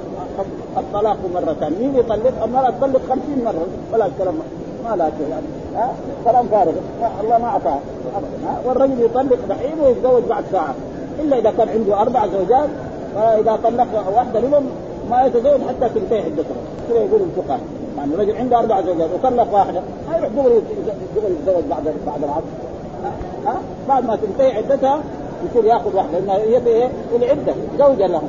الطلاق 0.77 1.17
مرتان. 1.35 1.73
مين 1.81 1.97
يطلق؟ 1.97 2.43
المراه 2.45 2.71
تطلق 2.71 3.01
خمسين 3.09 3.45
مرة. 3.45 3.67
ولا 3.93 4.07
الكلام 4.07 4.35
ما 4.85 4.97
لا 4.97 5.11
شيء. 5.19 5.29
يعني 5.31 5.47
ها؟ 5.77 5.93
كلام 6.25 6.47
فارغ. 6.49 6.73
الله 7.23 7.39
ما 7.39 7.47
أعطاه. 7.47 7.79
والرجل 8.65 9.05
يطلق 9.05 9.39
دحين 9.49 9.81
ويتزوج 9.85 10.23
بعد 10.23 10.45
ساعة. 10.53 10.75
إلا 11.21 11.39
إذا 11.39 11.51
كان 11.59 11.69
عنده 11.69 12.01
أربع 12.01 12.27
زوجات 12.27 12.69
فإذا 13.15 13.59
طلق 13.65 13.87
واحدة 14.17 14.41
منهم 14.41 14.67
ما 15.11 15.25
يتزوج 15.25 15.61
حتى 15.69 15.89
تنتهي 15.95 16.23
عدتها 16.23 16.57
كذا 16.89 16.99
يقول 16.99 17.21
الفقهاء. 17.21 17.61
يعني 17.99 18.15
الرجل 18.15 18.37
عنده 18.37 18.59
أربع 18.59 18.81
زوجات 18.81 19.11
وطلق 19.15 19.55
واحدة 19.55 19.81
ما 20.11 20.17
يروح 20.17 20.31
دغري 20.31 20.63
دغري 21.17 21.35
يتزوج 21.35 21.65
بعد 21.71 21.95
بعد 22.07 22.25
العصر. 22.25 22.43
ها؟ 23.47 23.55
بعد 23.89 24.05
ما 24.05 24.17
تنتهي 24.17 24.57
عدتها 24.57 25.01
يصير 25.51 25.65
ياخذ 25.65 25.97
واحدة 25.97 26.19
لانها 26.19 26.37
هي 26.37 26.67
إيه؟ 26.67 26.89
العده 27.17 27.55
زوجة 27.79 28.07
له 28.07 28.23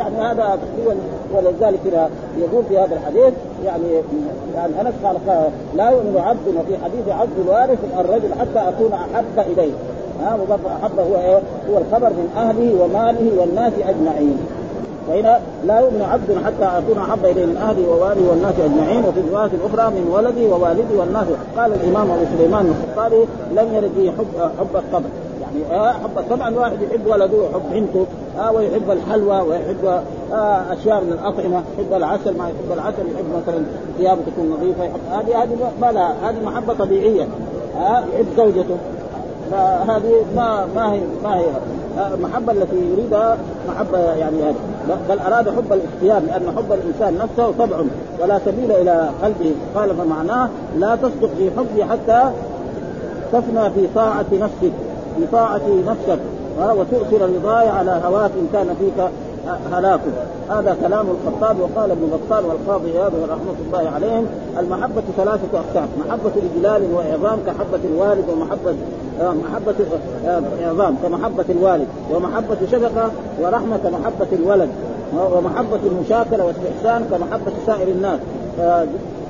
يعني 0.00 0.16
هذا 0.16 0.58
تقريبا 0.62 0.96
ولذلك 1.34 2.10
يقول 2.38 2.64
في 2.68 2.78
هذا 2.78 2.96
الحديث 2.96 3.34
يعني 3.64 3.86
يعني 4.54 4.72
أنس 4.80 4.94
قال 5.04 5.16
لا 5.76 5.90
يؤمن 5.90 6.16
عبد 6.16 6.48
وفي 6.48 6.84
حديث 6.84 7.08
عبد 7.08 7.38
الوارث 7.44 7.78
الرجل 7.98 8.28
حتى 8.40 8.68
أكون 8.68 8.92
أحب 8.92 9.52
إليه. 9.52 9.72
ها 10.22 10.34
وبرضه 10.34 10.76
أحب 10.82 10.98
هو 10.98 11.20
إيه؟ 11.20 11.40
هو 11.70 11.78
الخبر 11.78 12.08
من 12.08 12.30
أهله 12.36 12.82
وماله 12.82 13.40
والناس 13.40 13.72
أجمعين. 13.88 14.38
فهنا 15.08 15.40
لا 15.66 15.80
يؤمن 15.80 16.02
عبد 16.02 16.44
حتى 16.44 16.64
أكون 16.78 16.98
أحب 16.98 17.24
إليه 17.24 17.46
من 17.46 17.56
أهلي 17.56 17.86
ووالي 17.86 18.20
والناس 18.30 18.54
أجمعين 18.64 19.04
وفي 19.04 19.20
الروايه 19.20 19.50
الاخرى 19.54 19.90
من 19.90 20.10
ولدي 20.12 20.46
ووالدي 20.46 20.94
والناس. 20.96 21.26
قال 21.56 21.72
الإمام 21.72 22.10
أبو 22.10 22.24
سليمان 22.38 22.66
الخطابي 22.66 23.24
لم 23.56 23.74
يرد 23.74 24.12
حب 24.18 24.50
حب 24.58 24.76
الطبع 24.76 25.08
يعني 25.54 25.80
آه 25.80 25.92
حب 25.92 26.24
طبعا 26.30 26.54
واحد 26.56 26.82
يحب 26.82 27.06
ولده 27.06 27.36
ويحب 27.36 27.62
بنته 27.72 28.06
آه 28.38 28.52
ويحب 28.52 28.90
الحلوى 28.90 29.40
ويحب 29.40 30.02
آه 30.32 30.72
أشياء 30.72 31.00
من 31.00 31.12
الأطعمة 31.12 31.62
يحب 31.78 31.92
العسل 31.92 32.38
ما 32.38 32.44
يحب 32.44 32.72
العسل 32.72 33.02
يحب 33.14 33.24
مثلا 33.36 33.64
ثيابه 33.98 34.20
تكون 34.26 34.50
نظيفة 34.50 34.84
يحب 34.84 35.00
هذه 35.10 35.42
هذه 35.42 35.70
ما 35.80 35.92
لها 35.92 36.14
هذه 36.22 36.44
محبة 36.44 36.74
طبيعية 36.74 37.28
آه 37.76 38.04
يحب 38.14 38.26
زوجته. 38.36 38.76
فهذه 39.50 40.24
ما 40.36 40.66
ما 40.76 40.92
هي 40.92 41.00
ما 41.24 41.36
هي 41.36 41.44
المحبة 42.14 42.52
التي 42.52 42.76
يريدها 42.92 43.38
محبة 43.68 43.98
يعني 43.98 44.42
هذه. 44.42 44.54
بل 45.08 45.18
أراد 45.18 45.48
حب 45.48 45.72
الاختيار 45.72 46.22
لأن 46.22 46.56
حب 46.56 46.72
الإنسان 46.72 47.18
نفسه 47.18 47.52
طبع 47.58 47.76
ولا 48.22 48.38
سبيل 48.38 48.72
إلى 48.72 49.10
قلبه. 49.22 49.54
قال 49.74 49.96
فمعناه 49.96 50.48
لا 50.78 50.96
تصدق 50.96 51.30
في 51.38 51.50
حبي 51.50 51.84
حتى 51.84 52.30
تفنى 53.32 53.70
في 53.70 53.86
طاعة 53.94 54.24
نفسك 54.32 54.72
في 55.20 55.26
طاعة 55.32 55.60
نفسك 55.86 56.18
وتؤثر 56.58 57.30
رضاي 57.36 57.68
على 57.68 58.00
هواك 58.04 58.30
إن 58.30 58.48
كان 58.52 58.66
فيك 58.78 59.10
هلاك. 59.72 60.00
هذا 60.50 60.76
كلام 60.82 61.06
الخطاب 61.10 61.56
وقال 61.60 61.90
ابن 61.90 62.10
بطال 62.12 62.44
والقاضي 62.44 62.98
عياض 62.98 63.12
رحمة 63.14 63.54
الله 63.66 63.90
عليهم 63.94 64.26
المحبة 64.58 65.02
ثلاثة 65.16 65.58
أقسام. 65.58 65.88
محبة 66.06 66.30
إجلال 66.54 66.82
وإعظام 66.94 67.38
كحبة 67.46 67.80
الوالد 67.94 68.24
ومحبة 68.30 68.74
محبة 69.20 69.74
إعظام 70.64 70.96
كمحبة 71.02 71.44
الوالد 71.50 71.86
ومحبة 72.14 72.56
شفقة 72.72 73.10
ورحمة 73.42 73.76
كمحبة 73.76 74.28
الولد 74.32 74.68
ومحبة 75.32 75.80
المشاكلة 75.86 76.44
والاستحسان 76.44 77.04
كمحبة 77.10 77.52
سائر 77.66 77.88
الناس. 77.88 78.20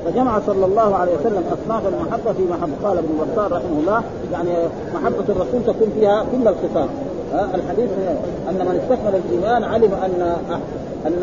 فجمع 0.05 0.41
صلى 0.47 0.67
الله 0.67 0.97
عليه 0.97 1.13
وسلم 1.21 1.45
اصناف 1.53 1.83
المحبة 1.87 2.33
في 2.33 2.43
محبة. 2.51 2.89
قال 2.89 2.99
ابن 2.99 3.09
بطال 3.21 3.53
رحمه 3.53 3.81
الله 3.81 4.03
يعني 4.33 4.51
محبة 4.95 5.25
الرسول 5.29 5.63
تكون 5.67 5.89
فيها 5.95 6.25
كل 6.33 6.49
الخصال 6.49 6.89
الحديث 7.55 7.91
أن 8.49 8.55
من 8.55 8.81
استكمل 8.83 9.21
الإيمان 9.25 9.65
علم 9.65 9.91
أن 10.05 10.37
أن 11.07 11.23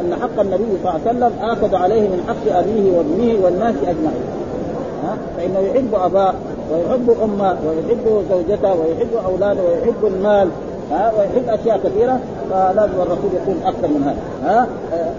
أن 0.00 0.14
حق 0.22 0.40
النبي 0.40 0.64
صلى 0.82 0.90
الله 0.90 1.00
عليه 1.06 1.10
وسلم 1.10 1.32
آخذ 1.42 1.74
عليه 1.74 2.00
من 2.00 2.24
حق 2.28 2.56
أبيه 2.56 2.96
وابنه 2.96 3.44
والناس 3.44 3.74
أجمعين. 3.82 4.28
فإنه 5.36 5.58
يحب 5.58 5.94
أباه 5.94 6.34
ويحب 6.72 7.16
أمه 7.24 7.56
ويحب 7.66 8.24
زوجته 8.30 8.74
ويحب 8.74 9.08
أولاده 9.24 9.60
ويحب 9.62 10.04
المال 10.04 10.48
ها 10.90 11.12
ويحب 11.18 11.48
أشياء 11.60 11.80
كثيرة 11.84 12.20
فلازم 12.50 13.00
الرسول 13.02 13.30
يكون 13.42 13.60
أكثر 13.66 13.88
من 13.88 14.02
هذا 14.02 14.50
ها؟ 14.50 14.66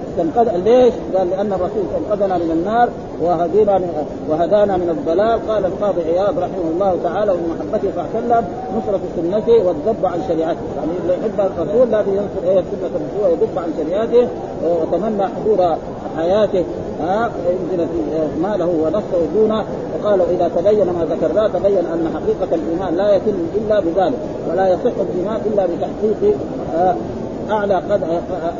استنقذ 0.09 0.57
ليش؟ 0.57 0.93
قال 1.15 1.29
لأن 1.29 1.53
الرسول 1.53 1.83
استنقذنا 1.89 2.37
من 2.37 2.51
النار 2.51 2.89
وهدينا 3.21 3.81
وهدانا 4.29 4.77
من 4.77 4.89
الضلال. 4.89 5.49
قال 5.49 5.65
القاضي 5.65 6.01
عياض 6.01 6.39
رحمه 6.39 6.69
الله 6.73 6.97
تعالى 7.03 7.31
ومن 7.31 7.55
محبته 7.59 7.89
صلى 7.95 8.05
الله 8.05 8.15
عليه 8.15 8.25
وسلم 8.25 8.45
نصرة 8.77 8.99
سنته 9.15 9.67
والذب 9.67 10.05
عن 10.05 10.19
شريعته، 10.27 10.59
يعني 10.77 10.91
اللي 11.03 11.13
يحب 11.13 11.39
الرسول 11.39 11.91
لازم 11.91 12.11
ينصر 12.11 12.41
إيه 12.47 12.63
سنة 12.71 12.89
الرسول 12.95 13.23
ويذب 13.23 13.57
عن 13.57 13.73
شريعته 13.77 14.27
وتمنى 14.81 15.27
حضور 15.27 15.77
حياته. 16.17 16.63
ها 16.99 17.31
ينزل 17.49 17.87
في 17.87 18.41
ماله 18.41 18.65
ونفسه 18.65 19.25
دونه 19.35 19.63
وقال 19.93 20.21
إذا 20.21 20.51
تبين 20.55 20.85
ما 20.85 21.05
ذكرناه 21.09 21.47
تبين 21.47 21.85
أن 21.93 22.09
حقيقة 22.13 22.55
الإيمان 22.55 22.95
لا 22.95 23.15
يتم 23.15 23.37
إلا 23.55 23.79
بذلك 23.79 24.19
ولا 24.51 24.67
يصح 24.67 24.91
الإيمان 24.99 25.41
إلا 25.45 25.65
بتحقيق 25.65 26.37
أعلى 27.51 27.75
قدر 27.75 28.07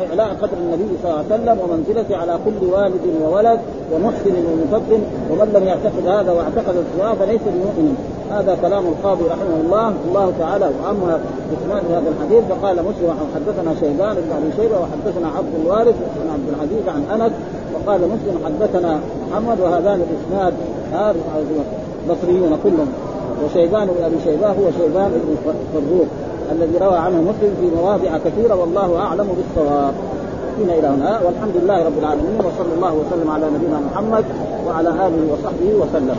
إعلاء 0.10 0.30
قدر 0.42 0.58
النبي 0.58 0.90
صلى 1.04 1.12
الله 1.12 1.24
عليه 1.24 1.36
وسلم 1.36 1.58
ومنزلته 1.64 2.18
على 2.18 2.40
كل 2.46 2.66
والد 2.74 3.06
وولد 3.24 3.60
ومحسن 3.94 4.36
ومفضل 4.50 5.02
ومن 5.32 5.48
لم 5.54 5.64
يعتقد 5.68 6.08
هذا 6.08 6.32
واعتقد 6.32 6.76
السواء 6.84 7.16
فليس 7.16 7.42
بمؤمن. 7.42 7.96
هذا 8.32 8.58
كلام 8.62 8.84
القاضي 8.88 9.24
رحمه 9.24 9.58
الله. 9.64 9.94
الله 10.08 10.34
تعالى 10.40 10.66
واما 10.66 11.20
اسناد 11.54 11.84
هذا 11.92 12.10
الحديث. 12.14 12.44
فقال 12.50 12.76
مسلم 12.76 13.10
حدثنا 13.36 13.72
شيبان 13.80 14.16
بن 14.16 14.32
أبي 14.38 14.50
شيبة 14.58 14.78
وحدثنا 14.82 15.28
عبد 15.38 15.54
الوارث 15.62 15.96
بن 15.96 16.30
عبد 16.34 16.48
العزيز 16.54 16.86
عن 16.96 17.22
أنس. 17.22 17.32
وقال 17.74 18.02
مسلم 18.02 18.36
حدثنا 18.46 19.00
محمد 19.32 19.60
وهذان 19.60 20.02
الإسناد 20.08 20.54
هذا 20.94 21.16
بصريون 22.10 22.58
كلهم. 22.64 22.90
وشيبان 23.46 23.88
بن 23.88 24.04
أبي 24.04 24.16
شيبة 24.24 24.48
هو 24.48 24.66
شيبان 24.80 25.12
بن 25.12 25.52
فروخ 25.74 26.08
الذي 26.52 26.78
روى 26.78 26.96
عنه 26.96 27.22
مسلم 27.22 27.56
في 27.60 27.76
مواضع 27.76 28.18
كثيرة 28.18 28.56
والله 28.56 29.00
أعلم 29.00 29.28
بالصواب. 29.38 29.94
هنا 30.60 30.74
إلى 30.74 30.88
هنا. 30.88 31.22
والحمد 31.26 31.54
لله 31.64 31.86
رب 31.86 31.98
العالمين. 32.00 32.40
وصلى 32.40 32.74
الله 32.76 32.94
وسلم 32.94 33.32
على 33.32 33.46
نبينا 33.46 33.80
محمد 33.92 34.26
وعلى 34.68 34.90
آله 34.90 35.34
وصحبه 35.34 35.74
وسلم. 35.82 36.18